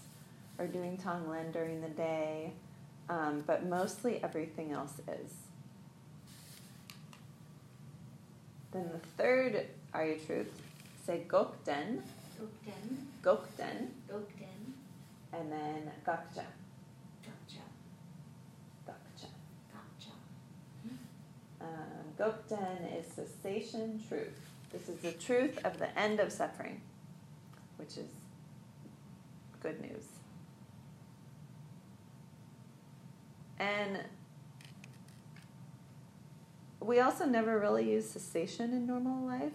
or 0.59 0.67
doing 0.67 0.97
Tonglen 0.97 1.51
during 1.51 1.81
the 1.81 1.89
day, 1.89 2.53
um, 3.09 3.43
but 3.47 3.65
mostly 3.65 4.23
everything 4.23 4.71
else 4.71 5.01
is. 5.07 5.33
Then 8.71 8.89
the 8.91 8.99
third 9.17 9.65
Arya 9.93 10.19
truth, 10.19 10.51
say 11.05 11.23
Gokden, 11.27 12.01
Gokden, 12.37 12.97
Gokden, 13.23 13.87
Gokden, 14.11 14.73
and 15.33 15.51
then 15.51 15.91
Gakcha. 16.05 16.45
Gotcha, 17.23 17.63
Gakcha. 18.85 19.27
Gotcha. 19.71 20.11
Um, 22.17 22.33
is 22.97 23.05
cessation 23.07 24.01
truth. 24.07 24.39
This 24.71 24.87
is 24.87 24.97
the 24.99 25.11
truth 25.11 25.59
of 25.65 25.77
the 25.79 25.97
end 25.99 26.19
of 26.19 26.31
suffering, 26.31 26.81
which 27.77 27.97
is 27.97 28.07
good 29.61 29.81
news. 29.81 30.05
And 33.59 33.99
we 36.79 36.99
also 36.99 37.25
never 37.25 37.59
really 37.59 37.91
use 37.91 38.09
cessation 38.09 38.71
in 38.71 38.85
normal 38.85 39.25
life. 39.25 39.53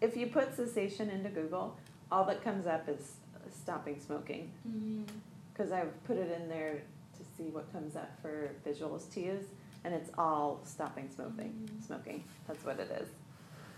If 0.00 0.16
you 0.16 0.26
put 0.26 0.54
cessation 0.54 1.08
into 1.08 1.30
Google, 1.30 1.78
all 2.10 2.24
that 2.26 2.44
comes 2.44 2.66
up 2.66 2.88
is 2.88 3.12
stopping 3.50 4.00
smoking. 4.00 4.50
Mm-hmm. 4.68 5.04
Because 5.52 5.72
I've 5.72 6.02
put 6.04 6.16
it 6.16 6.30
in 6.30 6.48
there 6.48 6.82
to 7.16 7.24
see 7.36 7.48
what 7.50 7.72
comes 7.72 7.96
up 7.96 8.10
for 8.20 8.50
visuals 8.66 9.10
to 9.14 9.20
use, 9.20 9.44
and 9.84 9.94
it's 9.94 10.10
all 10.16 10.60
stopping 10.64 11.08
smoking. 11.14 11.68
Smoking. 11.86 12.24
That's 12.48 12.64
what 12.64 12.80
it 12.80 12.90
is. 13.00 13.08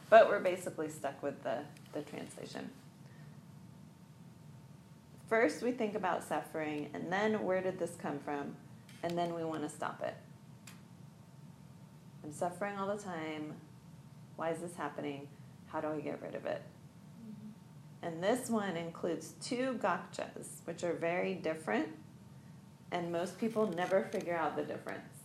But 0.08 0.28
we're 0.28 0.40
basically 0.40 0.88
stuck 0.88 1.20
with 1.22 1.42
the, 1.42 1.58
the 1.92 2.02
translation. 2.02 2.70
First, 5.28 5.62
we 5.62 5.72
think 5.72 5.96
about 5.96 6.22
suffering, 6.22 6.88
and 6.94 7.12
then 7.12 7.42
where 7.42 7.60
did 7.60 7.80
this 7.80 7.96
come 8.00 8.20
from? 8.20 8.54
And 9.02 9.18
then 9.18 9.34
we 9.34 9.42
want 9.42 9.62
to 9.62 9.68
stop 9.68 10.00
it. 10.02 10.14
I'm 12.22 12.32
suffering 12.32 12.78
all 12.78 12.86
the 12.86 13.02
time. 13.02 13.54
Why 14.36 14.50
is 14.50 14.60
this 14.60 14.76
happening? 14.76 15.26
How 15.66 15.80
do 15.80 15.88
I 15.88 16.00
get 16.00 16.22
rid 16.22 16.36
of 16.36 16.46
it? 16.46 16.62
And 18.02 18.22
this 18.22 18.48
one 18.48 18.76
includes 18.76 19.34
two 19.42 19.80
gakchas, 19.82 20.46
which 20.64 20.84
are 20.84 20.92
very 20.92 21.34
different, 21.34 21.88
and 22.92 23.10
most 23.10 23.38
people 23.38 23.66
never 23.66 24.04
figure 24.04 24.36
out 24.36 24.54
the 24.54 24.62
difference. 24.62 25.15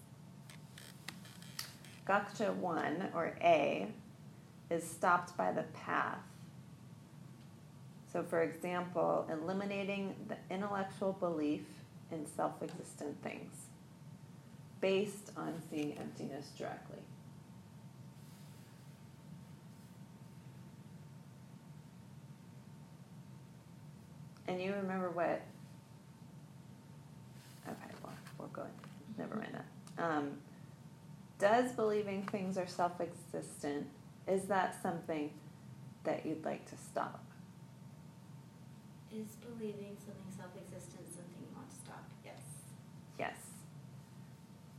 Gakcha 2.11 2.53
1, 2.55 3.11
or 3.15 3.37
A, 3.41 3.87
is 4.69 4.83
stopped 4.83 5.37
by 5.37 5.53
the 5.53 5.63
path. 5.63 6.19
So, 8.11 8.21
for 8.21 8.41
example, 8.41 9.25
eliminating 9.31 10.13
the 10.27 10.35
intellectual 10.53 11.13
belief 11.13 11.61
in 12.11 12.25
self 12.25 12.61
existent 12.61 13.15
things 13.23 13.55
based 14.81 15.31
on 15.37 15.53
seeing 15.69 15.97
emptiness 15.97 16.51
directly. 16.57 16.97
And 24.49 24.61
you 24.61 24.73
remember 24.73 25.11
what? 25.11 25.41
Okay, 27.65 27.93
well, 28.03 28.13
we'll 28.37 28.49
go. 28.49 28.65
Never 29.17 29.35
mind 29.35 29.53
that. 29.53 30.03
Um, 30.03 30.31
does 31.41 31.71
believing 31.71 32.21
things 32.31 32.55
are 32.55 32.67
self-existent 32.67 33.87
is 34.27 34.43
that 34.43 34.79
something 34.81 35.31
that 36.03 36.23
you'd 36.25 36.45
like 36.45 36.69
to 36.69 36.77
stop? 36.77 37.23
Is 39.11 39.35
believing 39.35 39.97
something 40.05 40.31
self-existent 40.37 41.07
something 41.07 41.41
you 41.41 41.55
want 41.55 41.69
to 41.69 41.75
stop? 41.75 42.03
Yes. 42.23 42.41
Yes. 43.19 43.35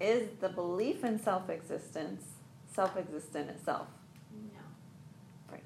Is 0.00 0.28
the 0.40 0.48
belief 0.48 1.04
in 1.04 1.18
self-existence 1.18 2.22
self-existent 2.72 3.50
itself? 3.50 3.88
No. 4.32 4.60
Right. 5.52 5.64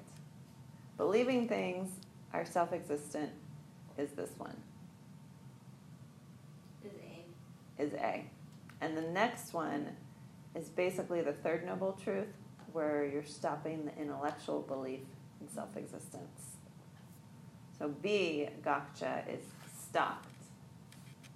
Believing 0.97 1.47
things 1.47 1.91
are 2.33 2.43
self-existent 2.43 3.31
is 3.97 4.11
this 4.11 4.31
one. 4.37 4.57
Is 6.83 6.91
A. 6.91 7.83
is 7.83 7.93
A. 7.93 8.25
And 8.81 8.97
the 8.97 9.01
next 9.01 9.53
one 9.53 9.95
is 10.57 10.69
basically 10.69 11.21
the 11.21 11.33
third 11.33 11.65
noble 11.65 11.93
truth, 12.03 12.27
where 12.73 13.05
you're 13.05 13.23
stopping 13.23 13.85
the 13.85 13.95
intellectual 14.01 14.61
belief 14.61 15.01
in 15.39 15.47
self 15.47 15.77
existence. 15.77 16.57
So 17.77 17.89
B, 17.89 18.49
Gakcha, 18.65 19.27
is 19.31 19.43
stopped, 19.79 20.27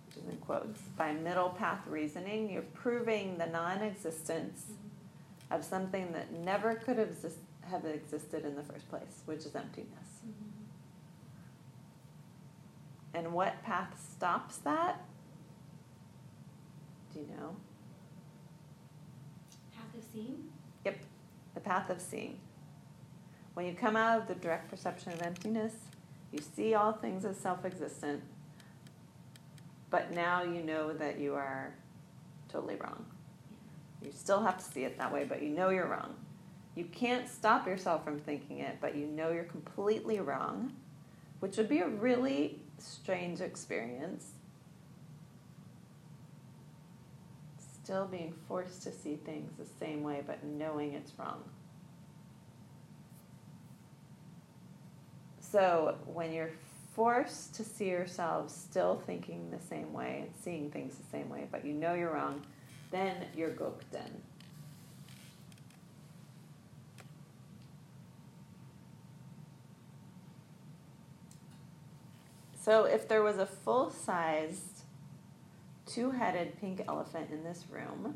which 0.07 0.17
is 0.17 0.29
in 0.29 0.37
quotes. 0.37 0.81
By 0.97 1.13
middle 1.13 1.49
path 1.49 1.85
reasoning, 1.87 2.49
you're 2.49 2.63
proving 2.73 3.37
the 3.37 3.45
non 3.45 3.81
existence 3.83 4.65
of 5.51 5.63
something 5.63 6.11
that 6.13 6.33
never 6.33 6.75
could 6.75 6.97
have, 6.97 7.09
exist- 7.09 7.37
have 7.69 7.85
existed 7.85 8.43
in 8.43 8.55
the 8.55 8.63
first 8.63 8.89
place, 8.89 9.21
which 9.25 9.45
is 9.45 9.55
emptiness. 9.55 10.21
Mm-hmm. 10.25 10.49
And 13.13 13.33
what 13.33 13.61
path 13.63 13.93
stops 14.15 14.57
that? 14.57 15.03
Do 17.13 17.19
you 17.19 17.27
know? 17.37 17.55
Seeing? 20.13 20.51
the 21.53 21.59
path 21.59 21.89
of 21.89 22.01
seeing. 22.01 22.39
When 23.53 23.65
you 23.65 23.73
come 23.73 23.95
out 23.95 24.19
of 24.21 24.27
the 24.27 24.35
direct 24.35 24.69
perception 24.69 25.11
of 25.11 25.21
emptiness, 25.21 25.73
you 26.31 26.39
see 26.55 26.73
all 26.73 26.93
things 26.93 27.25
as 27.25 27.37
self 27.37 27.65
existent, 27.65 28.21
but 29.89 30.11
now 30.11 30.43
you 30.43 30.63
know 30.63 30.93
that 30.93 31.19
you 31.19 31.35
are 31.35 31.73
totally 32.47 32.75
wrong. 32.75 33.05
You 34.01 34.11
still 34.11 34.41
have 34.41 34.57
to 34.57 34.63
see 34.63 34.83
it 34.83 34.97
that 34.97 35.13
way, 35.13 35.25
but 35.25 35.43
you 35.43 35.49
know 35.49 35.69
you're 35.69 35.87
wrong. 35.87 36.15
You 36.75 36.85
can't 36.85 37.27
stop 37.27 37.67
yourself 37.67 38.05
from 38.05 38.17
thinking 38.19 38.59
it, 38.59 38.77
but 38.79 38.95
you 38.95 39.05
know 39.05 39.31
you're 39.31 39.43
completely 39.43 40.21
wrong, 40.21 40.71
which 41.41 41.57
would 41.57 41.67
be 41.67 41.79
a 41.79 41.87
really 41.87 42.59
strange 42.77 43.41
experience. 43.41 44.31
Still 47.91 48.05
being 48.05 48.33
forced 48.47 48.83
to 48.83 48.91
see 48.93 49.17
things 49.17 49.51
the 49.57 49.65
same 49.65 50.01
way, 50.01 50.23
but 50.25 50.41
knowing 50.45 50.93
it's 50.93 51.11
wrong. 51.19 51.43
So 55.41 55.97
when 56.05 56.31
you're 56.31 56.53
forced 56.95 57.53
to 57.55 57.65
see 57.65 57.89
yourselves 57.89 58.55
still 58.55 59.03
thinking 59.05 59.51
the 59.51 59.59
same 59.59 59.91
way 59.91 60.21
and 60.21 60.33
seeing 60.41 60.71
things 60.71 60.95
the 60.95 61.03
same 61.11 61.27
way, 61.27 61.49
but 61.51 61.65
you 61.65 61.73
know 61.73 61.93
you're 61.93 62.13
wrong, 62.13 62.41
then 62.91 63.25
you're 63.35 63.49
gokden. 63.49 64.09
So 72.57 72.85
if 72.85 73.09
there 73.09 73.21
was 73.21 73.37
a 73.37 73.45
full 73.45 73.89
sized, 73.89 74.80
two 75.93 76.11
headed 76.11 76.59
pink 76.61 76.81
elephant 76.87 77.29
in 77.31 77.43
this 77.43 77.65
room, 77.69 78.15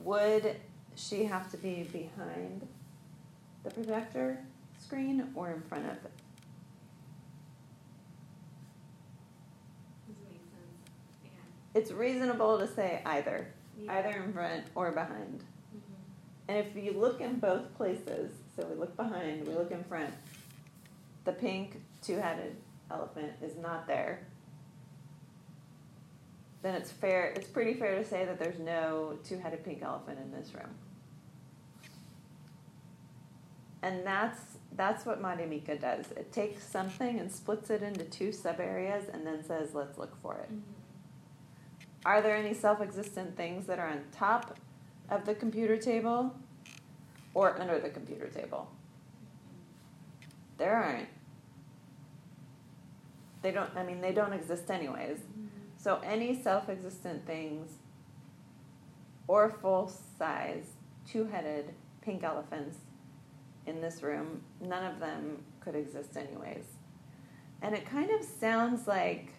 would 0.00 0.56
she 0.96 1.24
have 1.24 1.50
to 1.50 1.56
be 1.56 1.88
behind 1.92 2.66
the 3.62 3.70
projector 3.70 4.38
screen 4.78 5.28
or 5.34 5.50
in 5.52 5.62
front 5.62 5.84
of 5.86 5.92
it? 5.92 6.10
Does 10.06 10.16
it 10.16 10.28
make 10.28 10.40
sense? 10.40 11.22
Yeah. 11.24 11.80
It's 11.80 11.90
reasonable 11.92 12.58
to 12.58 12.66
say 12.66 13.00
either, 13.06 13.46
Yeah. 13.78 13.92
either 13.94 14.10
in 14.22 14.32
front 14.32 14.64
or 14.74 14.92
behind. 14.92 15.40
Mhm. 15.74 15.80
And 16.48 16.58
if 16.58 16.76
you 16.76 16.92
look 16.92 17.20
in 17.20 17.38
both 17.38 17.74
places, 17.76 18.32
so 18.56 18.66
we 18.66 18.74
look 18.74 18.96
behind, 18.96 19.46
we 19.46 19.54
look 19.54 19.70
in 19.70 19.84
front, 19.84 20.12
the 21.24 21.32
pink 21.32 21.80
two 22.02 22.16
headed 22.16 22.56
elephant 22.90 23.32
is 23.40 23.56
not 23.56 23.86
there, 23.86 24.26
then 26.64 26.74
it's 26.74 26.90
fair, 26.90 27.26
it's 27.36 27.46
pretty 27.46 27.74
fair 27.74 27.94
to 27.94 28.04
say 28.04 28.24
that 28.24 28.38
there's 28.38 28.58
no 28.58 29.18
two 29.22 29.38
headed 29.38 29.62
pink 29.62 29.82
elephant 29.82 30.18
in 30.18 30.32
this 30.32 30.54
room. 30.54 30.70
And 33.82 34.04
that's 34.04 34.40
that's 34.74 35.04
what 35.04 35.22
Madhyamika 35.22 35.78
does. 35.78 36.10
It 36.12 36.32
takes 36.32 36.66
something 36.66 37.20
and 37.20 37.30
splits 37.30 37.68
it 37.68 37.82
into 37.82 38.04
two 38.04 38.32
sub 38.32 38.60
areas 38.60 39.04
and 39.12 39.26
then 39.26 39.44
says, 39.44 39.74
let's 39.74 39.98
look 39.98 40.20
for 40.22 40.36
it. 40.36 40.50
Mhm. 40.50 40.62
Are 42.06 42.22
there 42.22 42.34
any 42.34 42.54
self 42.54 42.80
existent 42.80 43.36
things 43.36 43.66
that 43.66 43.78
are 43.78 43.88
on 43.88 44.02
top 44.10 44.58
of 45.10 45.26
the 45.26 45.34
computer 45.34 45.76
table 45.76 46.34
or 47.34 47.60
under 47.60 47.78
the 47.78 47.90
computer 47.90 48.28
table? 48.28 48.70
There 50.56 50.74
aren't. 50.74 51.08
They 53.42 53.50
don't, 53.50 53.70
I 53.76 53.82
mean, 53.82 54.00
they 54.00 54.12
don't 54.12 54.32
exist 54.32 54.70
anyways. 54.70 55.18
So 55.84 56.00
any 56.02 56.34
self 56.42 56.70
existent 56.70 57.26
things 57.26 57.72
or 59.28 59.50
full 59.50 59.92
size, 60.18 60.64
two 61.06 61.26
headed 61.26 61.74
pink 62.00 62.24
elephants 62.24 62.78
in 63.66 63.82
this 63.82 64.02
room, 64.02 64.40
none 64.62 64.90
of 64.90 64.98
them 64.98 65.44
could 65.60 65.74
exist 65.74 66.16
anyways. 66.16 66.64
And 67.60 67.74
it 67.74 67.84
kind 67.84 68.10
of 68.10 68.24
sounds 68.24 68.86
like 68.88 69.34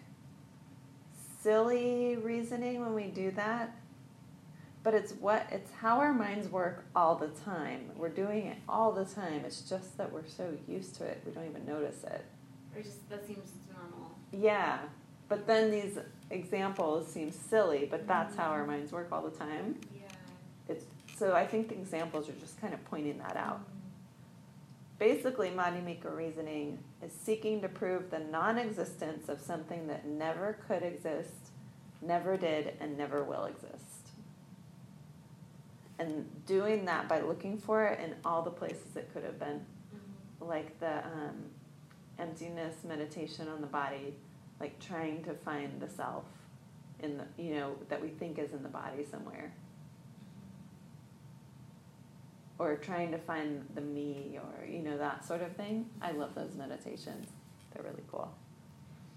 silly 1.42 2.14
reasoning 2.14 2.80
when 2.80 2.94
we 2.94 3.08
do 3.08 3.32
that. 3.32 3.76
But 4.84 4.94
it's 4.94 5.14
what 5.14 5.48
it's 5.50 5.72
how 5.72 5.98
our 5.98 6.14
minds 6.14 6.48
work 6.48 6.84
all 6.94 7.16
the 7.16 7.30
time. 7.44 7.90
We're 7.96 8.08
doing 8.08 8.46
it 8.46 8.58
all 8.68 8.92
the 8.92 9.04
time. 9.04 9.44
It's 9.44 9.62
just 9.62 9.98
that 9.98 10.12
we're 10.12 10.28
so 10.28 10.56
used 10.68 10.94
to 10.98 11.06
it, 11.06 11.24
we 11.26 11.32
don't 11.32 11.50
even 11.50 11.66
notice 11.66 12.04
it. 12.04 12.24
Or 12.72 12.82
just 12.82 13.08
that 13.10 13.26
seems 13.26 13.50
normal. 13.68 14.12
Yeah, 14.30 14.78
but 15.28 15.48
then 15.48 15.72
these 15.72 15.98
examples 16.30 17.06
seem 17.12 17.30
silly, 17.30 17.86
but 17.90 18.06
that's 18.06 18.36
how 18.36 18.50
our 18.50 18.66
minds 18.66 18.92
work 18.92 19.08
all 19.12 19.22
the 19.22 19.36
time. 19.36 19.78
Yeah. 19.94 20.02
It's 20.68 20.84
so 21.16 21.34
I 21.34 21.46
think 21.46 21.68
the 21.68 21.74
examples 21.74 22.28
are 22.28 22.32
just 22.34 22.60
kind 22.60 22.74
of 22.74 22.84
pointing 22.84 23.18
that 23.18 23.36
out. 23.36 23.60
Basically, 24.98 25.50
Madhyamika 25.50 26.14
reasoning 26.14 26.78
is 27.02 27.12
seeking 27.12 27.60
to 27.62 27.68
prove 27.68 28.10
the 28.10 28.18
non-existence 28.18 29.28
of 29.28 29.40
something 29.40 29.86
that 29.88 30.06
never 30.06 30.58
could 30.66 30.82
exist, 30.82 31.50
never 32.00 32.36
did, 32.38 32.74
and 32.80 32.96
never 32.96 33.22
will 33.22 33.44
exist. 33.44 33.82
And 35.98 36.26
doing 36.46 36.84
that 36.86 37.08
by 37.08 37.20
looking 37.20 37.58
for 37.58 37.84
it 37.86 38.00
in 38.00 38.14
all 38.24 38.42
the 38.42 38.50
places 38.50 38.96
it 38.96 39.10
could 39.12 39.24
have 39.24 39.38
been, 39.38 39.64
Mhm. 39.94 40.46
like 40.46 40.78
the 40.80 41.04
um, 41.06 41.50
emptiness 42.18 42.84
meditation 42.84 43.48
on 43.48 43.60
the 43.60 43.66
body, 43.66 44.14
like 44.60 44.78
trying 44.80 45.22
to 45.24 45.34
find 45.34 45.80
the 45.80 45.88
self 45.88 46.24
in 47.00 47.18
the 47.18 47.24
you 47.42 47.54
know 47.54 47.76
that 47.88 48.00
we 48.00 48.08
think 48.08 48.38
is 48.38 48.52
in 48.52 48.62
the 48.62 48.68
body 48.68 49.04
somewhere, 49.04 49.52
or 52.58 52.76
trying 52.76 53.10
to 53.12 53.18
find 53.18 53.66
the 53.74 53.80
me, 53.80 54.38
or 54.42 54.66
you 54.66 54.80
know 54.80 54.96
that 54.96 55.24
sort 55.26 55.42
of 55.42 55.52
thing. 55.56 55.88
I 56.00 56.12
love 56.12 56.34
those 56.34 56.54
meditations; 56.56 57.28
they're 57.72 57.82
really 57.84 58.04
cool. 58.10 58.32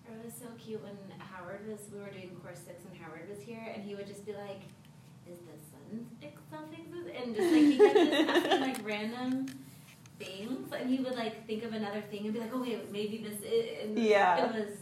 It 0.07 0.25
was 0.25 0.33
so 0.33 0.47
cute 0.57 0.81
when 0.83 0.97
Howard 1.19 1.67
was, 1.67 1.79
we 1.93 1.99
were 1.99 2.09
doing 2.09 2.35
course 2.43 2.59
six 2.65 2.83
and 2.83 2.97
Howard 2.99 3.29
was 3.29 3.39
here 3.41 3.61
and 3.73 3.83
he 3.83 3.93
would 3.93 4.07
just 4.07 4.25
be 4.25 4.33
like, 4.33 4.61
is 5.29 5.37
the 5.37 5.53
sun 5.77 6.07
exist? 6.19 7.15
And 7.15 7.35
just 7.35 7.51
like, 7.51 7.61
he 7.61 7.77
kept 7.77 7.95
just 7.95 8.29
asking 8.29 8.59
like 8.61 8.77
random 8.83 9.45
things 10.17 10.73
and 10.73 10.89
he 10.89 10.97
would 10.97 11.15
like 11.15 11.45
think 11.45 11.63
of 11.63 11.73
another 11.73 12.01
thing 12.09 12.25
and 12.25 12.33
be 12.33 12.39
like, 12.39 12.49
oh 12.51 12.59
wait, 12.61 12.91
maybe 12.91 13.17
this 13.23 13.39
is, 13.41 13.83
and 13.83 13.99
Yeah. 13.99 14.45
it 14.45 14.53
was 14.53 14.77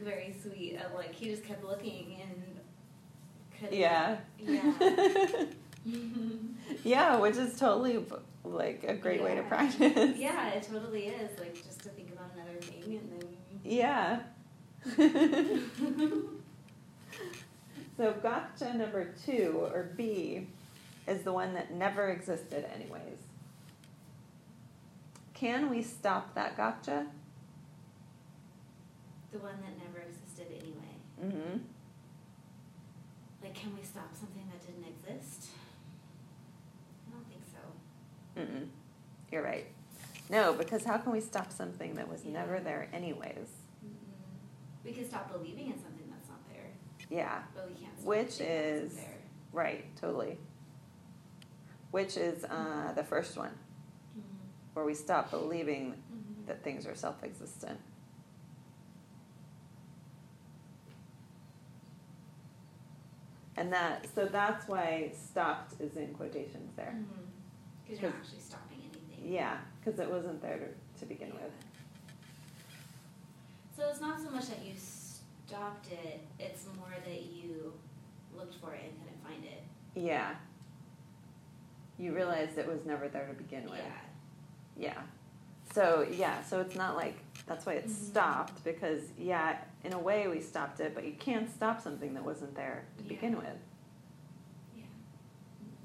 very 0.00 0.34
sweet 0.42 0.76
of 0.76 0.94
like, 0.94 1.14
he 1.14 1.26
just 1.26 1.44
kept 1.44 1.64
looking 1.64 2.20
and 2.22 2.60
could 3.58 3.72
Yeah. 3.76 4.16
Yeah. 4.38 4.72
yeah, 6.84 7.16
which 7.16 7.36
is 7.36 7.58
totally 7.58 8.04
like 8.44 8.84
a 8.86 8.94
great 8.94 9.22
way 9.22 9.34
to 9.34 9.42
practice. 9.42 10.16
yeah, 10.16 10.48
it 10.48 10.62
totally 10.62 11.06
is. 11.06 11.38
Like 11.38 11.54
just 11.54 11.82
to 11.82 11.88
think 11.90 12.12
about 12.12 12.30
another 12.34 12.60
thing 12.60 12.98
and 12.98 13.12
then 13.12 13.28
Yeah. 13.64 14.20
so 17.96 18.12
gakcha 18.22 18.74
number 18.74 19.12
two, 19.24 19.68
or 19.72 19.90
B, 19.96 20.46
is 21.06 21.22
the 21.22 21.32
one 21.32 21.54
that 21.54 21.72
never 21.72 22.08
existed 22.08 22.64
anyways. 22.74 23.18
Can 25.34 25.70
we 25.70 25.82
stop 25.82 26.34
that 26.34 26.56
gakcha? 26.56 27.06
The 29.32 29.38
one 29.38 29.54
that 29.62 29.76
never 29.84 30.04
existed 30.06 30.46
anyway. 30.50 30.94
Mm-hmm. 31.22 31.58
Like, 33.42 33.54
can 33.54 33.74
we 33.76 33.82
stop 33.84 34.14
something 34.14 34.42
that 34.50 34.66
didn't 34.66 34.84
exist? 34.86 35.48
I 37.08 37.12
don't 37.12 37.26
think 37.28 37.42
so. 37.44 38.40
Mm-mm. 38.40 38.68
You're 39.30 39.42
right. 39.42 39.66
No, 40.30 40.52
because 40.54 40.84
how 40.84 40.98
can 40.98 41.12
we 41.12 41.20
stop 41.20 41.52
something 41.52 41.94
that 41.94 42.08
was 42.08 42.24
Yeah. 42.24 42.32
never 42.32 42.60
there 42.60 42.88
anyways? 42.92 43.48
Mm-mm. 43.84 43.92
We 44.84 44.92
can 44.92 45.04
stop 45.08 45.30
believing 45.32 45.66
in 45.72 45.78
something 45.82 46.08
that's 46.10 46.28
not 46.28 46.38
there, 46.48 46.70
Yeah, 47.10 47.42
but 47.54 47.68
we 47.68 47.74
can't 47.74 47.96
stop 47.96 48.06
Which 48.08 48.40
is- 48.40 48.96
there. 48.96 49.14
right, 49.52 49.84
totally. 49.96 50.38
Which 51.90 52.16
is 52.18 52.44
uh, 52.44 52.92
the 52.94 53.04
first 53.04 53.36
one, 53.38 53.52
Mhm. 54.16 54.22
where 54.74 54.84
we 54.84 54.94
stop 54.94 55.30
believing 55.30 55.92
Mhm. 55.92 56.46
that 56.46 56.62
things 56.62 56.86
are 56.86 56.94
self 56.94 57.22
And 63.58 63.72
that, 63.72 64.06
so 64.14 64.26
that's 64.26 64.68
why 64.68 65.10
stopped 65.12 65.80
is 65.80 65.96
in 65.96 66.14
quotations 66.14 66.70
there. 66.76 66.94
Mm-hmm. 66.94 67.22
Because 67.84 68.00
you're 68.00 68.10
not 68.10 68.20
actually 68.20 68.38
stopping 68.38 68.78
anything. 68.84 69.32
Yeah, 69.32 69.56
because 69.84 69.98
it 69.98 70.08
wasn't 70.08 70.40
there 70.40 70.58
to, 70.58 71.00
to 71.00 71.06
begin 71.06 71.32
with. 71.32 71.50
So 73.76 73.88
it's 73.90 74.00
not 74.00 74.20
so 74.20 74.30
much 74.30 74.46
that 74.46 74.64
you 74.64 74.74
stopped 74.76 75.90
it; 75.90 76.20
it's 76.38 76.66
more 76.76 76.94
that 77.04 77.22
you 77.22 77.72
looked 78.36 78.54
for 78.60 78.74
it 78.74 78.82
and 78.84 78.92
couldn't 79.00 79.24
find 79.26 79.44
it. 79.44 79.64
Yeah. 79.96 80.36
You 81.98 82.14
realized 82.14 82.58
it 82.58 82.68
was 82.68 82.86
never 82.86 83.08
there 83.08 83.26
to 83.26 83.34
begin 83.34 83.64
with. 83.64 83.80
Yeah. 84.76 84.94
Yeah. 84.94 85.02
So, 85.72 86.06
yeah, 86.10 86.42
so 86.42 86.60
it's 86.60 86.74
not 86.74 86.96
like 86.96 87.16
that's 87.46 87.64
why 87.64 87.74
it 87.74 87.86
Mhm. 87.86 87.90
stopped 87.90 88.62
because, 88.64 89.10
yeah, 89.16 89.58
in 89.84 89.92
a 89.92 89.98
way 89.98 90.28
we 90.28 90.40
stopped 90.40 90.80
it, 90.80 90.94
but 90.94 91.04
you 91.04 91.12
can't 91.14 91.48
stop 91.50 91.80
something 91.80 92.14
that 92.14 92.24
wasn't 92.24 92.54
there 92.54 92.84
to 92.98 93.04
Yeah. 93.04 93.08
begin 93.08 93.36
with. 93.36 93.58
Yeah. 94.76 94.84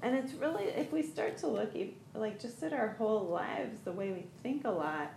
And 0.02 0.14
it's 0.14 0.34
really, 0.34 0.64
if 0.64 0.92
we 0.92 1.02
start 1.02 1.36
to 1.38 1.46
look, 1.48 1.72
like, 2.14 2.38
just 2.38 2.62
at 2.62 2.72
our 2.72 2.88
whole 2.88 3.24
lives, 3.26 3.80
the 3.80 3.92
way 3.92 4.12
we 4.12 4.26
think 4.42 4.64
a 4.66 4.70
lot, 4.70 5.10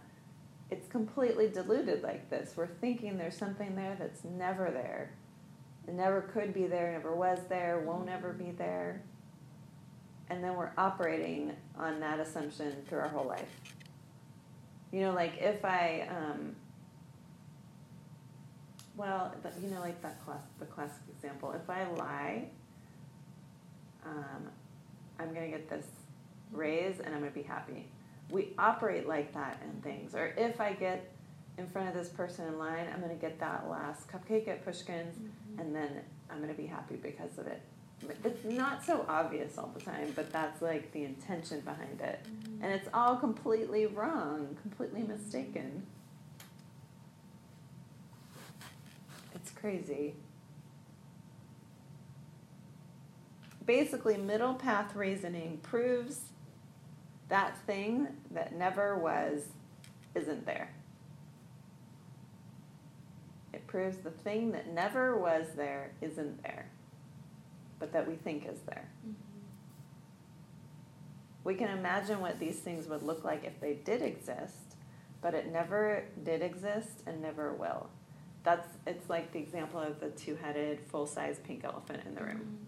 it's 0.69 0.87
completely 0.87 1.49
diluted 1.49 2.03
like 2.03 2.29
this. 2.29 2.55
We're 2.55 2.67
thinking 2.67 3.17
there's 3.17 3.37
something 3.37 3.75
there 3.75 3.95
that's 3.95 4.23
never 4.23 4.69
there. 4.71 5.11
It 5.87 5.93
never 5.93 6.21
could 6.21 6.53
be 6.53 6.67
there, 6.67 6.91
never 6.91 7.15
was 7.15 7.39
there, 7.47 7.79
won't 7.79 8.09
ever 8.09 8.33
be 8.33 8.51
there. 8.51 9.01
And 10.29 10.43
then 10.43 10.55
we're 10.57 10.71
operating 10.77 11.55
on 11.77 11.99
that 12.01 12.19
assumption 12.19 12.83
through 12.87 12.99
our 12.99 13.07
whole 13.07 13.25
life. 13.25 13.61
You 14.91 15.01
know, 15.01 15.13
like 15.13 15.33
if 15.39 15.63
I, 15.65 16.07
um, 16.09 16.55
well, 18.95 19.33
but 19.43 19.53
you 19.61 19.69
know, 19.69 19.81
like 19.81 20.01
that 20.01 20.23
class, 20.25 20.41
the 20.59 20.65
classic 20.65 21.01
example. 21.15 21.51
If 21.51 21.69
I 21.69 21.87
lie, 21.91 22.45
um, 24.05 24.49
I'm 25.19 25.33
gonna 25.33 25.49
get 25.49 25.69
this 25.69 25.85
raise 26.51 26.99
and 26.99 27.13
I'm 27.13 27.19
gonna 27.19 27.31
be 27.31 27.43
happy. 27.43 27.87
We 28.29 28.53
operate 28.57 29.07
like 29.07 29.33
that 29.33 29.61
in 29.63 29.81
things. 29.81 30.15
Or 30.15 30.33
if 30.37 30.59
I 30.61 30.73
get 30.73 31.11
in 31.57 31.67
front 31.67 31.89
of 31.89 31.93
this 31.93 32.09
person 32.09 32.47
in 32.47 32.57
line, 32.57 32.87
I'm 32.93 33.01
gonna 33.01 33.15
get 33.15 33.39
that 33.39 33.69
last 33.69 34.07
cupcake 34.07 34.47
at 34.47 34.63
Pushkin's, 34.63 35.17
Mhm. 35.17 35.59
and 35.59 35.75
then 35.75 36.01
I'm 36.29 36.39
gonna 36.39 36.53
be 36.53 36.67
happy 36.67 36.95
because 36.95 37.37
of 37.37 37.47
it. 37.47 37.61
It's 38.23 38.45
not 38.45 38.83
so 38.83 39.05
obvious 39.09 39.57
all 39.57 39.71
the 39.73 39.81
time, 39.81 40.13
but 40.15 40.31
that's 40.31 40.61
like 40.61 40.91
the 40.91 41.03
intention 41.03 41.61
behind 41.61 41.99
it. 42.01 42.19
Mhm. 42.23 42.63
And 42.63 42.71
it's 42.73 42.87
all 42.93 43.17
completely 43.17 43.85
wrong, 43.87 44.55
completely 44.61 45.01
mistaken. 45.03 45.85
It's 49.33 49.51
crazy. 49.51 50.15
Basically, 53.65 54.15
middle 54.17 54.53
path 54.53 54.95
reasoning 54.95 55.57
proves 55.57 56.21
that 57.29 57.57
thing 57.65 58.07
that 58.31 58.53
never 58.55 58.97
was 58.97 59.49
isn't 60.15 60.45
there. 60.45 60.69
It 63.51 63.67
proves 63.67 63.97
the 63.97 64.11
thing 64.11 64.51
that 64.51 64.67
never 64.67 65.17
was 65.17 65.47
there 65.55 65.91
isn't 66.01 66.41
there, 66.43 66.69
but 67.79 67.91
that 67.93 68.07
we 68.07 68.15
think 68.15 68.47
is 68.47 68.61
there. 68.61 68.89
Mhm. 69.05 69.13
We 71.43 71.55
can 71.55 71.69
imagine 71.69 72.19
what 72.19 72.39
these 72.39 72.59
things 72.59 72.87
would 72.87 73.03
look 73.03 73.23
like 73.23 73.45
if 73.45 73.59
they 73.59 73.75
did 73.75 74.01
exist, 74.01 74.75
but 75.21 75.33
it 75.33 75.51
never 75.51 76.03
did 76.23 76.41
exist 76.41 77.03
and 77.05 77.21
never 77.21 77.53
will. 77.53 77.89
That's 78.43 78.67
it's 78.85 79.09
like 79.09 79.31
the 79.31 79.39
example 79.39 79.79
of 79.79 79.99
the 79.99 80.09
two-headed 80.09 80.81
full-size 80.81 81.39
pink 81.39 81.63
elephant 81.63 82.05
in 82.05 82.15
the 82.15 82.23
room. 82.23 82.59
Mhm. 82.61 82.67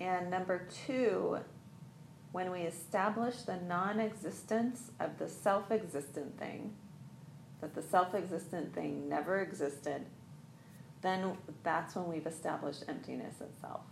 And 0.00 0.30
number 0.30 0.66
2, 0.86 1.40
when 2.32 2.50
we 2.50 2.60
establish 2.60 3.42
the 3.42 3.56
non-existence 3.56 4.92
of 4.98 5.18
the 5.18 5.28
self-existent 5.28 6.38
thing, 6.38 6.74
that 7.60 7.74
the 7.74 7.82
self-existent 7.82 8.74
thing 8.74 9.08
never 9.08 9.40
existed, 9.40 10.06
then 11.02 11.36
that's 11.62 11.94
when 11.94 12.08
we've 12.08 12.26
established 12.26 12.84
emptiness 12.88 13.40
itself. 13.40 13.82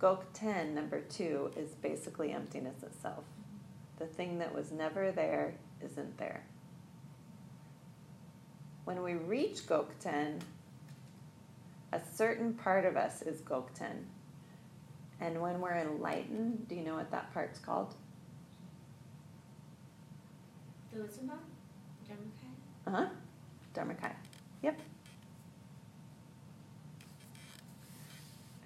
Gok 0.00 0.24
10, 0.34 0.74
number 0.74 1.00
2, 1.00 1.52
is 1.56 1.70
basically 1.70 2.32
emptiness 2.32 2.82
itself. 2.82 3.24
The 3.98 4.06
thing 4.06 4.38
that 4.38 4.54
was 4.54 4.72
never 4.72 5.12
there 5.12 5.54
isn't 5.82 6.18
there. 6.18 6.44
When 8.84 9.02
we 9.02 9.14
reach 9.14 9.66
Gok 9.66 9.86
10, 10.00 10.40
a 11.92 12.00
certain 12.14 12.54
part 12.54 12.84
of 12.84 12.96
us 12.96 13.22
is 13.22 13.40
Gok 13.40 13.72
10. 13.74 14.06
And 15.20 15.40
when 15.40 15.60
we're 15.60 15.78
enlightened, 15.78 16.68
do 16.68 16.74
you 16.74 16.82
know 16.82 16.96
what 16.96 17.10
that 17.12 17.32
part's 17.32 17.58
called? 17.58 17.94
The 20.94 21.00
wisdom 21.02 21.26
bomb? 21.26 21.38
Dharmakaya? 22.08 22.86
Uh 22.86 22.90
huh. 22.90 23.08
Dharmakaya. 23.74 24.14
Yep. 24.62 24.80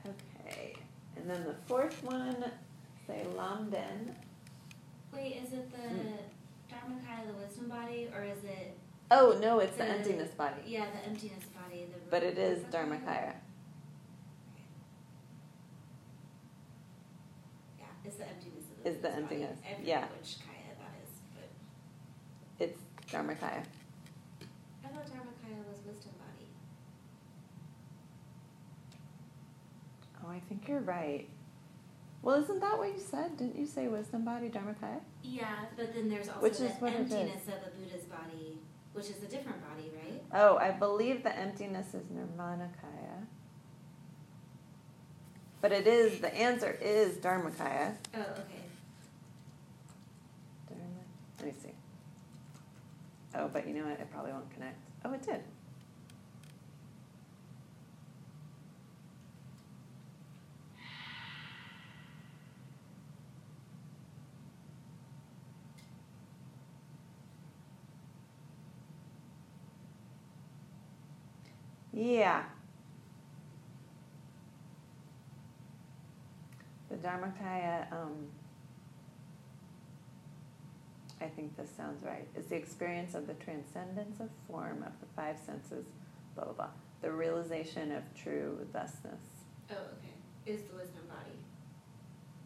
Okay. 0.06 0.74
And 1.16 1.30
then 1.30 1.44
the 1.44 1.54
fourth 1.66 2.02
one, 2.04 2.36
say 3.06 3.24
Lamden. 3.36 4.14
Wait, 5.12 5.36
is 5.42 5.52
it 5.52 5.70
the 5.70 5.78
Mm. 5.78 6.18
Dharmakaya, 6.70 7.26
the 7.26 7.32
wisdom 7.34 7.68
body, 7.68 8.08
or 8.14 8.24
is 8.24 8.44
it 8.44 8.76
Oh, 9.10 9.38
no, 9.40 9.58
it's 9.60 9.72
the 9.78 9.84
The- 9.84 9.88
emptiness 9.90 10.30
body. 10.34 10.60
yeah 10.66 10.90
the 10.90 10.98
emptiness 11.08 11.44
body? 11.46 11.86
The 11.86 11.98
But 12.10 12.22
it 12.22 12.36
is? 12.36 12.62
Dharmakaya. 12.64 13.34
Yeah, 17.78 17.86
it's 18.04 18.16
the 18.16 18.28
emptiness 18.28 18.64
of 18.70 18.84
the 18.84 18.90
Is 18.90 18.96
the 18.98 19.08
Buddha's 19.08 19.22
body. 19.24 19.42
emptiness, 19.44 19.58
yeah. 19.86 20.06
which 20.08 20.36
kaya 20.40 20.74
that 20.78 20.94
is, 21.02 21.20
but 21.34 21.48
It's 22.66 22.82
Dharmakaya. 23.10 23.62
I 24.84 24.88
thought 24.88 25.06
Dharmakaya 25.06 25.64
was 25.68 25.78
wisdom 25.86 26.12
body. 26.18 26.48
Oh, 30.24 30.30
I 30.30 30.40
think 30.48 30.68
you're 30.68 30.80
right. 30.80 31.28
Well, 32.22 32.42
isn't 32.42 32.60
that 32.60 32.76
what 32.76 32.88
you 32.88 33.00
said? 33.00 33.36
Didn't 33.36 33.56
you 33.56 33.66
say 33.66 33.88
wisdom 33.88 34.24
body, 34.24 34.48
Dharmakaya? 34.48 35.00
Yeah, 35.22 35.66
but 35.76 35.94
then 35.94 36.08
there's 36.08 36.28
also 36.28 36.40
Which 36.40 36.58
the 36.58 36.66
is 36.66 36.72
what 36.80 36.92
emptiness 36.92 37.42
of 37.48 37.64
the 37.64 37.70
Buddha's 37.78 38.04
body, 38.04 38.58
which 38.92 39.06
is 39.06 39.22
a 39.22 39.26
different 39.26 39.60
body, 39.68 39.90
right? 39.94 40.22
Oh, 40.34 40.56
I 40.58 40.72
believe 40.72 41.22
the 41.22 41.36
emptiness 41.36 41.94
is 41.94 42.04
Nirmanakaya. 42.06 43.26
But 45.60 45.72
it 45.72 45.86
is, 45.86 46.20
the 46.20 46.34
answer 46.34 46.76
is 46.80 47.16
Dharmakaya. 47.18 47.94
Oh, 48.14 48.18
okay. 48.18 48.64
Dharma. 50.68 50.84
Let 51.38 51.46
me 51.46 51.52
see. 51.62 51.72
Oh, 53.38 53.46
but 53.46 53.68
you 53.68 53.74
know 53.74 53.84
what? 53.84 54.00
It 54.00 54.10
probably 54.10 54.32
won't 54.32 54.50
connect. 54.50 54.76
Oh, 55.04 55.12
it 55.12 55.22
did. 55.22 55.40
Yeah. 71.92 72.42
The 76.90 76.96
Dharmakaya, 76.96 77.92
um, 77.92 78.28
I 81.20 81.26
think 81.26 81.56
this 81.56 81.70
sounds 81.76 82.04
right, 82.04 82.26
is 82.36 82.46
the 82.46 82.56
experience 82.56 83.14
of 83.14 83.26
the 83.26 83.34
transcendence 83.34 84.20
of 84.20 84.28
form 84.48 84.84
of 84.84 84.92
the 85.00 85.06
five 85.16 85.36
senses, 85.38 85.86
blah, 86.34 86.44
blah, 86.44 86.52
blah. 86.52 86.68
The 87.02 87.10
realization 87.10 87.92
of 87.92 88.02
true 88.14 88.66
thusness 88.72 89.20
Oh, 89.70 89.74
okay. 89.74 90.14
Is 90.46 90.62
the 90.62 90.76
wisdom 90.76 91.02
body? 91.08 91.34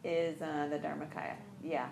is 0.04 0.42
uh, 0.42 0.66
the 0.68 0.78
Dharmakaya. 0.78 1.36
Yeah. 1.62 1.88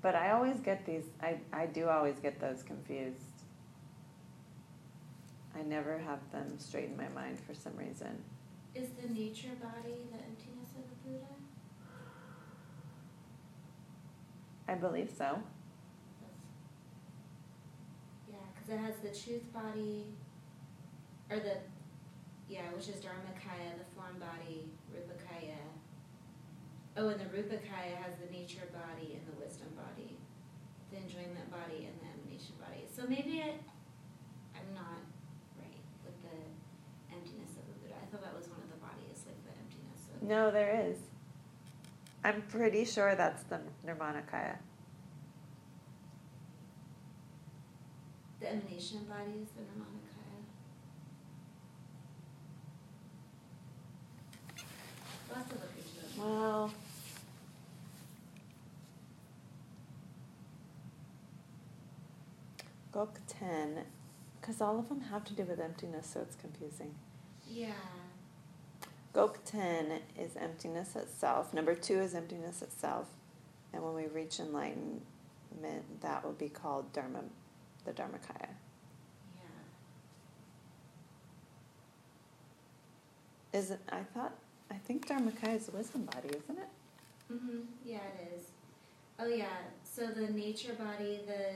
But 0.00 0.14
I 0.14 0.30
always 0.30 0.60
get 0.60 0.86
these, 0.86 1.04
I, 1.20 1.38
I 1.52 1.66
do 1.66 1.88
always 1.88 2.14
get 2.20 2.40
those 2.40 2.62
confused. 2.62 3.27
I 5.58 5.62
never 5.62 5.98
have 5.98 6.20
them 6.30 6.58
straight 6.58 6.90
in 6.90 6.96
my 6.96 7.08
mind 7.08 7.38
for 7.40 7.54
some 7.54 7.76
reason. 7.76 8.22
Is 8.74 8.90
the 9.00 9.08
nature 9.12 9.56
body 9.60 10.06
the 10.12 10.18
emptiness 10.18 10.70
of 10.76 10.84
the 10.88 10.96
Buddha? 11.08 11.34
I 14.68 14.74
believe 14.74 15.10
so. 15.10 15.42
Yeah, 18.28 18.36
because 18.54 18.68
it 18.68 18.78
has 18.78 18.96
the 19.02 19.08
truth 19.08 19.50
body, 19.52 20.04
or 21.30 21.40
the, 21.40 21.56
yeah, 22.48 22.68
which 22.76 22.88
is 22.88 22.96
Dharmakaya, 22.96 23.78
the 23.78 23.88
form 23.96 24.20
body, 24.20 24.68
Rupakaya. 24.92 25.56
Oh, 26.98 27.08
and 27.08 27.18
the 27.18 27.24
Rupakaya 27.32 27.96
has 27.96 28.14
the 28.20 28.30
nature 28.30 28.68
body 28.70 29.16
and 29.16 29.24
the 29.24 29.40
wisdom 29.40 29.72
body, 29.74 30.18
the 30.92 30.98
enjoyment 30.98 31.50
body 31.50 31.88
and 31.88 31.96
the 31.98 32.06
emanation 32.12 32.54
body. 32.60 32.84
So 32.92 33.08
maybe 33.08 33.40
it, 33.40 33.56
I'm 34.52 34.74
not 34.74 35.00
right 35.56 35.80
with 36.04 36.18
the 36.28 36.36
emptiness 37.08 37.56
of 37.56 37.64
the 37.64 37.76
Buddha. 37.80 37.96
I 37.96 38.04
thought 38.12 38.20
that 38.20 38.36
was 38.36 38.52
one 38.52 38.60
of 38.60 38.68
the 38.68 38.80
bodies, 38.84 39.24
like 39.24 39.40
the 39.48 39.54
emptiness 39.56 40.12
of. 40.12 40.17
No, 40.28 40.50
there 40.50 40.86
is. 40.90 40.98
I'm 42.22 42.42
pretty 42.42 42.84
sure 42.84 43.14
that's 43.14 43.44
the 43.44 43.60
Nirmanakaya. 43.86 44.58
The 48.38 48.50
emanation 48.50 49.06
body 49.08 49.40
is 49.42 49.48
the 49.56 49.62
Nirmanakaya. 49.62 50.44
We'll 55.28 55.38
have 55.38 55.48
to 55.48 55.54
look 55.54 55.72
into 55.78 55.98
it. 55.98 56.22
Well, 56.22 56.72
Gok 62.92 63.16
10, 63.28 63.84
because 64.40 64.60
all 64.60 64.78
of 64.78 64.90
them 64.90 65.00
have 65.00 65.24
to 65.24 65.32
do 65.32 65.44
with 65.44 65.58
emptiness, 65.58 66.10
so 66.12 66.20
it's 66.20 66.36
confusing. 66.36 66.94
Yeah. 67.50 67.72
Gok 69.14 69.38
10 69.44 70.00
is 70.18 70.36
emptiness 70.36 70.94
itself. 70.96 71.52
Number 71.54 71.74
two 71.74 71.98
is 72.00 72.14
emptiness 72.14 72.62
itself. 72.62 73.06
And 73.72 73.82
when 73.82 73.94
we 73.94 74.06
reach 74.06 74.38
enlightenment, 74.40 75.02
that 76.00 76.24
will 76.24 76.32
be 76.32 76.48
called 76.48 76.92
Dharma, 76.92 77.20
the 77.84 77.92
Dharmakaya. 77.92 78.48
Yeah. 79.34 79.40
Is 83.58 83.70
it, 83.70 83.80
I 83.90 84.02
thought, 84.14 84.34
I 84.70 84.74
think 84.76 85.08
Dharmakaya 85.08 85.56
is 85.56 85.66
the 85.66 85.72
wisdom 85.76 86.02
body, 86.04 86.28
isn't 86.28 86.58
it? 86.58 86.68
Mhm. 87.32 87.64
Yeah, 87.84 87.98
it 87.98 88.32
is. 88.38 88.46
Oh 89.18 89.26
yeah. 89.26 89.58
So 89.82 90.06
the 90.06 90.28
nature 90.32 90.74
body, 90.74 91.20
the 91.26 91.52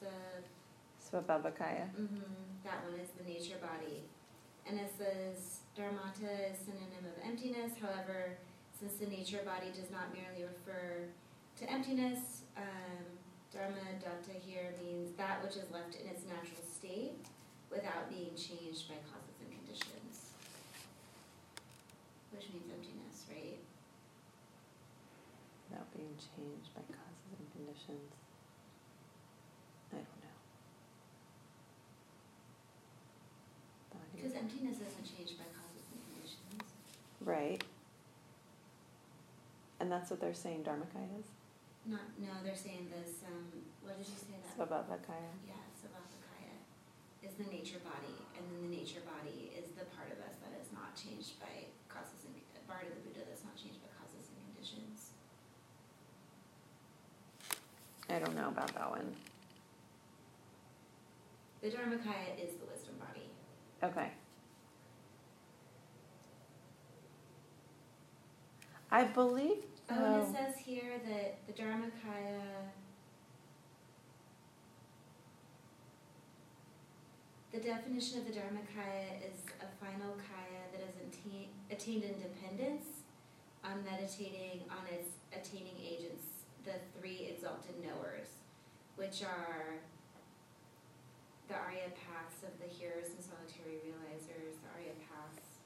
the 0.00 0.10
Svabhavakaya. 1.10 1.88
hmm 1.96 2.18
that 2.64 2.84
one 2.84 3.00
is 3.00 3.08
the 3.16 3.24
nature 3.24 3.56
body, 3.62 4.02
and 4.66 4.78
it 4.78 4.90
says 4.98 5.60
dharmata 5.74 6.28
is 6.52 6.60
a 6.60 6.64
synonym 6.68 7.06
of 7.06 7.16
emptiness. 7.24 7.72
However, 7.80 8.36
since 8.78 8.94
the 8.94 9.06
nature 9.06 9.40
body 9.44 9.72
does 9.72 9.90
not 9.90 10.12
merely 10.12 10.44
refer 10.44 11.08
to 11.58 11.70
emptiness, 11.70 12.42
um, 12.58 13.04
dharma 13.54 13.80
datta 14.02 14.36
here 14.38 14.74
means 14.84 15.16
that 15.16 15.42
which 15.42 15.56
is 15.56 15.70
left 15.72 15.94
in 15.96 16.06
its 16.08 16.26
natural 16.28 16.60
state 16.60 17.16
without 17.70 18.10
being 18.10 18.34
changed 18.36 18.88
by 18.88 19.00
causes 19.08 19.38
and 19.40 19.48
conditions. 19.64 20.36
Which 22.32 22.44
means 22.52 22.68
emptiness, 22.68 23.24
right? 23.32 23.58
Without 25.70 25.88
being 25.96 26.12
changed 26.20 26.68
by 26.76 26.82
causes 26.92 27.32
and 27.38 27.48
conditions. 27.56 28.12
I 29.92 29.96
don't 30.04 30.20
know. 30.20 30.36
Body. 33.92 34.12
Because 34.16 34.32
emptiness 34.36 34.76
isn't 34.76 35.06
changed 35.08 35.36
by 35.38 35.48
causes 35.56 35.84
and 35.92 36.00
conditions. 36.12 36.62
Right. 37.24 37.64
And 39.88 39.96
that's 39.96 40.12
what 40.12 40.20
they're 40.20 40.36
saying 40.36 40.68
Dharmakaya 40.68 41.16
is? 41.16 41.32
Not, 41.88 42.04
no, 42.20 42.28
they're 42.44 42.52
saying 42.52 42.92
this, 42.92 43.24
um, 43.24 43.48
what 43.80 43.96
did 43.96 44.04
you 44.04 44.20
say 44.20 44.36
that? 44.36 44.52
Svabhavakaya. 44.52 45.32
Yeah, 45.48 45.64
Svabhavakaya 45.80 46.60
is 47.24 47.32
the 47.40 47.48
nature 47.48 47.80
body, 47.80 48.12
and 48.36 48.44
then 48.52 48.68
the 48.68 48.76
nature 48.76 49.00
body 49.08 49.48
is 49.56 49.72
the 49.80 49.88
part 49.96 50.12
of 50.12 50.20
us 50.20 50.36
that 50.44 50.52
is 50.60 50.68
not 50.76 50.92
changed 50.92 51.40
by 51.40 51.72
causes 51.88 52.28
and, 52.28 52.36
part 52.68 52.84
of 52.84 52.92
the 52.92 53.00
Buddha 53.00 53.24
that's 53.24 53.48
not 53.48 53.56
changed 53.56 53.80
by 53.80 53.88
causes 53.96 54.28
and 54.28 54.36
conditions. 54.52 55.16
I 58.12 58.20
don't 58.20 58.36
know 58.36 58.52
about 58.52 58.68
that 58.76 58.90
one. 58.92 59.16
The 61.64 61.72
Dharmakaya 61.72 62.36
is 62.36 62.60
the 62.60 62.68
wisdom 62.68 63.00
body. 63.00 63.24
Okay. 63.82 64.12
I 68.92 69.04
believe. 69.04 69.64
Oh, 69.90 69.94
and 69.94 70.22
it 70.22 70.28
says 70.36 70.54
here 70.58 71.00
that 71.08 71.38
the 71.46 71.52
Dharmakaya. 71.52 72.40
The 77.52 77.60
definition 77.60 78.18
of 78.20 78.26
the 78.26 78.32
Dharmakaya 78.32 79.24
is 79.24 79.40
a 79.58 79.68
final 79.82 80.12
kaya 80.20 80.68
that 80.70 80.84
has 80.84 80.94
attained, 81.00 81.48
attained 81.72 82.04
independence 82.04 82.84
on 83.64 83.82
meditating 83.82 84.68
on 84.68 84.84
its 84.92 85.16
attaining 85.32 85.74
agents, 85.80 86.44
the 86.64 86.76
three 86.94 87.32
exalted 87.32 87.80
knowers, 87.80 88.28
which 88.96 89.24
are 89.24 89.80
the 91.48 91.56
Arya 91.56 91.88
paths 91.96 92.44
of 92.44 92.52
the 92.60 92.68
hearers 92.68 93.08
and 93.16 93.24
solitary 93.24 93.80
realizers, 93.80 94.60
the 94.60 94.68
Arya 94.76 94.92
paths 95.08 95.64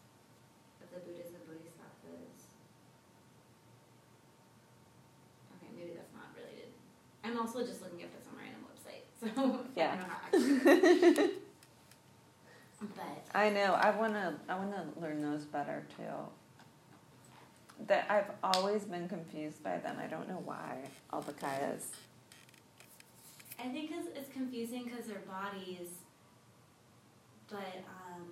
of 0.78 0.86
the 0.94 1.02
Buddhas 1.02 1.34
and 1.34 1.42
Bodhisattvas. 1.42 2.54
Okay, 5.58 5.70
maybe 5.74 5.98
that's 5.98 6.14
not 6.14 6.30
related. 6.38 6.70
I'm 7.26 7.34
also 7.54 7.66
just 7.66 7.82
looking 7.82 8.02
up 8.04 8.10
at 8.16 8.24
some 8.24 8.36
random 8.38 8.64
website, 8.64 9.04
so 9.20 9.26
I 9.26 9.68
Yeah. 9.76 9.96
don't 9.96 10.08
know 10.08 10.14
how 10.14 11.28
but 12.96 13.38
I 13.38 13.50
know. 13.50 13.74
I 13.74 13.90
wanna. 13.90 14.38
I 14.48 14.56
wanna 14.56 14.86
learn 15.00 15.22
those 15.22 15.44
better 15.44 15.84
too. 15.96 16.02
That 17.86 18.06
I've 18.10 18.30
always 18.42 18.84
been 18.84 19.08
confused 19.08 19.62
by 19.62 19.78
them. 19.78 19.96
I 20.02 20.06
don't 20.06 20.28
know 20.28 20.42
why. 20.44 20.78
All 21.12 21.20
the 21.20 21.32
kayas. 21.32 21.86
I 23.58 23.68
think 23.68 23.90
'cause 23.90 24.06
it's 24.16 24.32
confusing 24.32 24.84
because 24.84 25.06
they're 25.06 25.20
bodies, 25.20 25.88
but 27.48 27.84
um, 27.86 28.26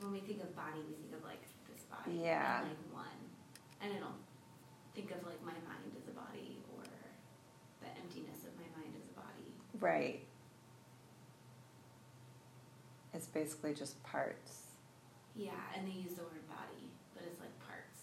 when 0.00 0.12
we 0.12 0.20
think 0.20 0.42
of 0.42 0.54
body, 0.56 0.80
we 0.88 0.94
think 0.94 1.12
of 1.14 1.22
like 1.24 1.42
this 1.68 1.82
body, 1.90 2.16
Yeah. 2.24 2.60
and 2.60 2.68
like 2.70 3.04
one, 3.04 3.20
and 3.82 3.92
I 3.92 3.98
don't 4.00 4.22
think 4.94 5.10
of 5.10 5.20
like 5.26 5.42
my 5.44 5.52
mind 5.68 5.92
as 6.00 6.08
a 6.08 6.12
body 6.16 6.62
or 6.72 6.84
the 7.84 7.88
emptiness 8.00 8.40
of 8.48 8.56
my 8.56 8.68
mind 8.80 8.94
as 8.96 9.04
a 9.12 9.14
body. 9.20 9.52
Right. 9.82 10.20
It's 13.12 13.26
basically 13.26 13.74
just 13.74 14.02
parts. 14.04 14.62
Yeah, 15.36 15.50
and 15.76 15.86
they 15.86 15.92
use 15.92 16.12
the 16.14 16.22
word 16.22 16.46
body, 16.48 16.88
but 17.14 17.24
it's 17.26 17.40
like 17.40 17.58
parts. 17.66 18.00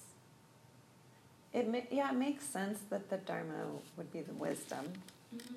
It 1.53 1.67
ma- 1.71 1.87
yeah, 1.89 2.11
it 2.11 2.15
makes 2.17 2.43
sense 2.45 2.79
that 2.89 3.09
the 3.09 3.17
dharma 3.17 3.65
would 3.97 4.11
be 4.11 4.21
the 4.21 4.33
wisdom 4.33 4.85
Mm-hmm. 5.35 5.55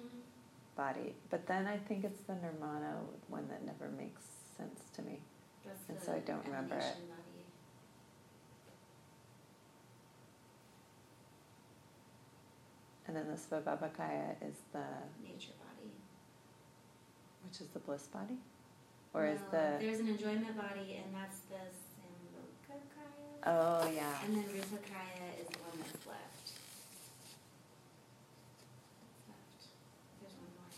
body, 0.77 1.15
but 1.31 1.47
then 1.47 1.67
I 1.67 1.79
think 1.79 2.05
it's 2.05 2.21
the 2.23 2.35
nirvana 2.35 2.97
one 3.29 3.49
that 3.49 3.65
never 3.65 3.89
makes 3.97 4.21
sense 4.59 4.81
to 4.97 5.03
me. 5.03 5.19
That's 5.65 5.79
And 5.89 5.99
so 5.99 6.13
I 6.13 6.19
don't 6.19 6.45
remember 6.45 6.75
it. 6.77 6.81
body. 7.09 7.45
And 13.07 13.17
then 13.17 13.27
the 13.29 13.37
svabhavakaya 13.37 14.37
is 14.47 14.57
the 14.73 14.85
nature. 15.25 15.53
Which 17.53 17.61
is 17.61 17.69
the 17.75 17.81
bliss 17.81 18.07
body, 18.07 18.39
or 19.13 19.27
is 19.27 19.41
the 19.51 19.77
there's 19.79 20.01
an 20.01 20.09
enjoyment 20.09 20.57
body, 20.57 20.97
and 21.05 21.15
that's 21.15 21.41
the 21.51 21.61
Sambhogakaya. 22.01 23.45
oh 23.47 23.91
yeah 23.95 24.15
And 24.25 24.37
then 24.37 24.45
Rupakaya 24.45 25.29
is 25.39 25.49
the 25.49 25.59
one 25.61 25.77
that's 25.77 26.07
left. 26.09 26.49
Left. 29.29 29.69
There's 30.23 30.33
one 30.33 30.49
more. 30.57 30.73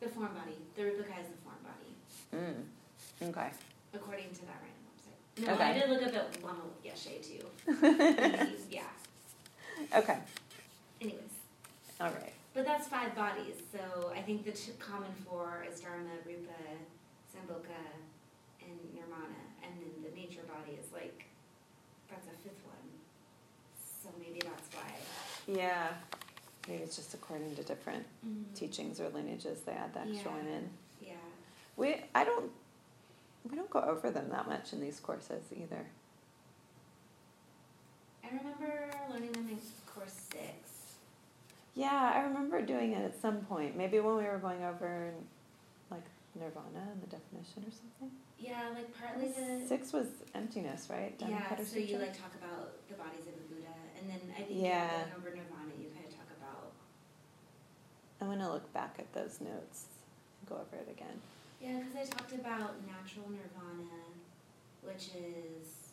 The 0.00 0.08
form 0.08 0.34
body. 0.34 0.58
The 0.74 0.82
Rupakaya 0.82 1.22
is 1.22 1.30
the 1.30 1.38
form 1.44 1.62
body, 1.62 1.94
mm. 2.34 3.28
okay 3.28 3.50
according 3.94 4.30
to 4.30 4.40
that 4.46 4.58
random 4.58 4.82
website. 4.90 5.46
No, 5.46 5.64
I 5.64 5.72
did 5.72 5.88
look 5.88 6.02
up 6.02 6.34
at 6.34 6.42
Lama 6.42 6.64
Yeshe 6.84 7.22
too. 7.22 7.46
Yeah. 8.70 8.82
okay 9.96 10.18
Anyways. 11.00 11.20
all 12.00 12.08
right 12.08 12.32
But 12.54 12.66
that's 12.66 12.86
five 12.88 13.14
bodies, 13.16 13.56
so 13.72 14.12
I 14.14 14.20
think 14.20 14.44
the 14.44 14.52
t- 14.52 14.72
common 14.78 15.10
four 15.26 15.64
is 15.70 15.80
Dharma, 15.80 16.10
Rupa, 16.26 16.52
Sambhoga, 17.32 17.80
and 18.60 18.76
Nirvana, 18.94 19.42
and 19.62 19.72
then 19.80 20.02
the 20.04 20.14
nature 20.14 20.42
body 20.46 20.76
is 20.78 20.92
like, 20.92 21.24
that's 22.10 22.26
a 22.26 22.36
fifth 22.44 22.60
one. 22.66 22.76
So 24.02 24.10
maybe 24.18 24.40
that's 24.40 24.68
why. 24.74 24.90
yeah 25.46 25.88
maybe 26.68 26.82
it's 26.82 26.96
just 26.96 27.14
according 27.14 27.54
to 27.56 27.62
different 27.62 28.04
mm-hmm. 28.26 28.52
teachings 28.54 29.00
or 29.00 29.08
lineages 29.10 29.60
they 29.62 29.72
add 29.72 29.92
the 29.94 30.00
extra 30.00 30.30
one 30.30 30.46
in 30.46 30.68
Yeah. 31.04 31.14
we 31.76 31.96
I 32.14 32.24
don't 32.24 32.50
we 33.48 33.56
don't 33.56 33.70
go 33.70 33.80
over 33.80 34.10
them 34.10 34.28
that 34.30 34.48
much 34.48 34.72
in 34.72 34.80
these 34.80 35.00
courses 35.00 35.42
either 35.52 35.84
I 38.24 38.28
remember 38.28 38.90
learning 39.10 39.32
them 39.32 39.48
in 39.50 39.58
course 39.86 40.14
six. 40.32 40.71
Yeah 41.74 42.12
I 42.14 42.20
remember 42.22 42.60
doing 42.62 42.92
it 42.92 43.04
at 43.04 43.20
some 43.20 43.38
point 43.42 43.76
maybe 43.76 43.98
when 44.00 44.16
we 44.16 44.24
were 44.24 44.38
going 44.38 44.62
over 44.64 45.12
like 45.90 46.04
nirvana 46.34 46.84
and 46.92 47.02
the 47.02 47.06
definition 47.06 47.64
or 47.66 47.72
something 47.72 48.10
Yeah, 48.38 48.68
like 48.74 48.88
partly 48.98 49.28
the. 49.28 49.66
six 49.66 49.92
was 49.92 50.06
emptiness 50.34 50.88
right 50.90 51.14
Yeah, 51.18 51.26
Dhammapada 51.28 51.64
so 51.64 51.78
you 51.78 51.98
like 51.98 52.12
talk 52.16 52.32
about 52.40 52.86
the 52.88 52.94
bodies 52.94 53.26
of 53.26 53.34
the 53.40 53.46
Buddha, 53.54 53.72
and 53.98 54.10
then 54.10 54.20
I 54.36 54.42
think 54.42 54.60
Yeah. 54.60 54.68
yeah. 54.68 54.88
going 55.04 55.12
over 55.18 55.30
Nirvana, 55.36 55.72
you 55.80 55.88
kind 55.94 56.04
of 56.04 56.12
talk 56.12 56.28
about. 56.40 56.72
I'm 58.20 58.28
gonna 58.28 58.50
look 58.52 58.72
back 58.72 58.96
at 58.98 59.12
those 59.12 59.40
notes 59.40 59.86
and 60.40 60.48
go 60.48 60.56
over 60.56 60.76
it 60.82 60.88
again. 60.90 61.16
Yeah, 61.60 61.78
because 61.78 61.94
I 61.94 62.04
talked 62.10 62.32
about 62.32 62.74
natural 62.86 63.30
Nirvana, 63.30 64.02
which 64.82 65.14
is 65.14 65.92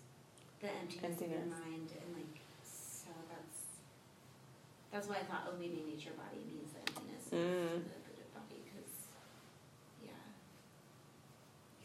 the 0.61 0.69
emptiness, 0.81 1.21
of 1.21 1.29
your 1.29 1.45
mind, 1.45 1.89
and 2.01 2.09
like. 2.15 2.38
That's 4.91 5.07
why 5.07 5.15
I 5.15 5.23
thought, 5.23 5.43
oh, 5.47 5.53
maybe 5.59 5.83
nature 5.87 6.11
body 6.17 6.41
means 6.47 6.71
the 6.73 6.79
emptiness 6.79 7.25
Mm. 7.31 7.75
of 7.77 7.83
the 7.83 7.89
Buddha 7.89 8.25
body, 8.33 8.61
because, 8.65 8.91
yeah. 10.03 10.09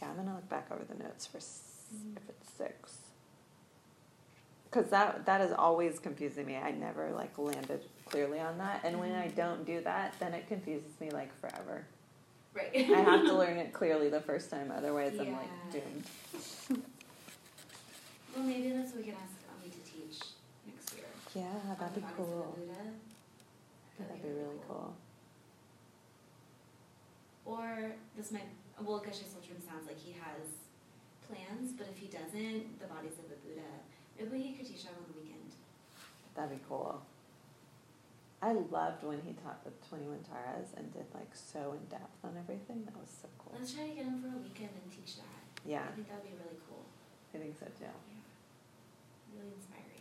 Yeah, 0.01 0.10
I'm 0.10 0.16
gonna 0.16 0.35
look 0.35 0.48
back 0.48 0.68
over 0.70 0.85
the 0.85 0.94
notes 1.02 1.26
for 1.26 1.36
s- 1.39 1.90
Mhm. 1.94 2.16
if 2.16 2.28
it's 2.31 2.51
six. 2.52 2.98
Because 4.64 4.90
that 4.90 5.24
that 5.26 5.40
is 5.40 5.52
always 5.52 5.98
confusing 6.01 6.47
me. 6.47 6.56
I 6.56 6.72
never 6.72 7.10
like 7.12 7.36
landed 7.39 7.85
clearly 8.06 8.40
on 8.40 8.59
that, 8.59 8.81
and 8.85 8.98
when 8.98 9.12
I 9.12 9.28
Mhm. 9.28 9.35
don't 9.36 9.64
do 9.64 9.81
that, 9.82 10.18
then 10.18 10.35
it 10.35 10.48
confuses 10.48 10.98
me 11.01 11.10
like 11.10 11.32
forever. 11.39 11.86
Right. 12.55 12.74
I 12.74 13.01
have 13.01 13.24
to 13.26 13.35
learn 13.35 13.56
it 13.59 13.72
clearly 13.81 14.09
the 14.09 14.20
first 14.20 14.51
time, 14.51 14.70
otherwise 14.72 15.16
I'm 15.18 15.32
like 15.32 15.51
doomed. 15.70 16.06
Well, 18.35 18.43
maybe 18.43 18.70
that's 18.72 18.89
what 18.90 18.97
we 19.05 19.05
can 19.05 19.14
ask 19.14 19.35
Ami 19.56 19.70
to 19.70 19.78
teach 19.78 20.18
next 20.66 20.93
year. 20.97 21.05
Yeah, 21.35 21.51
that'd 21.78 21.94
be 21.94 22.01
bodies 22.01 22.19
of 22.19 22.27
the 22.27 22.32
cool. 22.32 22.59
That'd 23.98 24.23
be 24.23 24.28
really 24.28 24.61
cool. 24.69 24.94
Or 27.44 27.93
this 28.16 28.32
might, 28.32 28.48
well, 28.81 29.01
Geshe 29.01 29.27
Sultran 29.27 29.61
sounds 29.61 29.86
like 29.86 29.98
he 29.98 30.12
has 30.12 30.47
plans, 31.27 31.73
but 31.77 31.86
if 31.90 31.98
he 31.98 32.06
doesn't, 32.06 32.81
the 32.81 32.86
bodies 32.86 33.19
of 33.19 33.28
the 33.28 33.36
Buddha 33.36 33.66
Maybe 34.19 34.43
he 34.43 34.52
could 34.55 34.66
teach 34.66 34.85
that 34.85 34.94
on 34.94 35.05
the 35.11 35.19
weekend. 35.19 35.51
That'd 36.35 36.55
be 36.55 36.65
cool. 36.69 37.02
I 38.40 38.52
loved 38.52 39.02
when 39.02 39.20
he 39.27 39.32
taught 39.43 39.65
the 39.65 39.73
21 39.89 40.20
Taras 40.23 40.70
and 40.77 40.93
did 40.93 41.06
like 41.15 41.32
so 41.35 41.74
in 41.74 41.82
depth 41.90 42.20
on 42.23 42.36
everything. 42.39 42.85
That 42.85 42.94
was 42.94 43.11
so 43.11 43.28
cool. 43.39 43.56
Let's 43.59 43.73
try 43.73 43.89
to 43.89 43.94
get 43.94 44.05
him 44.05 44.20
for 44.20 44.28
a 44.28 44.39
weekend 44.39 44.70
and 44.77 44.86
teach 44.93 45.16
that. 45.16 45.43
Yeah, 45.65 45.82
I 45.89 45.97
think 45.97 46.06
that 46.12 46.20
would 46.23 46.31
be 46.31 46.36
really 46.36 46.61
cool. 46.69 46.85
I 47.35 47.39
think 47.39 47.56
so 47.59 47.66
too. 47.66 47.89
Yeah. 47.89 48.23
Really 49.35 49.56
inspiring. 49.56 49.93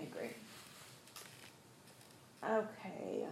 I 0.00 0.04
agree. 0.04 0.30
Okay. 2.44 3.24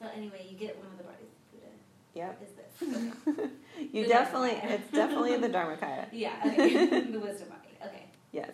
So 0.00 0.06
anyway, 0.16 0.46
you 0.50 0.56
get 0.58 0.76
one 0.78 0.86
of 0.88 0.98
the 0.98 1.04
bodies 1.04 1.28
of 1.30 1.60
Buddha. 1.60 1.72
Yep. 2.14 2.42
Is 2.42 2.52
this? 2.56 3.14
Okay. 3.28 3.50
You 3.92 4.02
The 4.04 4.08
definitely, 4.08 4.50
Dharmakaya. 4.50 4.70
it's 4.70 4.90
definitely 4.92 5.36
the 5.36 5.48
Dharmakaya. 5.48 6.06
yeah. 6.12 6.34
Okay. 6.46 6.86
the 7.10 7.18
wisdom 7.18 7.48
body. 7.48 7.76
Okay. 7.84 8.04
Yes. 8.32 8.52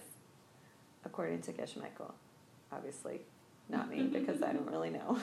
According 1.05 1.43
to 1.43 1.53
Geshe 1.53 1.77
Michael. 1.81 2.15
Obviously, 2.73 3.21
not 3.69 3.91
me 3.91 4.03
because 4.05 4.43
I 4.43 4.53
don't 4.53 4.71
really 4.71 4.91
know. 4.91 5.19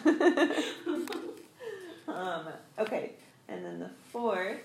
um, 2.07 2.47
okay, 2.77 3.13
and 3.47 3.63
then 3.63 3.79
the 3.79 3.89
fourth, 4.11 4.57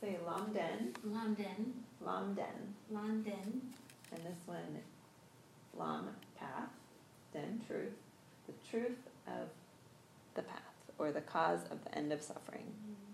say 0.00 0.16
Lamden. 0.26 0.94
London. 1.04 1.74
Lamden. 2.04 2.74
London. 2.90 3.60
And 4.12 4.20
this 4.24 4.38
one, 4.46 4.58
Lam, 5.78 6.08
path, 6.38 6.70
Den, 7.32 7.60
truth. 7.66 7.92
The 8.46 8.54
truth 8.70 8.98
of 9.26 9.48
the 10.34 10.42
path, 10.42 10.62
or 10.98 11.12
the 11.12 11.20
cause 11.20 11.60
of 11.70 11.84
the 11.84 11.94
end 11.94 12.12
of 12.12 12.22
suffering. 12.22 12.64
Mm-hmm. 12.64 13.08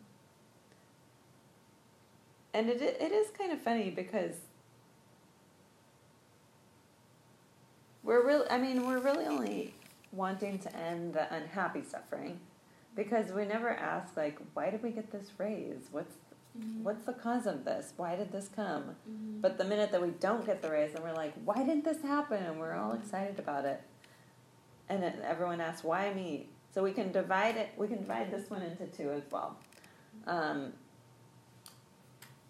And 2.55 2.71
it, 2.71 2.81
it 2.81 3.11
is 3.13 3.31
kind 3.37 3.51
of 3.51 3.61
funny 3.61 3.91
because 3.91 4.35
we're 8.05 8.25
really, 8.25 8.49
I 8.49 8.59
mean, 8.59 8.87
we're 8.87 9.01
really 9.01 9.27
only 9.27 9.75
wanting 10.13 10.61
to 10.61 10.77
end 10.77 11.15
the 11.15 11.35
unhappy 11.35 11.83
suffering 11.83 12.39
because 12.95 13.33
we 13.33 13.45
never 13.45 13.71
ask, 13.71 14.17
like, 14.17 14.39
why 14.53 14.71
did 14.71 14.83
we 14.85 14.91
get 14.91 15.11
this 15.11 15.33
raise? 15.37 15.89
What's, 15.91 16.15
Mhm. 16.59 16.83
what's 16.83 17.05
the 17.05 17.13
cause 17.13 17.47
of 17.47 17.65
this? 17.65 17.93
Why 17.97 18.15
did 18.17 18.31
this 18.31 18.49
come? 18.49 18.97
Mhm. 19.09 19.41
But 19.41 19.59
the 19.59 19.65
minute 19.65 19.91
that 19.93 20.01
we 20.01 20.11
don't 20.11 20.47
get 20.47 20.63
the 20.63 20.71
raise 20.71 20.95
and 20.95 21.03
we're 21.03 21.13
like, 21.15 21.35
why 21.45 21.57
didn't 21.57 21.85
this 21.85 22.03
happen? 22.03 22.43
And 22.43 22.61
we're 22.61 22.75
all 22.75 22.93
excited 22.93 23.39
about 23.39 23.65
it. 23.65 23.83
And 24.89 25.03
it, 25.03 25.19
everyone 25.23 25.61
asks, 25.61 25.83
why 25.83 26.13
me? 26.15 26.49
So 26.73 26.83
we 26.83 26.93
can 26.93 27.13
divide 27.13 27.57
it, 27.57 27.71
we 27.77 27.89
can 27.89 27.99
divide 27.99 28.31
this 28.31 28.51
one 28.51 28.63
into 28.63 28.87
two 28.87 29.11
as 29.11 29.23
well. 29.31 29.57
Um, 30.27 30.73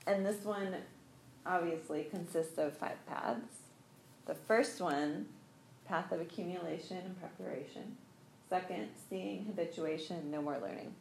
and 0.07 0.25
this 0.25 0.45
one 0.45 0.75
obviously 1.47 2.05
consists 2.05 2.59
of 2.59 2.77
five 2.77 3.05
paths. 3.07 3.59
The 4.27 4.35
first 4.35 4.81
one, 4.81 5.29
path 5.85 6.13
of 6.13 6.21
accumulation 6.21 6.99
and 6.99 7.19
preparation. 7.21 7.97
Second, 8.49 8.89
seeing, 9.09 9.45
habituation, 9.45 10.31
no 10.31 10.41
more 10.41 10.59
learning. 10.59 10.95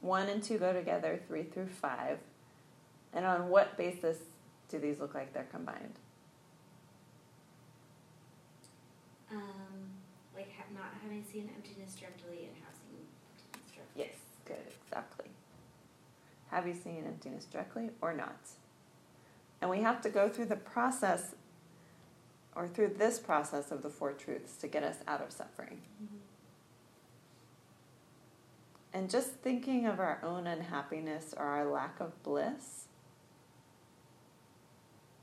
One 0.00 0.28
and 0.28 0.42
two 0.42 0.58
go 0.58 0.72
together, 0.72 1.20
three 1.28 1.42
through 1.42 1.68
five. 1.68 2.18
And 3.12 3.24
on 3.26 3.48
what 3.48 3.76
basis 3.76 4.18
do 4.68 4.78
these 4.78 5.00
look 5.00 5.14
like 5.14 5.32
they're 5.32 5.48
combined? 5.50 5.94
Um, 9.30 9.40
like 10.34 10.50
ha- 10.56 10.64
not 10.74 10.92
having 11.02 11.24
seen 11.24 11.50
emptiness 11.54 11.94
directly 11.94 12.46
and 12.46 12.56
have 12.64 12.74
seen 12.74 13.06
emptiness 13.52 13.72
directly. 13.74 14.04
Yes, 14.04 14.14
good, 14.44 14.72
exactly. 14.86 15.26
Have 16.50 16.66
you 16.66 16.74
seen 16.74 17.04
emptiness 17.06 17.44
directly 17.44 17.90
or 18.00 18.12
not? 18.12 18.38
And 19.60 19.70
we 19.70 19.82
have 19.82 20.00
to 20.02 20.08
go 20.08 20.28
through 20.28 20.46
the 20.46 20.56
process 20.56 21.34
or 22.56 22.66
through 22.66 22.94
this 22.98 23.18
process 23.18 23.70
of 23.70 23.82
the 23.82 23.90
four 23.90 24.12
truths 24.12 24.56
to 24.56 24.66
get 24.66 24.82
us 24.82 24.96
out 25.06 25.20
of 25.20 25.30
suffering. 25.30 25.80
Mhm. 26.02 26.18
And 28.92 29.08
just 29.08 29.34
thinking 29.42 29.86
of 29.86 30.00
our 30.00 30.20
own 30.22 30.46
unhappiness 30.46 31.32
or 31.36 31.44
our 31.44 31.70
lack 31.70 32.00
of 32.00 32.20
bliss, 32.22 32.86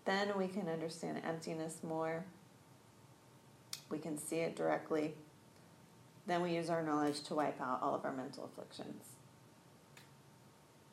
then 0.06 0.38
we 0.38 0.48
can 0.48 0.70
understand 0.70 1.22
emptiness 1.26 1.80
more. 1.84 2.24
We 3.90 3.98
can 3.98 4.18
see 4.18 4.38
it 4.38 4.56
directly. 4.56 5.16
Then 6.28 6.42
we 6.42 6.56
use 6.56 6.70
our 6.70 6.82
knowledge 6.82 7.22
to 7.24 7.36
wipe 7.36 7.60
out 7.60 7.82
all 7.82 7.94
of 7.94 8.06
our 8.06 8.14
mental 8.14 8.46
afflictions. 8.46 9.04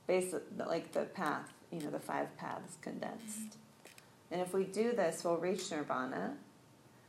Basically, 0.07 0.41
like 0.67 0.93
the 0.93 1.03
path, 1.03 1.53
you 1.71 1.81
know, 1.81 1.91
the 1.91 2.01
five 2.01 2.37
paths 2.37 2.77
condensed. 2.83 3.39
Mm-hmm. 3.39 4.33
And 4.33 4.43
if 4.43 4.53
we 4.53 4.65
do 4.65 4.93
this, 4.93 5.23
we'll 5.25 5.37
reach 5.37 5.71
nirvana. 5.71 6.35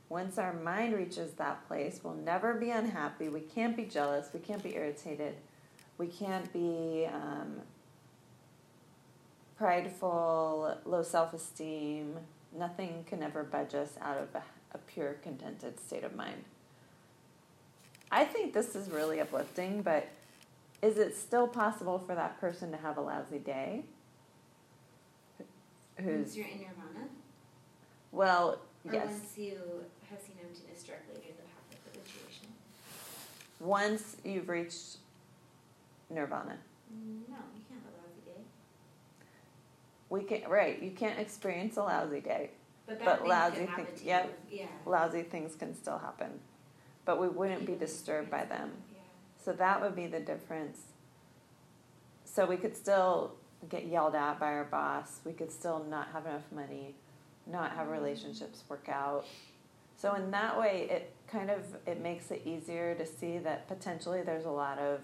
Once 0.09 0.37
our 0.37 0.53
mind 0.53 0.95
reaches 0.95 1.33
that 1.33 1.67
place, 1.67 2.01
we'll 2.03 2.13
never 2.13 2.53
be 2.53 2.69
unhappy. 2.69 3.29
We 3.29 3.41
can't 3.41 3.75
be 3.75 3.85
jealous. 3.85 4.29
We 4.33 4.39
can't 4.39 4.61
be 4.61 4.75
irritated. 4.75 5.35
We 5.97 6.07
can't 6.07 6.51
be 6.51 7.07
um, 7.11 7.61
prideful, 9.57 10.77
low 10.85 11.03
self 11.03 11.33
esteem. 11.33 12.17
Nothing 12.57 13.05
can 13.07 13.23
ever 13.23 13.43
budge 13.43 13.75
us 13.75 13.97
out 14.01 14.17
of 14.17 14.33
a, 14.35 14.43
a 14.73 14.77
pure, 14.79 15.15
contented 15.23 15.79
state 15.79 16.03
of 16.03 16.15
mind. 16.15 16.43
I 18.11 18.23
think 18.23 18.53
this 18.53 18.75
is 18.75 18.89
really 18.89 19.19
uplifting, 19.19 19.81
but 19.81 20.07
is 20.81 20.97
it 20.97 21.15
still 21.15 21.47
possible 21.47 21.99
for 21.99 22.15
that 22.15 22.39
person 22.39 22.71
to 22.71 22.77
have 22.77 22.97
a 22.97 23.01
lousy 23.01 23.39
day? 23.39 23.83
Once 25.97 26.35
you're 26.35 26.45
in 26.45 26.59
nirvana, 26.59 27.07
well, 28.11 28.59
or 28.85 28.93
yes. 28.93 29.07
once 29.07 29.37
you 29.37 29.57
have 30.09 30.19
seen 30.19 30.35
emptiness 30.41 30.83
directly 30.83 31.15
during 31.15 31.35
the 31.37 31.43
path 31.43 31.71
of 31.71 31.77
habituation. 31.85 32.47
Once 33.59 34.17
you've 34.23 34.49
reached 34.49 34.97
nirvana. 36.15 36.57
No, 37.29 37.35
you 37.53 37.61
can't 37.69 37.81
have 37.83 37.93
a 37.93 37.97
lousy 38.01 38.21
day. 38.25 38.41
We 40.09 40.23
can 40.23 40.49
right. 40.49 40.81
You 40.81 40.91
can't 40.91 41.19
experience 41.19 41.77
a 41.77 41.83
lousy 41.83 42.21
day. 42.21 42.51
But 42.87 43.03
But 43.03 43.27
lousy 43.27 43.57
can 43.57 43.67
happen 43.67 43.85
thing- 43.85 43.95
to 43.97 44.05
yep. 44.05 44.39
Yeah. 44.49 44.65
Lousy 44.85 45.23
things 45.23 45.55
can 45.55 45.75
still 45.75 45.97
happen, 45.97 46.39
but 47.03 47.19
we 47.19 47.27
wouldn't 47.27 47.65
be 47.65 47.75
disturbed 47.75 48.29
by 48.29 48.45
them. 48.45 48.71
Yeah. 48.93 48.99
So 49.43 49.53
that 49.53 49.81
would 49.81 49.95
be 49.95 50.07
the 50.07 50.19
difference. 50.19 50.93
So 52.23 52.45
we 52.45 52.57
could 52.57 52.75
still 52.75 53.35
get 53.69 53.87
yelled 53.87 54.15
at 54.15 54.39
by 54.39 54.47
our 54.47 54.65
boss. 54.65 55.21
We 55.25 55.33
could 55.33 55.51
still 55.51 55.83
not 55.89 56.09
have 56.13 56.25
enough 56.25 56.51
money, 56.51 56.95
not 57.47 57.71
have 57.71 57.87
mm-hmm. 57.87 57.91
relationships 57.91 58.63
work 58.69 58.87
out. 58.89 59.25
So 59.97 60.13
in 60.13 60.29
that 60.31 60.59
way, 60.59 60.87
it 60.89 61.13
kind 61.27 61.49
of 61.49 61.63
it 61.87 62.01
makes 62.01 62.29
it 62.31 62.41
easier 62.45 62.93
to 62.95 63.05
see 63.05 63.39
that 63.39 63.67
potentially 63.67 64.21
there's 64.21 64.45
a 64.45 64.51
lot 64.51 64.77
of 64.77 64.99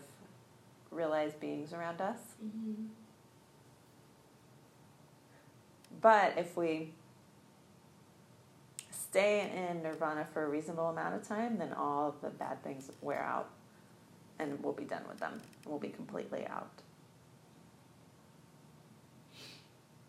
realized 0.92 1.40
beings 1.40 1.74
around 1.74 2.02
us. 2.02 2.20
Mm-hmm. 2.44 2.86
But 6.02 6.34
if 6.38 6.56
we 6.56 6.94
stay 8.92 9.52
in 9.70 9.84
nirvana 9.84 10.26
for 10.34 10.46
a 10.46 10.50
reasonable 10.50 10.90
amount 10.90 11.16
of 11.16 11.28
time, 11.28 11.58
then 11.58 11.74
all 11.74 12.10
of 12.10 12.22
the 12.22 12.30
bad 12.30 12.64
things 12.64 12.90
wear 13.02 13.24
out 13.24 13.50
and 14.40 14.62
we'll 14.64 14.74
be 14.74 14.86
done 14.86 15.04
with 15.08 15.20
them. 15.20 15.40
We'll 15.66 15.80
be 15.80 15.90
completely 15.90 16.46
out. 16.48 16.72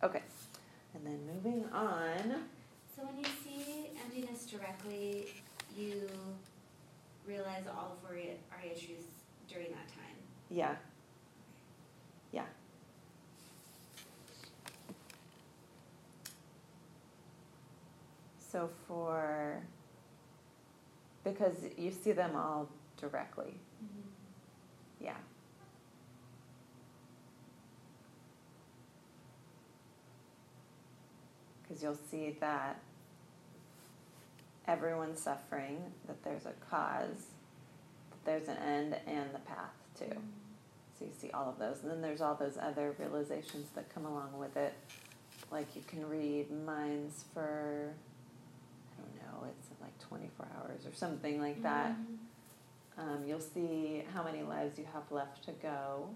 Okay, 0.02 0.22
and 0.94 1.06
then 1.06 1.20
moving 1.32 1.64
on. 1.72 2.42
So 2.96 3.02
when 3.04 3.18
you 3.18 3.24
see 3.44 3.90
emptiness 4.04 4.46
directly, 4.46 5.26
you 5.76 6.08
realize 7.26 7.64
all 7.68 7.96
of 8.02 8.10
Arya 8.10 8.34
truths 8.70 9.06
during 9.48 9.68
that 9.68 9.88
time. 9.88 10.01
Yeah. 10.52 10.74
Yeah. 12.30 12.44
So 18.38 18.68
for, 18.86 19.62
because 21.24 21.56
you 21.78 21.90
see 21.90 22.12
them 22.12 22.36
all 22.36 22.68
directly. 23.00 23.54
Mm-hmm. 23.82 25.04
Yeah. 25.06 25.16
Because 31.62 31.82
you'll 31.82 31.98
see 32.10 32.36
that 32.40 32.78
everyone's 34.68 35.18
suffering, 35.18 35.78
that 36.06 36.22
there's 36.22 36.44
a 36.44 36.52
cause, 36.68 37.28
that 38.10 38.24
there's 38.26 38.48
an 38.48 38.58
end 38.58 38.96
and 39.06 39.34
the 39.34 39.38
path 39.38 39.72
too. 39.98 40.20
So 41.02 41.08
you 41.08 41.14
see 41.20 41.30
all 41.32 41.48
of 41.48 41.58
those. 41.58 41.82
And 41.82 41.90
then 41.90 42.00
there's 42.00 42.20
all 42.20 42.34
those 42.34 42.56
other 42.60 42.94
realizations 42.98 43.68
that 43.74 43.92
come 43.92 44.04
along 44.06 44.38
with 44.38 44.56
it. 44.56 44.74
Like 45.50 45.74
you 45.74 45.82
can 45.86 46.08
read 46.08 46.50
minds 46.64 47.24
for, 47.34 47.92
I 48.96 49.02
don't 49.02 49.16
know, 49.16 49.48
it's 49.48 49.68
like 49.80 49.98
24 50.08 50.46
hours 50.58 50.86
or 50.86 50.94
something 50.94 51.40
like 51.40 51.62
that. 51.62 51.92
Mhm. 51.92 52.18
Um, 52.98 53.24
you'll 53.26 53.40
see 53.40 54.04
how 54.14 54.22
many 54.22 54.42
lives 54.42 54.78
you 54.78 54.84
have 54.92 55.10
left 55.10 55.42
to 55.44 55.52
go. 55.52 56.14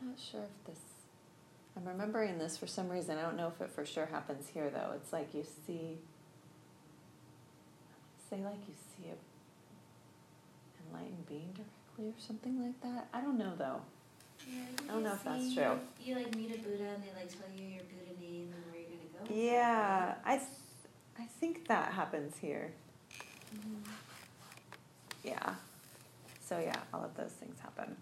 I'm 0.00 0.08
not 0.08 0.18
sure 0.18 0.42
if 0.42 0.64
this 0.66 0.80
I'm 1.76 1.86
remembering 1.86 2.38
this 2.38 2.56
for 2.56 2.66
some 2.66 2.88
reason. 2.88 3.18
I 3.18 3.22
don't 3.22 3.36
know 3.36 3.48
if 3.48 3.60
it 3.60 3.70
for 3.70 3.84
sure 3.86 4.06
happens 4.06 4.48
here 4.48 4.68
though. 4.70 4.92
It's 4.94 5.12
like 5.12 5.32
you 5.32 5.44
see, 5.66 5.98
say 8.28 8.42
like 8.42 8.66
you 8.68 8.74
see 8.96 9.08
a 9.08 9.16
enlightened 10.92 11.26
being 11.26 11.48
directly 11.54 12.06
or 12.10 12.20
something 12.20 12.60
like 12.62 12.80
that. 12.82 13.08
I 13.12 13.20
don't 13.20 13.38
know 13.38 13.52
though. 13.56 13.80
Yeah, 14.48 14.60
I 14.88 14.92
don't 14.92 15.02
know 15.04 15.12
if 15.14 15.24
that's 15.24 15.54
true. 15.54 15.78
You 16.04 16.16
like 16.16 16.34
meet 16.34 16.54
a 16.54 16.58
Buddha 16.58 16.84
and 16.94 17.02
they 17.02 17.12
like 17.16 17.28
tell 17.30 17.48
you 17.56 17.64
your 17.66 17.84
Buddha 17.84 18.20
name 18.20 18.52
and 18.52 18.64
where 18.72 18.80
you're 18.80 18.98
gonna 19.18 19.28
go. 19.28 19.34
Yeah, 19.34 20.14
I, 20.24 20.36
th- 20.36 20.48
I 21.18 21.24
think 21.24 21.68
that 21.68 21.92
happens 21.92 22.36
here. 22.38 22.72
Mhm. 23.54 23.88
Yeah. 25.22 25.54
So 26.44 26.58
yeah, 26.58 26.80
all 26.92 27.04
of 27.04 27.16
those 27.16 27.30
things 27.32 27.58
happen. 27.60 27.96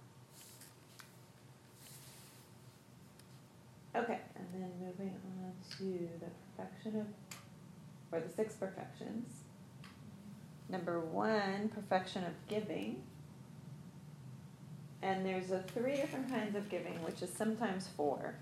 Okay, 3.94 4.20
and 4.36 4.46
then 4.54 4.70
moving 4.80 5.14
on 5.42 5.52
to 5.78 6.08
the 6.20 6.30
perfection 6.56 7.00
of, 7.00 7.06
or 8.12 8.20
the 8.20 8.32
six 8.32 8.54
perfections. 8.54 9.39
Number 10.70 11.00
one, 11.00 11.68
perfection 11.74 12.24
of 12.24 12.32
giving. 12.48 13.02
And 15.02 15.26
there's 15.26 15.50
a 15.50 15.62
three 15.74 15.96
different 15.96 16.30
kinds 16.30 16.54
of 16.54 16.68
giving, 16.68 17.02
which 17.02 17.22
is 17.22 17.32
sometimes 17.32 17.88
four. 17.96 18.34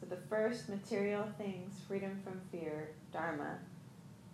So 0.00 0.06
the 0.06 0.16
first, 0.28 0.68
material 0.68 1.28
things, 1.38 1.74
freedom 1.86 2.20
from 2.24 2.40
fear, 2.50 2.90
dharma. 3.12 3.58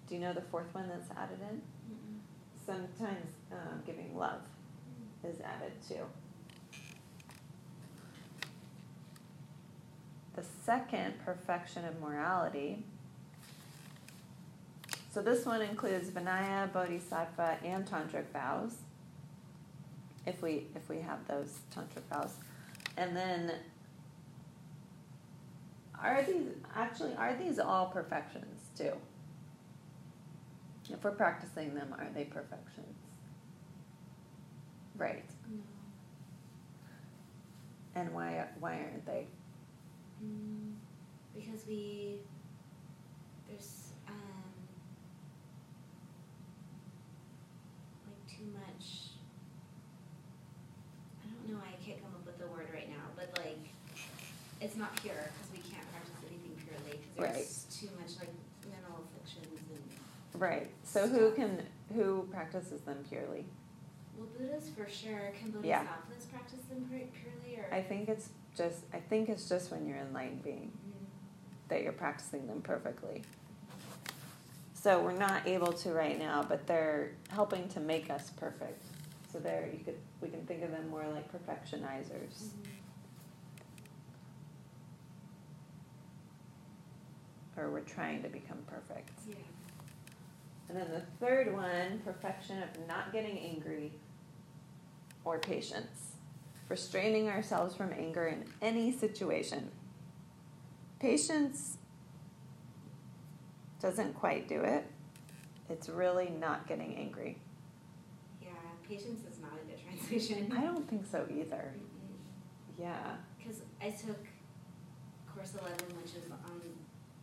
Do 0.08 0.14
you 0.14 0.20
know 0.20 0.32
the 0.32 0.42
fourth 0.42 0.72
one 0.74 0.88
that's 0.88 1.10
added 1.18 1.38
in? 1.50 1.56
Mm-mm. 1.90 2.18
Sometimes 2.64 3.32
um, 3.52 3.82
giving 3.84 4.16
love 4.16 4.40
is 5.24 5.40
added 5.40 5.72
too. 5.86 6.04
The 10.36 10.44
second, 10.64 11.14
perfection 11.24 11.84
of 11.84 12.00
morality. 12.00 12.84
So 15.14 15.22
this 15.22 15.46
one 15.46 15.62
includes 15.62 16.10
Vinaya, 16.10 16.72
Bodhisattva, 16.72 17.58
and 17.64 17.86
tantric 17.86 18.24
vows. 18.32 18.74
If 20.26 20.42
we 20.42 20.66
if 20.74 20.88
we 20.88 20.98
have 20.98 21.24
those 21.28 21.60
tantric 21.72 22.02
vows, 22.12 22.34
and 22.96 23.16
then 23.16 23.52
are 26.02 26.20
these 26.24 26.48
actually 26.74 27.14
are 27.14 27.36
these 27.36 27.60
all 27.60 27.86
perfections 27.86 28.60
too? 28.76 28.90
If 30.90 31.04
we're 31.04 31.12
practicing 31.12 31.76
them, 31.76 31.94
are 31.96 32.08
they 32.12 32.24
perfections? 32.24 32.98
Right. 34.96 35.30
No. 35.48 35.62
And 37.94 38.12
why 38.12 38.46
why 38.58 38.78
aren't 38.78 39.06
they? 39.06 39.28
Mm, 40.24 40.72
because 41.36 41.64
we 41.68 42.18
there's 43.48 43.92
um 44.08 44.14
like 48.06 48.33
too 48.44 48.52
much 48.52 49.16
I 51.24 51.26
don't 51.32 51.56
know 51.56 51.60
I 51.64 51.72
can't 51.84 52.00
come 52.02 52.12
up 52.12 52.26
with 52.26 52.38
the 52.38 52.46
word 52.46 52.68
right 52.72 52.88
now 52.90 53.08
but 53.16 53.32
like 53.40 53.58
it's 54.60 54.76
not 54.76 54.94
pure 55.00 55.16
because 55.16 55.48
we 55.52 55.58
can't 55.64 55.84
practice 55.92 56.20
anything 56.28 56.52
purely 56.60 57.00
because 57.16 57.16
there's 57.16 57.66
too 57.80 57.88
much 57.96 58.20
like 58.20 58.32
mental 58.68 59.04
afflictions 59.08 59.60
and 59.72 60.40
Right. 60.40 60.68
So 60.82 61.06
who 61.06 61.30
can 61.30 61.62
who 61.94 62.26
practices 62.32 62.80
them 62.82 62.98
purely? 63.08 63.44
well 64.18 64.28
Buddhas 64.36 64.68
for 64.76 64.88
sure 64.90 65.32
can 65.40 65.54
Yeah. 65.62 65.82
Bodhisattvas 65.82 66.24
practice 66.26 66.64
them 66.68 66.84
purely 66.90 67.56
or 67.58 67.72
I 67.72 67.80
think 67.82 68.08
it's 68.08 68.28
just 68.56 68.84
I 68.92 68.98
think 69.00 69.28
it's 69.28 69.48
just 69.48 69.70
when 69.70 69.86
you're 69.86 69.98
enlightened 69.98 70.42
being 70.42 70.72
Mm, 70.86 71.06
that 71.68 71.82
you're 71.82 71.92
practicing 71.92 72.46
them 72.46 72.60
perfectly. 72.62 73.22
So 74.84 75.00
we're 75.00 75.12
not 75.16 75.46
able 75.46 75.72
to 75.72 75.92
right 75.94 76.18
now, 76.18 76.44
but 76.46 76.66
they're 76.66 77.12
helping 77.30 77.68
to 77.70 77.80
make 77.80 78.10
us 78.10 78.28
perfect. 78.36 78.84
So 79.32 79.38
there 79.38 79.70
you 79.72 79.82
could 79.82 79.96
we 80.20 80.28
can 80.28 80.44
think 80.44 80.62
of 80.62 80.72
them 80.72 80.90
more 80.90 81.06
like 81.08 81.32
perfectionizers. 81.32 82.50
mhm. 82.50 82.68
Or 87.56 87.70
we're 87.70 87.80
trying 87.80 88.22
to 88.24 88.28
become 88.28 88.58
perfect. 88.66 89.08
yeah 89.26 89.36
And 90.68 90.76
then 90.76 90.90
the 90.90 91.00
third 91.18 91.54
one, 91.54 92.02
perfection 92.04 92.62
of 92.62 92.68
not 92.86 93.10
getting 93.10 93.38
angry 93.38 93.90
or 95.24 95.38
patience. 95.38 96.16
Restraining 96.68 97.30
ourselves 97.30 97.74
from 97.74 97.90
anger 97.94 98.26
in 98.26 98.44
any 98.60 98.92
situation. 98.92 99.70
Patience 101.00 101.78
doesn't 103.84 104.14
quite 104.14 104.48
do 104.48 104.62
it. 104.62 104.86
It's 105.68 105.90
really 105.90 106.32
not 106.40 106.66
getting 106.66 106.96
angry. 106.96 107.36
yeah 108.42 108.48
patience 108.88 109.20
is 109.30 109.38
not 109.40 109.52
a 109.52 109.66
good 109.66 109.78
translation 109.86 110.50
I 110.56 110.62
don't 110.62 110.88
think 110.88 111.04
so 111.04 111.26
either. 111.30 111.74
Mm-mm. 111.76 112.80
Yeah. 112.80 113.16
Because 113.36 113.60
I 113.82 113.90
took 113.90 114.24
course 115.34 115.52
eleven, 115.52 115.86
which 116.00 116.14
is 116.16 116.30
on 116.30 116.60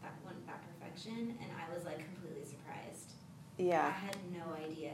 that 0.04 0.14
one 0.24 0.36
that 0.46 0.62
perfection, 0.70 1.36
and 1.42 1.50
I 1.58 1.74
was 1.74 1.84
like 1.84 2.06
completely 2.06 2.46
surprised. 2.46 3.14
Yeah. 3.58 3.88
I 3.88 4.06
had 4.06 4.18
no 4.32 4.54
idea. 4.64 4.94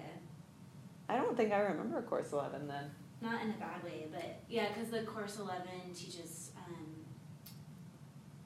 I 1.09 1.17
don't 1.17 1.35
think 1.35 1.51
I 1.51 1.59
remember 1.59 2.01
course 2.01 2.31
11 2.33 2.67
then. 2.67 2.91
Not 3.21 3.41
in 3.41 3.51
a 3.51 3.53
bad 3.53 3.83
way, 3.83 4.07
but 4.11 4.41
yeah, 4.49 4.69
because 4.69 4.89
the 4.89 5.01
course 5.01 5.37
eleven 5.39 5.93
teaches 5.93 6.51
um, 6.57 6.85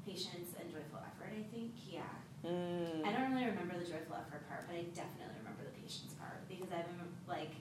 patience 0.07 0.53
and 0.60 0.72
joyful 0.72 0.99
effort. 1.06 1.34
I 1.38 1.43
think, 1.53 1.73
yeah. 1.88 2.02
Mm. 2.45 3.05
I 3.05 3.11
don't 3.11 3.31
really 3.34 3.45
remember 3.45 3.77
the 3.77 3.85
joyful 3.85 4.15
effort 4.18 4.47
part, 4.49 4.65
but 4.68 4.76
I 4.76 4.84
definitely 4.95 5.38
remember 5.39 5.63
the 5.63 5.76
patience 5.81 6.13
part 6.15 6.47
because 6.49 6.72
I 6.72 6.81
remember 6.81 7.13
like 7.27 7.53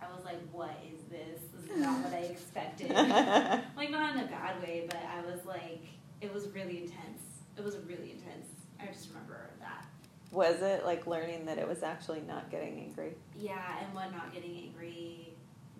I 0.00 0.06
was 0.14 0.24
like, 0.24 0.38
"What 0.52 0.76
is 0.84 1.00
this? 1.10 1.40
This 1.54 1.70
is 1.70 1.80
not 1.82 2.04
what 2.04 2.12
I 2.12 2.18
expected." 2.34 2.90
like 3.76 3.90
not 3.90 4.16
in 4.16 4.22
a 4.22 4.26
bad 4.26 4.60
way, 4.62 4.84
but 4.86 4.98
I 5.00 5.24
was 5.24 5.44
like, 5.46 5.84
it 6.20 6.32
was 6.32 6.48
really 6.48 6.78
intense. 6.78 7.22
It 7.56 7.64
was 7.64 7.76
really 7.86 8.12
intense. 8.12 8.48
I 8.80 8.86
just 8.86 9.08
remember 9.08 9.50
that. 9.60 9.86
Was 10.30 10.60
it 10.60 10.84
like 10.84 11.06
learning 11.06 11.46
that 11.46 11.58
it 11.58 11.66
was 11.66 11.82
actually 11.82 12.20
not 12.20 12.50
getting 12.50 12.78
angry? 12.80 13.14
Yeah, 13.34 13.78
and 13.80 13.94
what 13.94 14.12
not 14.12 14.32
getting 14.32 14.56
angry 14.56 15.32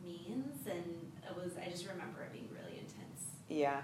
means, 0.02 0.66
and 0.66 1.12
it 1.28 1.36
was. 1.36 1.52
I 1.58 1.68
just 1.70 1.86
remember 1.86 2.22
it 2.22 2.32
being 2.32 2.48
really 2.50 2.78
intense. 2.78 3.26
Yeah. 3.48 3.82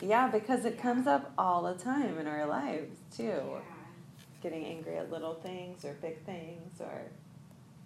Yeah, 0.00 0.28
because 0.28 0.64
it 0.64 0.76
Yeah. 0.76 0.82
comes 0.82 1.06
up 1.06 1.32
all 1.36 1.62
the 1.62 1.74
time 1.74 2.18
in 2.18 2.26
our 2.26 2.46
lives 2.46 2.96
too. 3.14 3.24
yeah. 3.24 3.60
Getting 4.42 4.64
angry 4.64 4.96
at 4.96 5.10
little 5.10 5.34
things 5.34 5.84
or 5.84 5.92
big 5.94 6.24
things 6.24 6.80
or 6.80 7.02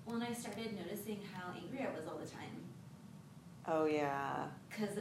Well, 0.06 0.16
and 0.16 0.24
I 0.24 0.32
started 0.32 0.76
noticing 0.78 1.20
how 1.34 1.52
angry 1.52 1.80
I 1.86 1.90
was 1.90 2.06
all 2.06 2.18
the 2.18 2.26
time. 2.26 2.62
oh 3.66 3.86
yeah. 3.86 4.46
Cause, 4.70 4.98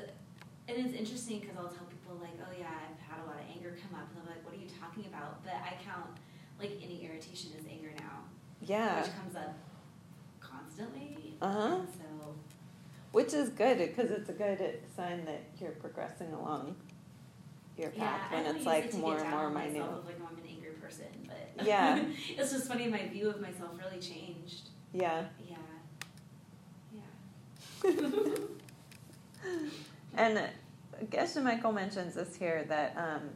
and 0.67 0.77
it's 0.77 0.93
interesting 0.97 1.39
because 1.41 1.57
I'll 1.57 1.67
tell 1.67 1.85
people 1.85 2.15
like, 2.21 2.33
oh 2.41 2.51
yeah, 2.57 2.69
I've 2.71 2.99
had 2.99 3.23
a 3.23 3.27
lot 3.27 3.35
of 3.35 3.45
anger 3.53 3.75
come 3.81 3.99
up, 3.99 4.07
and 4.15 4.25
they're 4.25 4.33
like, 4.35 4.45
what 4.45 4.53
are 4.55 4.57
you 4.57 4.69
talking 4.79 5.05
about? 5.05 5.43
But 5.43 5.53
I 5.55 5.75
count 5.83 6.17
like 6.59 6.79
any 6.83 7.03
irritation 7.05 7.51
as 7.59 7.65
anger 7.69 7.91
now, 7.99 8.23
Yeah. 8.61 9.01
which 9.01 9.11
comes 9.13 9.35
up 9.35 9.53
constantly. 10.39 11.35
Uh-huh. 11.41 11.81
So 11.85 12.35
Which 13.11 13.33
is 13.33 13.49
good 13.49 13.77
because 13.77 14.09
it's 14.09 14.29
a 14.29 14.33
good 14.33 14.79
sign 14.95 15.25
that 15.25 15.41
you're 15.59 15.71
progressing 15.71 16.31
along 16.33 16.75
your 17.77 17.91
yeah, 17.95 18.03
path 18.03 18.21
I 18.31 18.35
when 18.35 18.55
it's 18.55 18.65
like 18.65 18.85
it 18.85 18.93
more 18.95 19.17
and 19.17 19.29
more 19.29 19.49
minute. 19.49 19.73
myself 19.73 20.05
like, 20.05 20.15
oh, 20.21 20.27
I'm 20.31 20.37
an 20.37 20.43
angry 20.49 20.71
person, 20.73 21.05
but 21.27 21.51
Yeah. 21.65 22.03
it's 22.29 22.51
just 22.51 22.67
funny. 22.67 22.87
My 22.87 23.07
view 23.07 23.29
of 23.29 23.41
myself 23.41 23.71
really 23.83 23.99
changed. 23.99 24.69
Yeah. 24.93 25.25
Yeah, 25.47 25.57
yeah. 27.83 27.91
And 30.15 30.37
uh, 30.37 30.41
Geshe 31.09 31.41
Michael 31.41 31.71
mentions 31.71 32.13
this 32.13 32.35
here 32.35 32.65
that 32.69 32.95
um, 32.95 33.29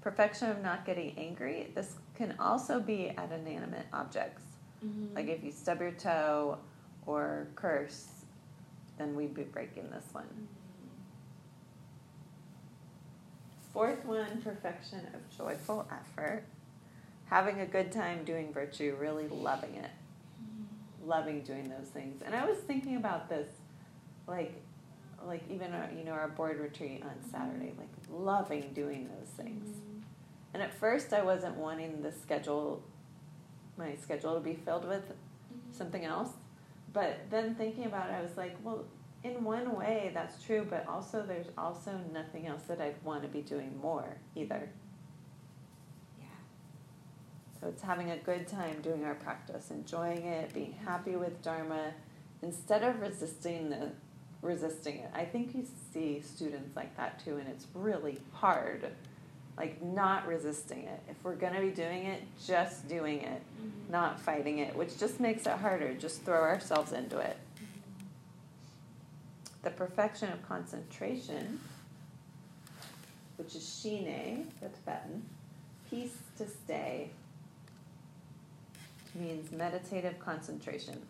perfection 0.00 0.50
of 0.50 0.60
not 0.62 0.84
getting 0.84 1.16
angry, 1.16 1.70
this 1.74 1.94
can 2.16 2.34
also 2.40 2.80
be 2.80 3.10
at 3.10 3.30
inanimate 3.30 3.86
objects. 3.92 4.42
Mhm. 4.84 5.14
Like 5.14 5.28
if 5.28 5.44
you 5.44 5.52
stub 5.52 5.80
your 5.80 5.92
toe 5.92 6.58
or 7.06 7.46
curse, 7.54 8.08
then 8.98 9.14
we'd 9.14 9.32
be 9.34 9.44
breaking 9.44 9.88
this 9.90 10.06
one. 10.12 10.24
Mhm. 10.24 10.46
Fourth 13.72 14.04
one, 14.04 14.40
perfection 14.42 15.00
of 15.14 15.36
joyful 15.36 15.86
effort. 15.90 16.44
Having 17.26 17.60
a 17.60 17.66
good 17.66 17.92
time 17.92 18.24
doing 18.24 18.52
virtue, 18.52 18.96
really 18.98 19.28
loving 19.28 19.74
it, 19.74 19.90
loving 21.04 21.42
doing 21.42 21.68
those 21.68 21.88
things. 21.88 22.22
And 22.24 22.34
I 22.34 22.46
was 22.46 22.58
thinking 22.58 22.96
about 22.96 23.28
this, 23.28 23.48
like, 24.26 24.54
like 25.26 25.42
even 25.50 25.74
our, 25.74 25.90
you 25.96 26.04
know 26.04 26.12
our 26.12 26.28
board 26.28 26.58
retreat 26.58 27.02
on 27.02 27.30
Saturday, 27.30 27.74
like 27.78 27.88
loving 28.10 28.72
doing 28.72 29.10
those 29.18 29.28
things. 29.28 29.68
Mhm. 29.68 30.02
And 30.54 30.62
at 30.62 30.72
first, 30.72 31.12
I 31.12 31.22
wasn't 31.22 31.56
wanting 31.56 32.00
the 32.02 32.12
schedule, 32.12 32.82
my 33.76 33.94
schedule 33.96 34.34
to 34.34 34.40
be 34.40 34.54
filled 34.54 34.88
with 34.88 35.04
Mhm. 35.10 35.74
something 35.74 36.04
else. 36.04 36.30
But 36.94 37.28
then 37.30 37.54
thinking 37.54 37.84
about 37.84 38.08
it, 38.08 38.14
I 38.14 38.22
was 38.22 38.36
like, 38.38 38.56
well, 38.64 38.84
in 39.36 39.44
one 39.44 39.76
way, 39.76 40.10
that's 40.14 40.42
true, 40.42 40.66
but 40.68 40.86
also 40.88 41.22
there's 41.22 41.48
also 41.56 41.98
nothing 42.12 42.46
else 42.46 42.62
that 42.64 42.80
I'd 42.80 43.02
want 43.04 43.22
to 43.22 43.28
be 43.28 43.42
doing 43.42 43.78
more 43.80 44.16
either. 44.34 44.68
Yeah. 46.18 46.26
So 47.60 47.68
it's 47.68 47.82
having 47.82 48.10
a 48.10 48.18
good 48.18 48.46
time 48.48 48.80
doing 48.82 49.04
our 49.04 49.14
practice, 49.14 49.70
enjoying 49.70 50.24
it, 50.26 50.52
being 50.52 50.74
happy 50.84 51.16
with 51.16 51.42
Dharma, 51.42 51.92
instead 52.42 52.82
of 52.82 53.00
resisting 53.00 53.70
the 53.70 53.90
resisting 54.40 54.98
it. 54.98 55.10
I 55.12 55.24
think 55.24 55.52
you 55.54 55.66
see 55.92 56.20
students 56.20 56.76
like 56.76 56.96
that 56.96 57.24
too, 57.24 57.38
and 57.38 57.48
it's 57.48 57.66
really 57.74 58.18
hard. 58.32 58.88
Like 59.56 59.82
not 59.82 60.28
resisting 60.28 60.84
it. 60.84 61.00
If 61.08 61.16
we're 61.24 61.34
gonna 61.34 61.60
be 61.60 61.70
doing 61.70 62.04
it, 62.04 62.22
just 62.46 62.86
doing 62.86 63.22
it, 63.22 63.42
Mhm. 63.60 63.90
not 63.90 64.20
fighting 64.20 64.58
it, 64.58 64.76
which 64.76 64.96
just 64.96 65.18
makes 65.18 65.44
it 65.46 65.54
harder. 65.54 65.92
Just 65.94 66.22
throw 66.22 66.40
ourselves 66.42 66.92
into 66.92 67.18
it. 67.18 67.36
The 69.62 69.70
perfection 69.70 70.32
of 70.32 70.46
concentration, 70.48 71.60
which 73.36 73.54
is 73.54 73.80
shine, 73.82 74.52
the 74.60 74.68
Tibetan, 74.68 75.22
peace 75.90 76.16
to 76.38 76.46
stay, 76.48 77.10
means 79.14 79.50
meditative 79.50 80.18
concentration. 80.20 81.00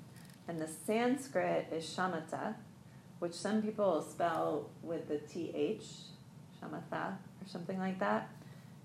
And 0.47 0.61
the 0.61 0.69
Sanskrit 0.87 1.67
is 1.73 1.85
shamatha, 1.85 2.55
which 3.19 3.35
some 3.35 3.61
people 3.63 4.01
spell 4.03 4.71
with 4.83 5.09
the 5.09 5.19
th, 5.19 5.83
shamatha, 6.63 7.13
or 7.13 7.47
something 7.47 7.79
like 7.79 7.99
that. 7.99 8.31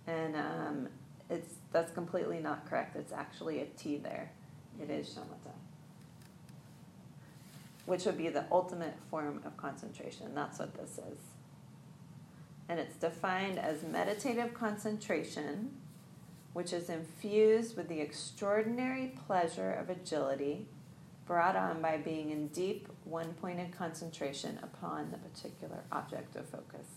And 0.07 0.35
um, 0.35 0.89
it's 1.29 1.53
that's 1.71 1.91
completely 1.91 2.39
not 2.39 2.69
correct. 2.69 2.95
It's 2.97 3.13
actually 3.13 3.61
a 3.61 3.65
t 3.65 3.97
there. 3.97 4.29
It 4.81 4.89
is 4.89 5.07
shamatha, 5.07 5.53
which 7.85 8.05
would 8.05 8.17
be 8.17 8.29
the 8.29 8.45
ultimate 8.51 8.95
form 9.09 9.41
of 9.45 9.57
concentration. 9.57 10.33
That's 10.33 10.59
what 10.59 10.73
this 10.75 10.91
is. 10.91 11.19
And 12.69 12.79
it's 12.79 12.95
defined 12.95 13.59
as 13.59 13.83
meditative 13.83 14.53
concentration, 14.53 15.71
which 16.53 16.71
is 16.71 16.89
infused 16.89 17.75
with 17.75 17.89
the 17.89 17.99
extraordinary 17.99 19.13
pleasure 19.27 19.71
of 19.71 19.89
agility 19.89 20.67
brought 21.25 21.55
on 21.55 21.81
by 21.81 21.97
being 21.97 22.31
in 22.31 22.47
deep, 22.49 22.87
one 23.05 23.33
pointed 23.35 23.71
concentration 23.77 24.59
upon 24.61 25.11
the 25.11 25.17
particular 25.17 25.83
object 25.91 26.35
of 26.35 26.45
focus. 26.47 26.87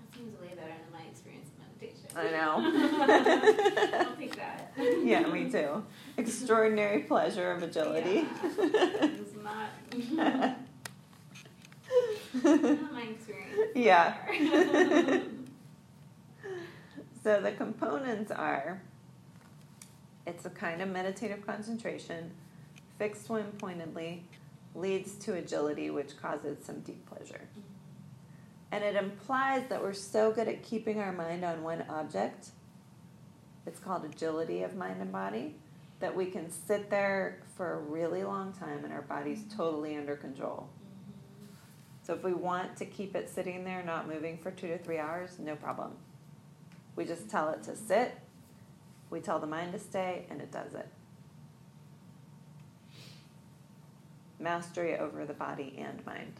That 0.00 0.16
seems 0.16 0.40
way 0.40 0.48
better 0.54 0.68
than 0.68 0.92
my 0.92 1.06
experience 1.10 1.48
of 1.48 1.58
meditation. 1.66 1.97
I 2.16 2.30
know. 2.30 2.54
I'll 4.08 4.16
take 4.16 4.36
that. 4.36 4.72
yeah, 5.02 5.26
me 5.26 5.50
too. 5.50 5.84
Extraordinary 6.16 7.00
pleasure 7.02 7.52
of 7.52 7.62
agility. 7.62 8.26
Yeah. 10.12 10.58
It's 12.34 12.44
not, 12.44 12.80
not 12.80 12.92
my 12.92 13.02
experience. 13.02 13.72
Yeah. 13.74 14.14
so 14.26 15.22
So 17.24 17.40
the 17.40 17.52
components 17.52 18.30
are 18.30 18.80
it's 20.26 20.44
a 20.44 20.50
kind 20.50 20.82
of 20.82 20.90
meditative 20.90 21.44
concentration, 21.46 22.30
fixed 22.98 23.30
one 23.30 23.44
pointedly, 23.58 24.24
leads 24.74 25.14
to 25.14 25.34
agility, 25.34 25.88
which 25.88 26.20
causes 26.20 26.58
some 26.64 26.80
deep 26.80 27.06
pleasure. 27.06 27.40
And 28.70 28.84
it 28.84 28.96
implies 28.96 29.68
that 29.68 29.82
we're 29.82 29.94
so 29.94 30.30
good 30.30 30.48
at 30.48 30.62
keeping 30.62 31.00
our 31.00 31.12
mind 31.12 31.44
on 31.44 31.62
one 31.62 31.84
object, 31.88 32.50
it's 33.66 33.80
called 33.80 34.04
agility 34.04 34.62
of 34.62 34.76
mind 34.76 35.00
and 35.00 35.10
body, 35.10 35.54
that 36.00 36.14
we 36.14 36.26
can 36.26 36.50
sit 36.50 36.90
there 36.90 37.40
for 37.56 37.74
a 37.74 37.78
really 37.78 38.22
long 38.22 38.52
time 38.52 38.84
and 38.84 38.92
our 38.92 39.02
body's 39.02 39.40
mm-hmm. 39.40 39.56
totally 39.56 39.96
under 39.96 40.16
control. 40.16 40.68
Mm-hmm. 40.68 41.52
So 42.02 42.14
if 42.14 42.22
we 42.22 42.32
want 42.32 42.76
to 42.76 42.84
keep 42.84 43.16
it 43.16 43.28
sitting 43.28 43.64
there, 43.64 43.82
not 43.82 44.06
moving 44.06 44.38
for 44.38 44.50
two 44.50 44.68
to 44.68 44.78
three 44.78 44.98
hours, 44.98 45.38
no 45.38 45.56
problem. 45.56 45.92
We 46.94 47.04
just 47.04 47.28
tell 47.28 47.48
it 47.50 47.62
to 47.64 47.76
sit, 47.76 48.18
we 49.10 49.20
tell 49.20 49.38
the 49.38 49.46
mind 49.46 49.72
to 49.72 49.78
stay, 49.78 50.26
and 50.30 50.40
it 50.40 50.50
does 50.50 50.74
it. 50.74 50.88
Mastery 54.38 54.96
over 54.96 55.24
the 55.24 55.32
body 55.32 55.74
and 55.78 56.04
mind. 56.04 56.34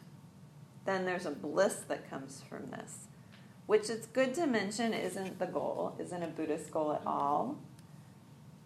Then 0.85 1.05
there's 1.05 1.27
a 1.27 1.31
bliss 1.31 1.83
that 1.89 2.09
comes 2.09 2.43
from 2.49 2.71
this, 2.71 3.09
which 3.67 3.91
it's 3.91 4.07
good 4.07 4.35
to 4.35 4.47
mention 4.47 4.95
isn't 4.95 5.39
the 5.39 5.47
goal, 5.47 5.95
isn't 5.99 6.23
a 6.23 6.29
Buddhist 6.29 6.71
goal 6.71 6.93
at 6.93 7.03
all. 7.07 7.59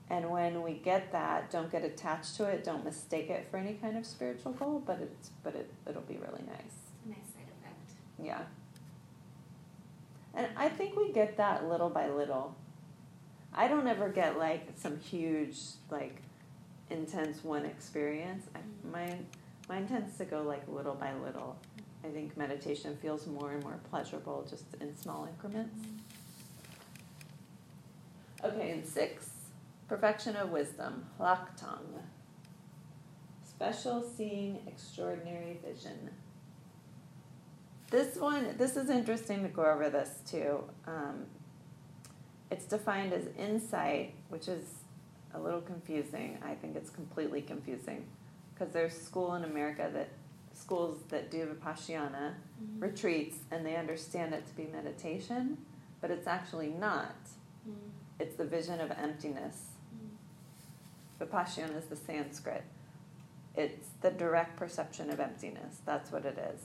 And 0.08 0.30
when 0.30 0.62
we 0.62 0.74
get 0.74 1.10
that, 1.12 1.50
don't 1.50 1.72
get 1.72 1.84
attached 1.84 2.36
to 2.36 2.44
it, 2.44 2.64
don't 2.64 2.84
mistake 2.84 3.30
it 3.30 3.48
for 3.50 3.56
any 3.56 3.74
kind 3.74 3.96
of 3.96 4.04
spiritual 4.04 4.52
goal, 4.52 4.82
but 4.84 5.00
it's 5.00 5.30
but 5.42 5.54
it 5.54 5.70
it'll 5.88 6.02
be 6.02 6.16
really 6.16 6.42
nice. 6.46 6.76
nice 7.06 7.16
side 7.34 7.48
effect. 7.60 7.92
Yeah. 8.22 8.42
And 10.34 10.48
I 10.56 10.68
think 10.68 10.96
we 10.96 11.12
get 11.12 11.36
that 11.38 11.68
little 11.68 11.90
by 11.90 12.08
little. 12.08 12.54
I 13.54 13.68
don't 13.68 13.86
ever 13.86 14.08
get 14.08 14.38
like 14.38 14.68
some 14.76 14.98
huge, 14.98 15.58
like, 15.90 16.16
intense 16.90 17.44
one 17.44 17.64
experience. 17.64 18.46
I, 18.54 18.60
mine, 18.90 19.26
mine 19.68 19.86
tends 19.86 20.16
to 20.18 20.24
go 20.24 20.42
like 20.42 20.62
little 20.68 20.94
by 20.94 21.12
little. 21.14 21.56
I 22.04 22.08
think 22.08 22.36
meditation 22.36 22.96
feels 23.00 23.26
more 23.26 23.52
and 23.52 23.62
more 23.62 23.78
pleasurable 23.90 24.46
just 24.48 24.64
in 24.80 24.96
small 24.96 25.26
increments. 25.26 25.86
Okay, 28.44 28.72
and 28.72 28.84
six, 28.84 29.30
perfection 29.88 30.34
of 30.34 30.50
wisdom, 30.50 31.06
lhaktong. 31.20 32.02
Special 33.44 34.02
seeing, 34.02 34.58
extraordinary 34.66 35.60
vision. 35.64 36.10
This 37.90 38.16
one, 38.16 38.56
this 38.56 38.76
is 38.76 38.90
interesting 38.90 39.42
to 39.42 39.48
go 39.48 39.64
over 39.64 39.90
this 39.90 40.22
too. 40.28 40.64
Um, 40.86 41.26
it's 42.50 42.64
defined 42.64 43.12
as 43.12 43.28
insight, 43.38 44.14
which 44.28 44.48
is 44.48 44.64
a 45.34 45.38
little 45.38 45.60
confusing. 45.60 46.38
I 46.42 46.54
think 46.54 46.74
it's 46.74 46.90
completely 46.90 47.42
confusing 47.42 48.06
because 48.52 48.72
there's 48.72 48.92
school 48.92 49.34
in 49.34 49.44
America 49.44 49.88
that 49.92 50.08
schools 50.62 50.98
that 51.08 51.30
do 51.30 51.46
vipassana 51.46 52.34
Mm-hmm. 52.62 52.80
retreats 52.80 53.38
and 53.50 53.64
they 53.64 53.76
understand 53.76 54.34
it 54.34 54.46
to 54.46 54.54
be 54.54 54.68
meditation, 54.72 55.58
but 56.00 56.10
it's 56.10 56.26
actually 56.26 56.68
not. 56.68 57.16
Mm-hmm. 57.68 57.88
It's 58.20 58.36
the 58.36 58.44
vision 58.44 58.80
of 58.80 58.90
emptiness. 58.90 59.56
Mm-hmm. 59.94 61.24
Vipassana 61.24 61.76
is 61.78 61.86
the 61.86 61.96
Sanskrit. 61.96 62.64
It's 63.56 63.88
the 64.00 64.10
direct 64.10 64.56
perception 64.56 65.10
of 65.10 65.20
emptiness. 65.20 65.78
That's 65.84 66.12
what 66.12 66.24
it 66.24 66.38
is. 66.54 66.60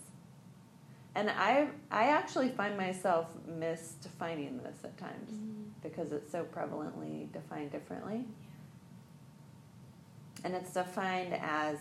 And 1.15 1.29
I, 1.31 1.69
I 1.89 2.09
actually 2.09 2.49
find 2.49 2.77
myself 2.77 3.27
misdefining 3.49 4.61
this 4.63 4.77
at 4.83 4.97
times 4.97 5.31
mm-hmm. 5.31 5.63
because 5.81 6.11
it's 6.11 6.31
so 6.31 6.43
prevalently 6.43 7.31
defined 7.31 7.71
differently. 7.71 8.25
And 10.43 10.53
it's 10.53 10.73
defined 10.73 11.33
as 11.33 11.77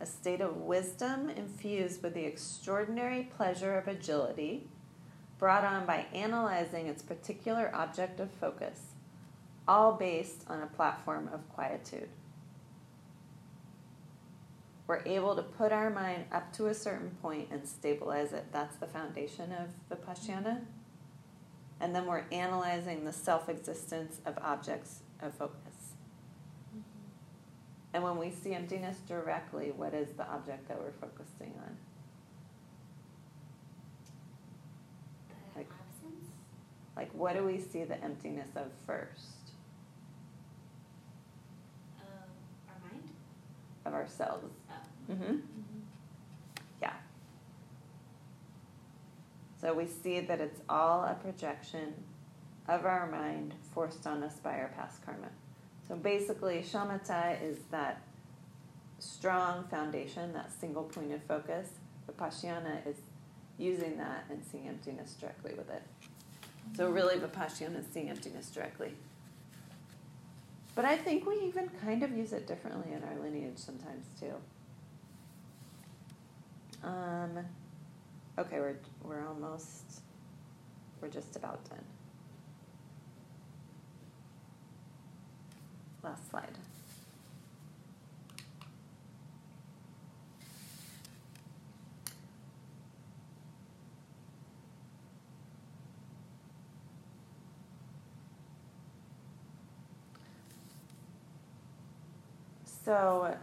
a 0.00 0.06
state 0.06 0.40
of 0.40 0.56
wisdom 0.56 1.28
infused 1.28 2.02
with 2.02 2.14
the 2.14 2.24
extraordinary 2.24 3.28
pleasure 3.36 3.76
of 3.76 3.88
agility 3.88 4.68
brought 5.38 5.64
on 5.64 5.86
by 5.86 6.06
analyzing 6.12 6.86
its 6.86 7.02
particular 7.02 7.70
object 7.74 8.20
of 8.20 8.30
focus, 8.30 8.94
all 9.66 9.92
based 9.92 10.44
on 10.48 10.62
a 10.62 10.66
platform 10.66 11.28
of 11.32 11.48
quietude. 11.48 12.08
We're 14.86 15.02
able 15.04 15.36
to 15.36 15.42
put 15.42 15.70
our 15.70 15.90
mind 15.90 16.24
up 16.32 16.52
to 16.54 16.66
a 16.66 16.74
certain 16.74 17.10
point 17.20 17.48
and 17.50 17.68
stabilize 17.68 18.32
it. 18.32 18.46
That's 18.52 18.76
the 18.76 18.86
foundation 18.86 19.52
of 19.52 19.68
Vipassana. 19.90 20.62
And 21.78 21.94
then 21.94 22.06
we're 22.06 22.24
analyzing 22.32 23.04
the 23.04 23.12
self 23.12 23.48
existence 23.48 24.18
of 24.24 24.38
objects 24.38 25.00
of 25.20 25.34
focus. 25.34 25.67
And 27.94 28.02
when 28.04 28.18
we 28.18 28.30
see 28.30 28.54
emptiness 28.54 28.98
directly, 29.08 29.72
what 29.72 29.94
is 29.94 30.10
the 30.12 30.26
object 30.30 30.68
that 30.68 30.78
we're 30.78 30.92
focusing 30.92 31.54
on? 31.58 31.76
The 35.54 35.60
Like- 35.60 35.70
absence? 35.70 36.26
Like, 36.96 37.12
what 37.14 37.34
do 37.34 37.44
we 37.44 37.58
see 37.58 37.84
the 37.84 37.98
emptiness 38.02 38.54
of 38.56 38.70
first? 38.86 39.52
Of 41.98 42.04
our 42.68 42.90
mind? 42.90 43.10
Of 43.86 43.94
ourselves. 43.94 44.52
Oh. 44.70 45.12
Mm-hmm. 45.12 45.24
Mhm. 45.36 45.82
Yeah. 46.82 46.96
So 49.60 49.72
we 49.74 49.86
see 49.86 50.20
that 50.20 50.40
it's 50.40 50.60
all 50.68 51.04
a 51.04 51.14
projection 51.14 52.04
of 52.68 52.84
our 52.84 53.06
mind 53.10 53.54
forced 53.72 54.06
on 54.06 54.22
us 54.22 54.38
by 54.40 54.60
our 54.60 54.68
past 54.68 55.02
karma. 55.04 55.30
So 55.88 55.96
basically, 55.96 56.62
shamatha 56.62 57.42
is 57.42 57.58
that 57.70 58.02
strong 58.98 59.64
foundation, 59.64 60.32
that 60.34 60.50
single 60.52 60.84
pointed 60.84 61.22
focus. 61.26 61.70
Vipassana 62.06 62.86
is 62.86 62.96
using 63.58 63.96
that 63.96 64.24
and 64.30 64.44
seeing 64.44 64.68
emptiness 64.68 65.14
directly 65.18 65.54
with 65.54 65.70
it. 65.70 65.82
So 66.76 66.90
really, 66.90 67.16
Vipassana 67.16 67.80
is 67.80 67.86
seeing 67.92 68.10
emptiness 68.10 68.50
directly. 68.50 68.92
But 70.74 70.84
I 70.84 70.96
think 70.96 71.26
we 71.26 71.40
even 71.40 71.70
kind 71.82 72.02
of 72.02 72.16
use 72.16 72.32
it 72.32 72.46
differently 72.46 72.92
in 72.92 73.02
our 73.02 73.16
lineage 73.20 73.56
sometimes 73.58 74.06
too. 74.20 74.34
Um, 76.84 77.38
okay, 78.38 78.60
we're 78.60 78.76
we're 79.02 79.26
almost 79.26 80.02
we're 81.00 81.08
just 81.08 81.34
about 81.34 81.68
done. 81.68 81.84
Last 86.02 86.30
slide. 86.30 86.56
So, 102.88 103.36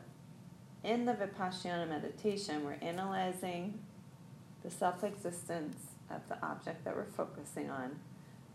in 0.84 1.06
the 1.06 1.14
Vipassana 1.14 1.88
meditation, 1.88 2.66
we're 2.66 2.80
analyzing 2.82 3.78
the 4.64 4.72
self 4.72 5.04
existence 5.04 5.78
of 6.10 6.28
the 6.28 6.44
object 6.44 6.84
that 6.84 6.96
we're 6.96 7.06
focusing 7.06 7.70
on, 7.70 8.00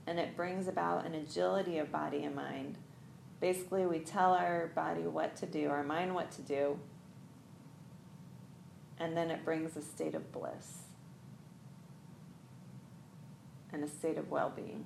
and 0.09 0.18
it 0.18 0.36
brings 0.36 0.66
about 0.66 1.06
an 1.06 1.14
agility 1.14 1.78
of 1.78 1.93
body 1.93 2.24
and 2.24 2.35
mind. 2.35 2.77
Basically, 3.41 3.87
we 3.87 4.01
tell 4.01 4.35
our 4.35 4.71
body 4.75 5.03
what 5.03 5.37
to 5.37 5.47
do, 5.47 5.71
our 5.71 5.83
mind 5.83 6.15
what 6.15 6.31
to 6.33 6.43
do, 6.43 6.79
and 8.99 9.17
then 9.17 9.31
it 9.31 9.45
brings 9.45 9.77
a 9.77 9.83
state 9.83 10.15
of 10.15 10.31
bliss 10.31 10.83
and 13.73 13.83
a 13.83 13.89
state 13.89 14.19
of 14.19 14.31
well 14.31 14.53
being. 14.55 14.85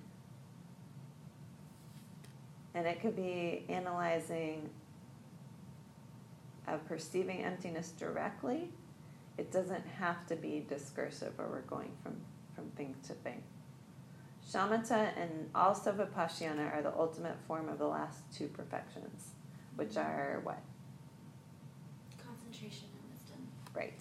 And 2.74 2.86
it 2.86 3.00
could 3.00 3.16
be 3.16 3.64
analyzing 3.68 4.70
of 6.66 6.84
perceiving 6.86 7.44
emptiness 7.44 7.90
directly, 7.90 8.70
it 9.36 9.52
doesn't 9.52 9.86
have 9.98 10.26
to 10.26 10.36
be 10.36 10.64
discursive 10.68 11.36
where 11.36 11.48
we're 11.48 11.60
going 11.62 11.90
from, 12.02 12.16
from 12.54 12.70
thing 12.70 12.94
to 13.06 13.14
thing. 13.14 13.42
Shamatha 14.50 15.10
and 15.16 15.50
also 15.54 15.92
Vipassana 15.92 16.74
are 16.74 16.82
the 16.82 16.94
ultimate 16.96 17.36
form 17.46 17.68
of 17.68 17.78
the 17.78 17.86
last 17.86 18.18
two 18.36 18.48
perfections, 18.48 19.30
which 19.76 19.96
are 19.96 20.40
what? 20.44 20.60
Concentration 22.24 22.88
and 22.92 23.12
wisdom. 23.12 23.48
Right. 23.74 24.00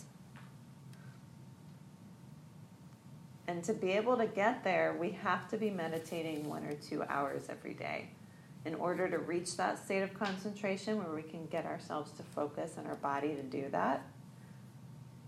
And 3.47 3.63
to 3.65 3.73
be 3.73 3.91
able 3.91 4.17
to 4.17 4.25
get 4.25 4.63
there, 4.63 4.95
we 4.99 5.11
have 5.11 5.49
to 5.49 5.57
be 5.57 5.69
meditating 5.69 6.47
one 6.47 6.63
or 6.65 6.73
two 6.73 7.03
hours 7.03 7.47
every 7.49 7.73
day 7.73 8.09
in 8.65 8.75
order 8.75 9.09
to 9.09 9.17
reach 9.17 9.57
that 9.57 9.77
state 9.77 10.01
of 10.01 10.13
concentration 10.13 10.97
where 10.97 11.13
we 11.13 11.21
can 11.21 11.45
get 11.47 11.65
ourselves 11.65 12.11
to 12.11 12.23
focus 12.23 12.75
and 12.77 12.87
our 12.87 12.95
body 12.95 13.35
to 13.35 13.43
do 13.43 13.67
that, 13.71 14.03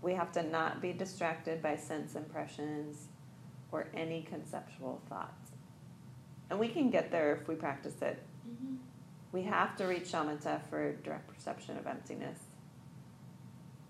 we 0.00 0.14
have 0.14 0.32
to 0.32 0.42
not 0.42 0.80
be 0.80 0.92
distracted 0.92 1.62
by 1.62 1.76
sense 1.76 2.14
impressions 2.14 3.08
or 3.76 3.86
any 3.94 4.22
conceptual 4.22 5.00
thoughts. 5.08 5.52
And 6.50 6.58
we 6.58 6.68
can 6.68 6.90
get 6.90 7.10
there 7.10 7.34
if 7.34 7.48
we 7.48 7.54
practice 7.54 8.00
it. 8.00 8.22
Mm-hmm. 8.48 8.76
We 9.32 9.42
have 9.42 9.76
to 9.76 9.84
reach 9.84 10.04
shamatha 10.04 10.62
for 10.70 10.94
direct 10.96 11.28
perception 11.28 11.76
of 11.76 11.86
emptiness. 11.86 12.38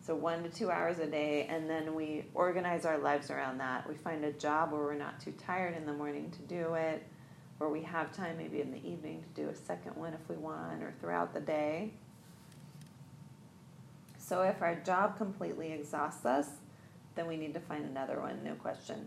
So, 0.00 0.14
one 0.14 0.42
to 0.44 0.48
two 0.48 0.70
hours 0.70 0.98
a 0.98 1.06
day, 1.06 1.46
and 1.48 1.68
then 1.68 1.94
we 1.94 2.24
organize 2.34 2.84
our 2.84 2.98
lives 2.98 3.30
around 3.30 3.58
that. 3.58 3.88
We 3.88 3.96
find 3.96 4.24
a 4.24 4.32
job 4.32 4.72
where 4.72 4.80
we're 4.80 4.94
not 4.94 5.20
too 5.20 5.32
tired 5.32 5.76
in 5.76 5.84
the 5.84 5.92
morning 5.92 6.30
to 6.30 6.42
do 6.42 6.74
it 6.74 7.02
or 7.58 7.70
we 7.70 7.82
have 7.82 8.12
time 8.12 8.36
maybe 8.36 8.60
in 8.60 8.70
the 8.70 8.86
evening 8.86 9.22
to 9.22 9.42
do 9.42 9.48
a 9.48 9.54
second 9.54 9.96
one 9.96 10.12
if 10.12 10.28
we 10.28 10.36
want, 10.36 10.82
or 10.82 10.92
throughout 11.00 11.32
the 11.32 11.40
day. 11.40 11.92
So 14.18 14.42
if 14.42 14.60
our 14.60 14.74
job 14.74 15.16
completely 15.16 15.72
exhausts 15.72 16.26
us, 16.26 16.48
then 17.14 17.26
we 17.26 17.36
need 17.36 17.54
to 17.54 17.60
find 17.60 17.84
another 17.84 18.20
one, 18.20 18.42
no 18.44 18.54
question. 18.54 19.06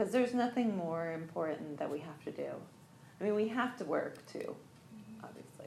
Because 0.00 0.14
there's 0.14 0.32
nothing 0.32 0.74
more 0.78 1.12
important 1.12 1.76
that 1.78 1.90
we 1.90 1.98
have 1.98 2.24
to 2.24 2.30
do. 2.30 2.48
I 3.20 3.24
mean, 3.24 3.34
we 3.34 3.48
have 3.48 3.76
to 3.76 3.84
work 3.84 4.24
too, 4.32 4.56
obviously. 5.22 5.66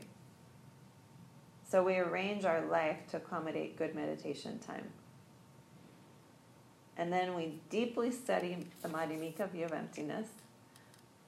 So 1.70 1.84
we 1.84 1.98
arrange 1.98 2.44
our 2.44 2.66
life 2.66 2.98
to 3.12 3.18
accommodate 3.18 3.78
good 3.78 3.94
meditation 3.94 4.58
time. 4.58 4.88
And 6.98 7.14
then 7.14 7.36
we 7.36 7.60
deeply 7.70 8.10
study 8.10 8.58
the 8.82 8.90
Madhyamika 8.90 9.52
view 9.52 9.66
of 9.66 9.72
emptiness 9.72 10.30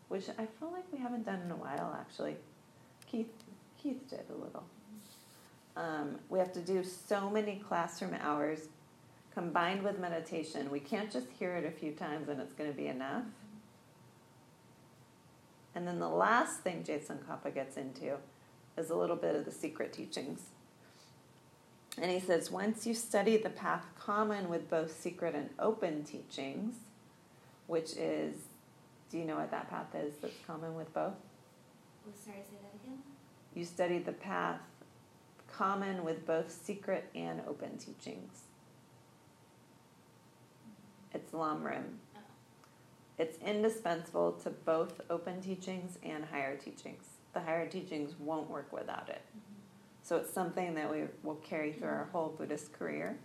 which 0.07 0.27
I 0.29 0.47
feel 0.47 0.71
like 0.71 0.91
we 0.91 0.97
haven't 0.97 1.27
done 1.27 1.41
in 1.41 1.51
a 1.51 1.55
while 1.55 1.95
actually. 1.99 2.37
Keith 3.05 3.31
Keith 3.77 4.09
did 4.09 4.25
a 4.31 4.33
little. 4.33 4.63
Um, 5.77 6.15
we 6.29 6.39
have 6.39 6.53
to 6.53 6.61
do 6.61 6.83
so 6.83 7.29
many 7.29 7.61
classroom 7.67 8.15
hours 8.19 8.61
combined 9.35 9.83
with 9.83 9.99
meditation. 9.99 10.71
We 10.71 10.79
can't 10.79 11.11
just 11.11 11.27
hear 11.37 11.55
it 11.55 11.65
a 11.65 11.71
few 11.71 11.91
times 11.91 12.29
and 12.29 12.41
it's 12.41 12.53
going 12.53 12.71
to 12.71 12.75
be 12.75 12.87
enough. 12.87 13.25
And 15.75 15.85
then 15.85 15.99
the 15.99 16.09
last 16.09 16.61
thing 16.61 16.83
Je 16.83 16.97
Tsongkhapa 16.97 17.53
gets 17.53 17.75
into 17.75 18.15
is 18.77 18.89
a 18.89 18.95
little 18.95 19.17
bit 19.17 19.35
of 19.35 19.45
the 19.45 19.51
secret 19.51 19.91
teachings. 19.91 20.41
And 22.01 22.09
he 22.09 22.19
says, 22.19 22.49
once 22.49 22.87
you 22.87 22.93
study 22.93 23.35
the 23.37 23.49
path 23.49 23.85
common 23.99 24.49
with 24.49 24.69
both 24.69 24.97
secret 24.99 25.35
and 25.35 25.49
open 25.59 26.03
teachings, 26.03 26.75
which 27.67 27.93
is 27.97 28.35
do 29.11 29.17
you 29.17 29.25
know 29.25 29.35
what 29.35 29.51
that 29.51 29.69
path 29.69 29.93
is 29.95 30.13
that's 30.21 30.33
common 30.47 30.75
with 30.75 30.93
both? 30.93 31.13
Oh, 32.07 32.11
sorry, 32.25 32.37
say 32.49 32.57
that 32.61 32.83
again. 32.83 32.99
You 33.53 33.65
study 33.65 33.99
the 33.99 34.13
path 34.13 34.59
common 35.51 36.03
with 36.03 36.25
both 36.25 36.51
secret 36.51 37.09
and 37.15 37.41
open 37.47 37.77
teachings. 37.77 38.41
It's 41.15 41.31
Lamrim. 41.31 41.83
Oh. 42.13 42.19
It's 43.17 43.37
indispensable 43.37 44.33
to 44.43 44.49
both 44.49 44.99
open 45.09 45.39
teachings 45.39 45.97
and 46.03 46.25
higher 46.25 46.57
teachings. 46.57 47.05
The 47.33 47.39
higher 47.39 47.67
teachings 47.67 48.13
won't 48.19 48.49
work 48.49 48.73
without 48.73 49.07
it. 49.07 49.21
Mm-hmm. 49.29 49.55
So 50.03 50.17
it's 50.17 50.33
something 50.33 50.75
that 50.75 50.91
we 50.91 51.03
will 51.23 51.35
carry 51.35 51.71
through 51.71 51.87
our 51.87 52.09
whole 52.11 52.35
Buddhist 52.37 52.73
career. 52.73 53.17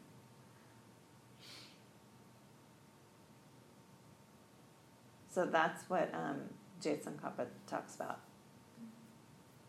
So 5.28 5.44
that's 5.44 5.82
what 5.90 6.14
um, 6.14 6.42
Je 6.80 6.94
Tsongkhapa 6.94 7.46
talks 7.66 7.96
about. 7.96 8.20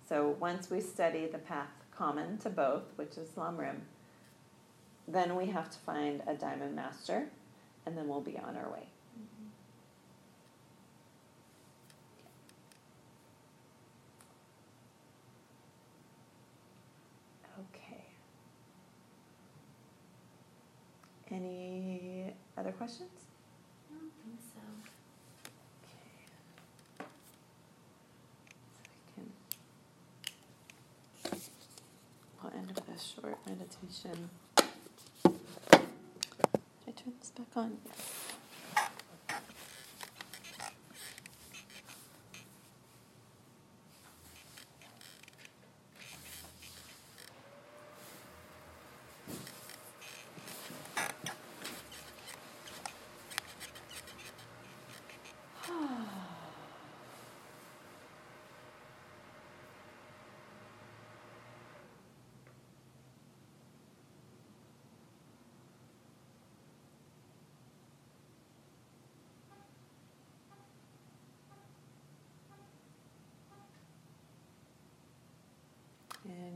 So 0.07 0.35
once 0.39 0.69
we 0.69 0.79
study 0.79 1.25
the 1.25 1.39
path 1.39 1.69
common 1.95 2.37
to 2.39 2.51
both, 2.51 2.83
which 2.97 3.17
is 3.17 3.29
Lamrim, 3.29 3.77
then 5.07 5.35
we 5.35 5.47
have 5.47 5.71
to 5.71 5.79
find 5.79 6.21
a 6.27 6.35
diamond 6.35 6.75
master, 6.75 7.29
and 7.85 7.97
then 7.97 8.07
we'll 8.07 8.21
be 8.21 8.37
on 8.37 8.55
our 8.55 8.71
way. 8.71 8.87
Okay. 17.75 18.03
Any 21.31 22.33
other 22.57 22.71
questions? 22.71 23.09
I 23.89 23.93
don't 23.93 24.11
think 24.23 24.39
so. 24.53 24.59
Okay. 25.83 26.25
So 31.23 31.29
we 31.31 31.39
can. 31.39 31.41
We'll 32.43 32.53
end 32.53 32.71
with 32.75 32.89
a 32.89 32.99
short 32.99 33.37
meditation. 33.47 34.29
Turn 37.03 37.13
this 37.19 37.31
back 37.31 37.57
on? 37.57 37.77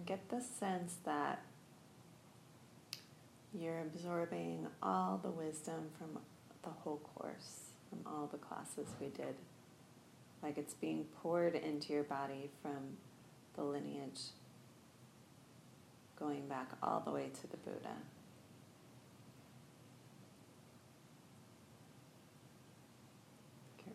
get 0.05 0.29
the 0.29 0.41
sense 0.41 0.95
that 1.05 1.41
you're 3.53 3.79
absorbing 3.79 4.67
all 4.83 5.19
the 5.23 5.29
wisdom 5.31 5.89
from 5.97 6.19
the 6.63 6.69
whole 6.69 7.01
course, 7.15 7.71
from 7.89 7.99
all 8.05 8.27
the 8.31 8.37
classes 8.37 8.87
we 8.99 9.07
did. 9.07 9.35
Like 10.43 10.57
it's 10.57 10.73
being 10.73 11.05
poured 11.21 11.55
into 11.55 11.93
your 11.93 12.03
body 12.03 12.49
from 12.61 12.97
the 13.55 13.63
lineage, 13.63 14.21
going 16.19 16.47
back 16.47 16.69
all 16.83 17.01
the 17.03 17.11
way 17.11 17.29
to 17.41 17.47
the 17.47 17.57
Buddha. 17.57 17.95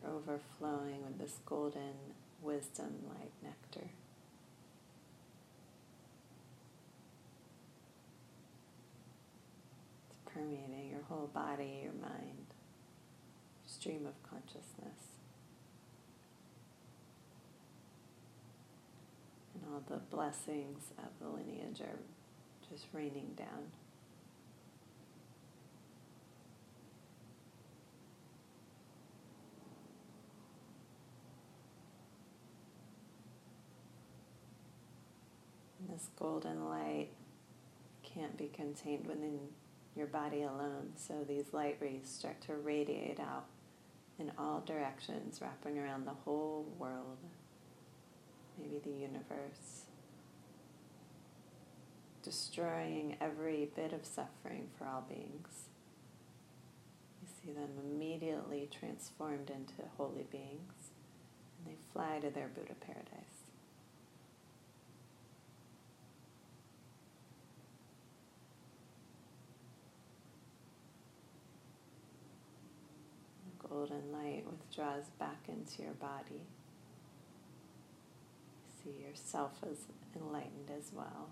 You're 0.02 0.12
overflowing 0.12 1.04
with 1.04 1.18
this 1.18 1.38
golden 1.46 1.94
wisdom 2.42 2.94
like 3.18 3.30
nectar. 3.42 3.69
Whole 11.10 11.26
body, 11.34 11.80
your 11.82 11.92
mind, 11.92 12.46
stream 13.66 14.06
of 14.06 14.14
consciousness. 14.22 15.18
And 19.54 19.64
all 19.72 19.82
the 19.88 19.98
blessings 20.14 20.92
of 20.98 21.10
the 21.20 21.28
lineage 21.28 21.80
are 21.80 21.98
just 22.70 22.86
raining 22.92 23.34
down. 23.36 23.72
this 35.88 36.08
golden 36.16 36.66
light 36.66 37.08
can't 38.02 38.36
be 38.36 38.46
contained 38.46 39.06
within 39.06 39.40
your 39.96 40.06
body 40.06 40.42
alone. 40.42 40.92
So 40.96 41.24
these 41.26 41.52
light 41.52 41.78
rays 41.80 42.08
start 42.08 42.40
to 42.42 42.54
radiate 42.54 43.20
out 43.20 43.46
in 44.18 44.32
all 44.38 44.60
directions, 44.60 45.40
wrapping 45.40 45.78
around 45.78 46.06
the 46.06 46.14
whole 46.24 46.66
world, 46.78 47.18
maybe 48.58 48.78
the 48.78 48.90
universe, 48.90 49.84
destroying 52.22 53.16
every 53.20 53.70
bit 53.74 53.92
of 53.92 54.04
suffering 54.04 54.68
for 54.76 54.86
all 54.86 55.04
beings. 55.08 55.68
You 57.22 57.28
see 57.42 57.52
them 57.52 57.70
immediately 57.82 58.68
transformed 58.70 59.50
into 59.50 59.88
holy 59.96 60.26
beings, 60.30 60.90
and 61.58 61.66
they 61.66 61.78
fly 61.92 62.18
to 62.20 62.30
their 62.30 62.48
Buddha 62.48 62.74
paradise. 62.80 63.29
Golden 73.70 74.12
light 74.12 74.42
withdraws 74.50 75.04
back 75.18 75.44
into 75.48 75.82
your 75.82 75.92
body. 75.92 76.42
See 78.82 79.04
yourself 79.06 79.52
as 79.62 79.78
enlightened 80.16 80.70
as 80.76 80.90
well. 80.92 81.30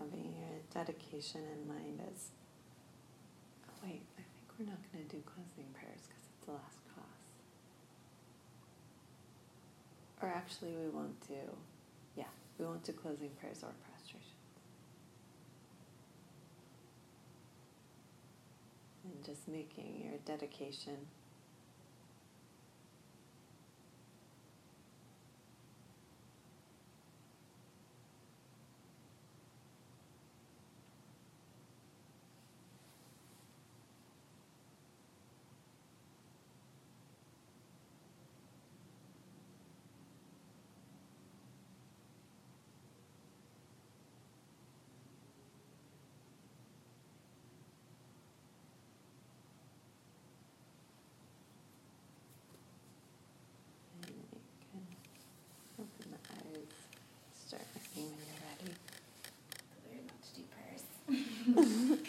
having 0.00 0.32
your 0.38 0.50
dedication 0.74 1.42
in 1.52 1.68
mind 1.68 2.00
as 2.06 2.28
oh 3.68 3.72
wait, 3.82 4.02
I 4.18 4.22
think 4.22 4.46
we're 4.58 4.66
not 4.66 4.80
going 4.92 5.04
to 5.06 5.16
do 5.16 5.22
closing 5.26 5.70
prayers 5.74 6.02
because 6.06 6.24
it's 6.28 6.46
the 6.46 6.52
last 6.52 6.78
class. 6.94 7.20
Or 10.22 10.28
actually, 10.28 10.72
we 10.72 10.88
won't 10.88 11.18
do, 11.26 11.42
yeah, 12.16 12.30
we 12.58 12.64
won't 12.66 12.84
do 12.84 12.92
closing 12.92 13.30
prayers 13.40 13.62
or 13.62 13.72
prostrations. 13.88 14.34
And 19.04 19.24
just 19.24 19.48
making 19.48 20.02
your 20.04 20.18
dedication 20.26 20.96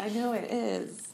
I 0.02 0.10
know 0.10 0.34
it 0.34 0.52
is. 0.52 1.10